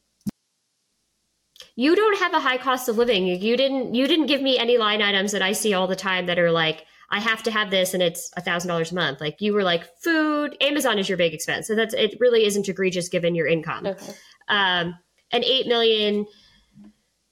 You 1.75 1.95
don't 1.95 2.19
have 2.19 2.33
a 2.33 2.39
high 2.39 2.57
cost 2.57 2.87
of 2.87 2.97
living. 2.97 3.25
You 3.25 3.57
didn't, 3.57 3.95
you 3.95 4.07
didn't 4.07 4.27
give 4.27 4.41
me 4.41 4.57
any 4.57 4.77
line 4.77 5.01
items 5.01 5.31
that 5.31 5.41
I 5.41 5.53
see 5.53 5.73
all 5.73 5.87
the 5.87 5.95
time 5.95 6.27
that 6.27 6.37
are 6.37 6.51
like, 6.51 6.85
I 7.11 7.19
have 7.19 7.43
to 7.43 7.51
have 7.51 7.69
this 7.69 7.93
and 7.93 8.01
it's 8.01 8.31
a 8.37 8.41
thousand 8.41 8.69
dollars 8.69 8.91
a 8.91 8.95
month. 8.95 9.21
Like 9.21 9.41
you 9.41 9.53
were 9.53 9.63
like 9.63 9.83
food, 10.01 10.55
Amazon 10.61 10.97
is 10.97 11.07
your 11.09 11.17
big 11.17 11.33
expense. 11.33 11.67
So 11.67 11.75
that's, 11.75 11.93
it 11.93 12.15
really 12.19 12.45
isn't 12.45 12.67
egregious 12.67 13.09
given 13.09 13.35
your 13.35 13.47
income. 13.47 13.85
Okay. 13.85 14.13
Um, 14.47 14.95
and 15.31 15.43
8 15.43 15.67
million 15.67 16.25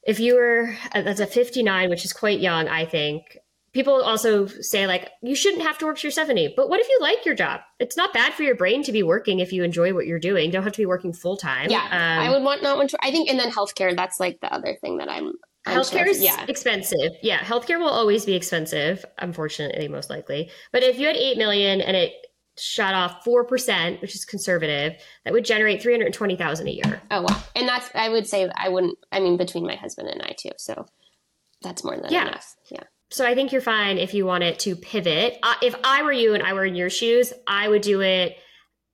if 0.03 0.19
you 0.19 0.35
were 0.35 0.75
uh, 0.93 1.01
that's 1.01 1.19
a 1.19 1.27
59 1.27 1.89
which 1.89 2.05
is 2.05 2.13
quite 2.13 2.39
young 2.39 2.67
i 2.67 2.85
think 2.85 3.37
people 3.73 4.01
also 4.01 4.47
say 4.47 4.87
like 4.87 5.09
you 5.21 5.35
shouldn't 5.35 5.63
have 5.63 5.77
to 5.77 5.85
work 5.85 5.97
to 5.97 6.07
your 6.07 6.11
70 6.11 6.53
but 6.55 6.69
what 6.69 6.79
if 6.79 6.87
you 6.87 6.97
like 7.01 7.25
your 7.25 7.35
job 7.35 7.61
it's 7.79 7.97
not 7.97 8.13
bad 8.13 8.33
for 8.33 8.43
your 8.43 8.55
brain 8.55 8.83
to 8.83 8.91
be 8.91 9.03
working 9.03 9.39
if 9.39 9.53
you 9.53 9.63
enjoy 9.63 9.93
what 9.93 10.07
you're 10.07 10.19
doing 10.19 10.45
you 10.45 10.51
don't 10.51 10.63
have 10.63 10.73
to 10.73 10.81
be 10.81 10.85
working 10.85 11.13
full 11.13 11.37
time 11.37 11.69
yeah 11.69 11.85
um, 11.85 12.25
i 12.25 12.29
would 12.29 12.43
want 12.43 12.63
not 12.63 12.77
want 12.77 12.89
to 12.89 12.97
i 13.01 13.11
think 13.11 13.29
and 13.29 13.39
then 13.39 13.51
healthcare 13.51 13.95
that's 13.95 14.19
like 14.19 14.39
the 14.41 14.51
other 14.51 14.75
thing 14.81 14.97
that 14.97 15.09
I'm 15.09 15.33
healthcare 15.67 16.07
is 16.07 16.21
yeah. 16.21 16.45
expensive 16.47 17.11
yeah 17.21 17.39
healthcare 17.39 17.79
will 17.79 17.89
always 17.89 18.25
be 18.25 18.33
expensive 18.33 19.05
unfortunately 19.17 19.87
most 19.87 20.09
likely 20.09 20.49
but 20.71 20.83
if 20.83 20.97
you 20.97 21.05
had 21.05 21.17
8 21.17 21.37
million 21.37 21.81
and 21.81 21.97
it 21.97 22.13
shot 22.59 22.93
off 22.93 23.23
4%, 23.23 24.01
which 24.01 24.15
is 24.15 24.25
conservative, 24.25 25.01
that 25.23 25.33
would 25.33 25.45
generate 25.45 25.81
320,000 25.81 26.67
a 26.67 26.71
year. 26.71 27.01
Oh 27.09 27.21
wow. 27.21 27.43
And 27.55 27.67
that's 27.67 27.89
I 27.95 28.09
would 28.09 28.27
say 28.27 28.49
I 28.55 28.69
wouldn't 28.69 28.97
I 29.11 29.19
mean 29.19 29.37
between 29.37 29.65
my 29.65 29.75
husband 29.75 30.09
and 30.09 30.21
I 30.21 30.35
too. 30.37 30.51
So 30.57 30.85
that's 31.61 31.83
more 31.83 31.97
than 31.97 32.11
yeah. 32.11 32.27
enough. 32.27 32.55
Yeah. 32.69 32.83
So 33.11 33.25
I 33.25 33.33
think 33.33 33.51
you're 33.51 33.61
fine 33.61 33.97
if 33.97 34.13
you 34.13 34.25
wanted 34.25 34.59
to 34.59 34.75
pivot. 34.75 35.37
Uh, 35.41 35.55
if 35.63 35.75
I 35.83 36.03
were 36.03 36.11
you 36.11 36.35
and 36.35 36.43
I 36.43 36.53
were 36.53 36.65
in 36.65 36.75
your 36.75 36.91
shoes, 36.91 37.33
I 37.47 37.67
would 37.67 37.81
do 37.81 38.01
it 38.01 38.37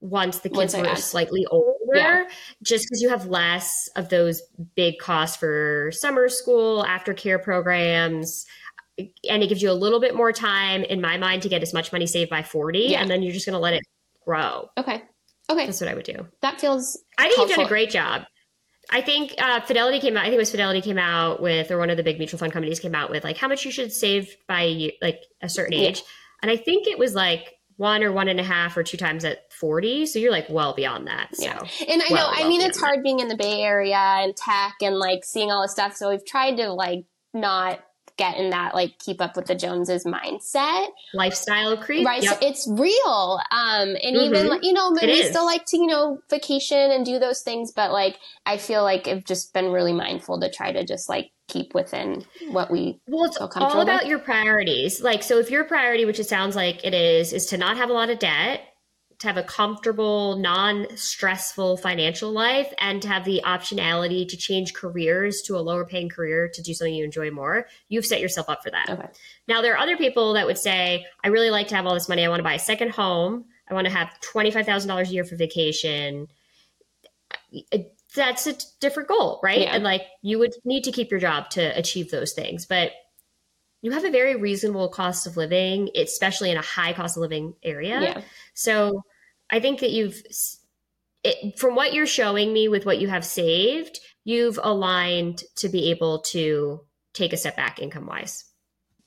once 0.01 0.39
the 0.39 0.49
kids 0.49 0.75
once 0.75 0.89
were 0.89 0.95
slightly 0.95 1.45
older, 1.49 1.95
yeah. 1.95 2.23
just 2.61 2.85
because 2.85 3.01
you 3.01 3.09
have 3.09 3.25
less 3.27 3.89
of 3.95 4.09
those 4.09 4.41
big 4.75 4.99
costs 4.99 5.37
for 5.37 5.91
summer 5.93 6.29
school, 6.29 6.83
aftercare 6.83 7.41
programs, 7.41 8.45
and 8.97 9.43
it 9.43 9.47
gives 9.47 9.61
you 9.61 9.71
a 9.71 9.73
little 9.73 9.99
bit 9.99 10.15
more 10.15 10.31
time 10.31 10.83
in 10.83 11.01
my 11.01 11.17
mind 11.17 11.41
to 11.41 11.49
get 11.49 11.61
as 11.61 11.73
much 11.73 11.91
money 11.91 12.07
saved 12.07 12.29
by 12.29 12.43
40 12.43 12.79
yeah. 12.79 13.01
and 13.01 13.09
then 13.09 13.21
you're 13.23 13.33
just 13.33 13.45
going 13.45 13.53
to 13.53 13.59
let 13.59 13.73
it 13.73 13.83
grow. 14.23 14.69
Okay. 14.77 15.03
Okay. 15.49 15.65
That's 15.65 15.81
what 15.81 15.89
i 15.89 15.93
would 15.93 16.05
do. 16.05 16.27
That 16.41 16.59
feels 16.59 16.97
i 17.17 17.23
think 17.23 17.35
helpful. 17.35 17.49
you've 17.49 17.57
done 17.57 17.65
a 17.65 17.69
great 17.69 17.89
job. 17.89 18.23
I 18.91 19.01
think 19.01 19.33
uh, 19.39 19.61
fidelity 19.61 19.99
came 19.99 20.15
out 20.15 20.21
i 20.21 20.25
think 20.25 20.35
it 20.35 20.39
was 20.39 20.51
fidelity 20.51 20.79
came 20.79 20.99
out 20.99 21.41
with 21.41 21.71
or 21.71 21.79
one 21.79 21.89
of 21.89 21.97
the 21.97 22.03
big 22.03 22.19
mutual 22.19 22.37
fund 22.37 22.53
companies 22.53 22.79
came 22.79 22.93
out 22.93 23.09
with 23.09 23.23
like 23.23 23.35
how 23.35 23.47
much 23.47 23.65
you 23.65 23.71
should 23.71 23.91
save 23.91 24.35
by 24.47 24.91
like 25.01 25.21
a 25.41 25.49
certain 25.49 25.73
age. 25.73 26.03
And 26.41 26.51
i 26.51 26.57
think 26.57 26.87
it 26.87 26.99
was 26.99 27.13
like 27.13 27.53
one 27.77 28.03
or 28.03 28.11
one 28.11 28.27
and 28.27 28.39
a 28.39 28.43
half 28.43 28.77
or 28.77 28.83
two 28.83 28.97
times 28.97 29.25
at 29.25 29.51
40 29.53 30.05
so 30.05 30.19
you're 30.19 30.31
like 30.31 30.47
well 30.49 30.73
beyond 30.73 31.07
that 31.07 31.35
so 31.35 31.43
yeah. 31.43 31.59
and 31.87 32.01
i 32.01 32.05
well, 32.09 32.31
know 32.31 32.45
i 32.45 32.47
mean 32.47 32.61
it's 32.61 32.79
hard 32.79 32.99
that. 32.99 33.03
being 33.03 33.19
in 33.19 33.27
the 33.27 33.37
bay 33.37 33.61
area 33.61 33.97
and 33.97 34.35
tech 34.35 34.75
and 34.81 34.97
like 34.97 35.23
seeing 35.23 35.51
all 35.51 35.61
this 35.61 35.71
stuff 35.71 35.95
so 35.95 36.09
we've 36.09 36.25
tried 36.25 36.57
to 36.57 36.71
like 36.71 37.05
not 37.33 37.79
get 38.17 38.37
in 38.37 38.49
that 38.51 38.73
like 38.73 38.97
keep 38.99 39.21
up 39.21 39.35
with 39.35 39.45
the 39.45 39.55
Joneses 39.55 40.05
mindset. 40.05 40.87
Lifestyle 41.13 41.77
creep. 41.77 42.05
Right. 42.05 42.23
Yep. 42.23 42.33
So 42.33 42.47
it's 42.47 42.67
real. 42.67 43.39
Um, 43.51 43.89
and 43.89 44.15
mm-hmm. 44.15 44.35
even, 44.35 44.63
you 44.63 44.73
know, 44.73 44.95
we 45.01 45.23
still 45.23 45.45
like 45.45 45.65
to, 45.65 45.77
you 45.77 45.87
know, 45.87 46.19
vacation 46.29 46.91
and 46.91 47.05
do 47.05 47.19
those 47.19 47.41
things, 47.41 47.71
but 47.71 47.91
like, 47.91 48.17
I 48.45 48.57
feel 48.57 48.83
like 48.83 49.07
I've 49.07 49.25
just 49.25 49.53
been 49.53 49.71
really 49.71 49.93
mindful 49.93 50.39
to 50.39 50.49
try 50.49 50.71
to 50.71 50.85
just 50.85 51.09
like 51.09 51.31
keep 51.47 51.73
within 51.75 52.25
what 52.49 52.71
we 52.71 52.99
well 53.07 53.25
it's 53.25 53.37
all 53.37 53.81
about 53.81 54.01
with. 54.01 54.09
your 54.09 54.19
priorities 54.19 55.01
like 55.01 55.21
so 55.21 55.37
if 55.37 55.51
your 55.51 55.63
priority 55.63 56.03
which 56.03 56.19
it 56.19 56.27
sounds 56.27 56.55
like 56.55 56.83
it 56.83 56.93
is 56.93 57.33
is 57.33 57.45
to 57.45 57.57
not 57.57 57.77
have 57.77 57.89
a 57.89 57.93
lot 57.93 58.09
of 58.09 58.17
debt 58.17 58.61
to 59.19 59.27
have 59.27 59.37
a 59.37 59.43
comfortable, 59.43 60.37
non 60.37 60.85
stressful 60.95 61.77
financial 61.77 62.31
life 62.31 62.73
and 62.79 63.01
to 63.01 63.07
have 63.07 63.25
the 63.25 63.41
optionality 63.45 64.27
to 64.27 64.37
change 64.37 64.73
careers 64.73 65.41
to 65.43 65.57
a 65.57 65.59
lower 65.59 65.85
paying 65.85 66.09
career 66.09 66.49
to 66.53 66.61
do 66.61 66.73
something 66.73 66.93
you 66.93 67.05
enjoy 67.05 67.31
more, 67.31 67.65
you've 67.87 68.05
set 68.05 68.19
yourself 68.19 68.49
up 68.49 68.61
for 68.63 68.71
that. 68.71 68.89
Okay. 68.89 69.07
Now, 69.47 69.61
there 69.61 69.73
are 69.73 69.77
other 69.77 69.97
people 69.97 70.33
that 70.33 70.45
would 70.45 70.57
say, 70.57 71.05
I 71.23 71.29
really 71.29 71.49
like 71.49 71.67
to 71.69 71.75
have 71.75 71.85
all 71.85 71.93
this 71.93 72.09
money. 72.09 72.25
I 72.25 72.29
want 72.29 72.39
to 72.39 72.43
buy 72.43 72.55
a 72.55 72.59
second 72.59 72.91
home. 72.91 73.45
I 73.69 73.73
want 73.73 73.87
to 73.87 73.93
have 73.93 74.09
$25,000 74.33 75.01
a 75.01 75.11
year 75.11 75.23
for 75.23 75.35
vacation. 75.35 76.27
That's 78.15 78.47
a 78.47 78.55
different 78.79 79.09
goal, 79.09 79.39
right? 79.43 79.61
Yeah. 79.61 79.75
And 79.75 79.83
like 79.83 80.03
you 80.21 80.39
would 80.39 80.53
need 80.63 80.83
to 80.85 80.91
keep 80.91 81.11
your 81.11 81.19
job 81.19 81.49
to 81.51 81.61
achieve 81.77 82.11
those 82.11 82.33
things. 82.33 82.65
But 82.65 82.91
you 83.81 83.91
have 83.91 84.05
a 84.05 84.09
very 84.09 84.35
reasonable 84.35 84.89
cost 84.89 85.27
of 85.27 85.37
living, 85.37 85.89
especially 85.95 86.49
in 86.49 86.57
a 86.57 86.61
high 86.61 86.93
cost 86.93 87.17
of 87.17 87.21
living 87.21 87.53
area. 87.61 88.01
Yeah. 88.01 88.21
So 88.53 89.03
I 89.49 89.59
think 89.59 89.81
that 89.81 89.91
you've, 89.91 90.19
it, 91.23 91.59
from 91.59 91.75
what 91.75 91.93
you're 91.93 92.07
showing 92.07 92.51
me 92.51 92.67
with 92.67 92.85
what 92.85 92.99
you 92.99 93.07
have 93.09 93.23
saved, 93.23 93.99
you've 94.23 94.59
aligned 94.63 95.43
to 95.57 95.69
be 95.69 95.91
able 95.91 96.21
to 96.21 96.81
take 97.13 97.31
a 97.31 97.37
step 97.37 97.55
back 97.55 97.79
income 97.79 98.07
wise. 98.07 98.45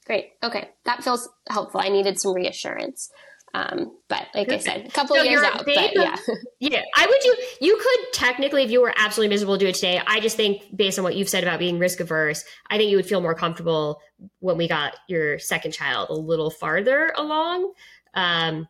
Great. 0.06 0.30
Okay. 0.42 0.68
That 0.84 1.02
feels 1.02 1.28
helpful. 1.48 1.80
I 1.80 1.88
needed 1.88 2.20
some 2.20 2.32
reassurance. 2.32 3.10
Um, 3.54 3.96
but 4.08 4.26
like 4.34 4.50
I 4.50 4.58
said, 4.58 4.86
a 4.86 4.90
couple 4.90 5.16
so 5.16 5.22
years 5.22 5.42
out, 5.42 5.64
but 5.64 5.94
yeah. 5.94 6.16
yeah. 6.60 6.82
I 6.96 7.06
would 7.06 7.24
you 7.24 7.36
you 7.60 7.76
could 7.76 8.12
technically, 8.12 8.62
if 8.62 8.70
you 8.70 8.80
were 8.80 8.92
absolutely 8.96 9.32
miserable, 9.34 9.56
do 9.56 9.66
it 9.66 9.74
today. 9.74 10.00
I 10.06 10.20
just 10.20 10.36
think 10.36 10.64
based 10.76 10.98
on 10.98 11.02
what 11.02 11.16
you've 11.16 11.28
said 11.28 11.42
about 11.42 11.58
being 11.58 11.78
risk 11.78 12.00
averse, 12.00 12.44
I 12.68 12.76
think 12.76 12.90
you 12.90 12.96
would 12.96 13.06
feel 13.06 13.20
more 13.20 13.34
comfortable 13.34 14.00
when 14.40 14.56
we 14.56 14.68
got 14.68 14.96
your 15.08 15.38
second 15.38 15.72
child 15.72 16.10
a 16.10 16.14
little 16.14 16.50
farther 16.50 17.12
along. 17.16 17.72
Um, 18.14 18.68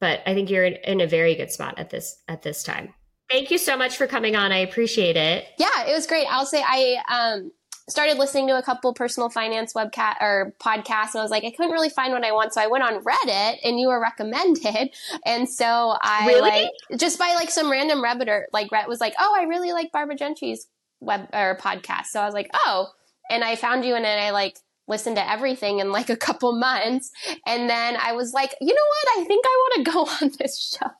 but 0.00 0.20
I 0.26 0.34
think 0.34 0.50
you're 0.50 0.64
in, 0.64 0.74
in 0.84 1.00
a 1.00 1.06
very 1.06 1.34
good 1.34 1.50
spot 1.50 1.78
at 1.78 1.90
this 1.90 2.22
at 2.28 2.42
this 2.42 2.62
time. 2.62 2.94
Thank 3.30 3.50
you 3.50 3.58
so 3.58 3.76
much 3.76 3.96
for 3.96 4.06
coming 4.06 4.36
on. 4.36 4.52
I 4.52 4.58
appreciate 4.58 5.16
it. 5.16 5.44
Yeah, 5.58 5.86
it 5.86 5.92
was 5.92 6.06
great. 6.06 6.26
I'll 6.28 6.46
say 6.46 6.64
I 6.66 7.02
um 7.08 7.52
started 7.88 8.18
listening 8.18 8.48
to 8.48 8.58
a 8.58 8.62
couple 8.62 8.92
personal 8.94 9.28
finance 9.28 9.72
webcast 9.72 10.16
or 10.20 10.54
podcasts 10.60 11.14
and 11.14 11.20
I 11.20 11.22
was 11.22 11.30
like, 11.30 11.44
I 11.44 11.50
couldn't 11.50 11.72
really 11.72 11.88
find 11.88 12.12
what 12.12 12.24
I 12.24 12.32
want. 12.32 12.54
So 12.54 12.60
I 12.60 12.66
went 12.66 12.84
on 12.84 13.02
Reddit 13.02 13.56
and 13.64 13.78
you 13.80 13.88
were 13.88 14.00
recommended. 14.00 14.90
And 15.24 15.48
so 15.48 15.96
I 16.00 16.26
really? 16.26 16.40
like 16.40 16.70
just 16.98 17.18
by 17.18 17.34
like 17.34 17.50
some 17.50 17.70
random 17.70 18.02
Redditor, 18.02 18.44
like 18.52 18.70
Reddit 18.70 18.88
was 18.88 19.00
like, 19.00 19.14
Oh, 19.18 19.36
I 19.38 19.44
really 19.44 19.72
like 19.72 19.92
Barbara 19.92 20.16
Ginty's 20.16 20.66
web 21.00 21.28
or 21.32 21.56
podcast. 21.60 22.06
So 22.06 22.20
I 22.20 22.24
was 22.24 22.34
like, 22.34 22.48
Oh, 22.54 22.88
and 23.30 23.44
I 23.44 23.56
found 23.56 23.84
you 23.84 23.94
and 23.94 24.04
then 24.04 24.18
I 24.18 24.30
like 24.30 24.58
listened 24.88 25.16
to 25.16 25.30
everything 25.30 25.78
in 25.78 25.92
like 25.92 26.10
a 26.10 26.16
couple 26.16 26.58
months. 26.58 27.10
And 27.46 27.68
then 27.68 27.96
I 27.96 28.12
was 28.12 28.32
like, 28.32 28.54
you 28.60 28.74
know 28.74 28.74
what? 28.74 29.20
I 29.20 29.24
think 29.24 29.44
I 29.44 29.56
want 29.68 29.86
to 29.86 29.92
go 30.20 30.26
on 30.26 30.32
this 30.38 30.76
show. 30.78 30.90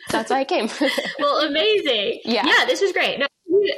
That's 0.10 0.30
why 0.30 0.40
I 0.40 0.44
came. 0.44 0.68
well, 1.18 1.46
amazing. 1.46 2.20
Yeah. 2.24 2.46
Yeah, 2.46 2.64
this 2.66 2.80
was 2.80 2.92
great. 2.92 3.18
No, 3.18 3.26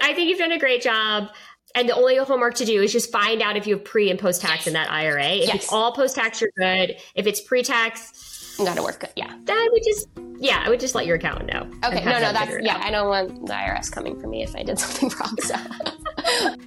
I 0.03 0.14
think 0.14 0.28
you've 0.28 0.38
done 0.38 0.53
a 0.53 0.59
great 0.59 0.82
job. 0.82 1.28
And 1.75 1.89
the 1.89 1.95
only 1.95 2.16
homework 2.16 2.55
to 2.55 2.64
do 2.64 2.83
is 2.83 2.93
just 2.93 3.12
find 3.12 3.41
out 3.43 3.57
if 3.57 3.66
you 3.66 3.77
have 3.77 3.85
pre 3.85 4.11
and 4.11 4.18
post 4.18 4.41
tax 4.41 4.66
in 4.66 4.73
that 4.73 4.91
IRA. 4.91 5.25
If 5.25 5.47
yes. 5.47 5.55
it's 5.57 5.73
all 5.73 5.93
post 5.93 6.16
tax, 6.16 6.41
you're 6.41 6.51
good. 6.57 6.97
If 7.14 7.27
it's 7.27 7.41
pre 7.41 7.62
tax, 7.62 8.57
you 8.59 8.64
gotta 8.64 8.83
work. 8.83 9.05
Yeah. 9.16 9.35
Then 9.45 9.57
I 9.57 9.68
would 9.71 9.83
just, 9.85 10.09
yeah, 10.39 10.62
I 10.64 10.68
would 10.68 10.81
just 10.81 10.95
let 10.95 11.07
your 11.07 11.16
accountant 11.16 11.53
know. 11.53 11.62
Okay. 11.89 12.05
No, 12.05 12.21
no, 12.21 12.33
that's, 12.33 12.57
yeah, 12.62 12.77
out. 12.77 12.83
I 12.83 12.91
don't 12.91 13.09
want 13.09 13.47
the 13.47 13.53
IRS 13.53 13.91
coming 13.91 14.21
for 14.21 14.27
me 14.27 14.43
if 14.43 14.55
I 14.57 14.62
did 14.62 14.79
something 14.81 15.11
wrong. 15.18 15.37
So. 15.41 15.55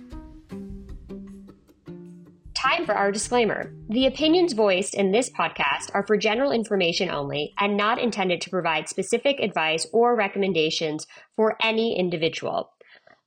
Time 2.56 2.86
for 2.86 2.96
our 2.96 3.12
disclaimer. 3.12 3.74
The 3.90 4.06
opinions 4.06 4.54
voiced 4.54 4.96
in 4.96 5.12
this 5.12 5.30
podcast 5.30 5.92
are 5.94 6.08
for 6.08 6.16
general 6.16 6.54
information 6.54 7.10
only 7.10 7.54
and 7.60 7.76
not 7.76 8.00
intended 8.00 8.40
to 8.42 8.50
provide 8.50 8.88
specific 8.88 9.42
advice 9.42 9.86
or 9.92 10.16
recommendations 10.16 11.06
for 11.36 11.58
any 11.62 12.00
individual. 12.00 12.72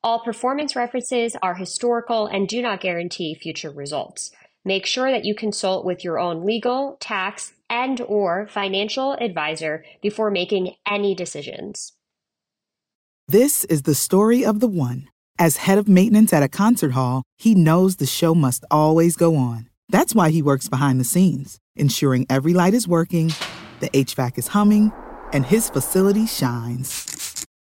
All 0.02 0.20
performance 0.20 0.76
references 0.76 1.36
are 1.42 1.54
historical 1.54 2.26
and 2.26 2.46
do 2.46 2.62
not 2.62 2.80
guarantee 2.80 3.34
future 3.34 3.70
results. 3.70 4.30
Make 4.64 4.86
sure 4.86 5.10
that 5.10 5.24
you 5.24 5.34
consult 5.34 5.84
with 5.84 6.04
your 6.04 6.18
own 6.18 6.44
legal, 6.44 6.96
tax, 7.00 7.52
and 7.70 8.00
or 8.00 8.46
financial 8.46 9.14
advisor 9.14 9.84
before 10.02 10.30
making 10.30 10.74
any 10.86 11.14
decisions. 11.14 11.92
This 13.28 13.64
is 13.64 13.82
the 13.82 13.94
story 13.94 14.44
of 14.44 14.60
the 14.60 14.68
one. 14.68 15.08
As 15.38 15.58
head 15.58 15.78
of 15.78 15.88
maintenance 15.88 16.32
at 16.32 16.42
a 16.42 16.48
concert 16.48 16.92
hall, 16.92 17.22
he 17.36 17.54
knows 17.54 17.96
the 17.96 18.06
show 18.06 18.34
must 18.34 18.64
always 18.70 19.16
go 19.16 19.36
on. 19.36 19.68
That's 19.88 20.14
why 20.14 20.30
he 20.30 20.42
works 20.42 20.68
behind 20.68 20.98
the 20.98 21.04
scenes, 21.04 21.58
ensuring 21.74 22.26
every 22.30 22.54
light 22.54 22.74
is 22.74 22.88
working, 22.88 23.32
the 23.80 23.90
HVAC 23.90 24.38
is 24.38 24.48
humming, 24.48 24.92
and 25.32 25.46
his 25.46 25.68
facility 25.68 26.26
shines. 26.26 27.15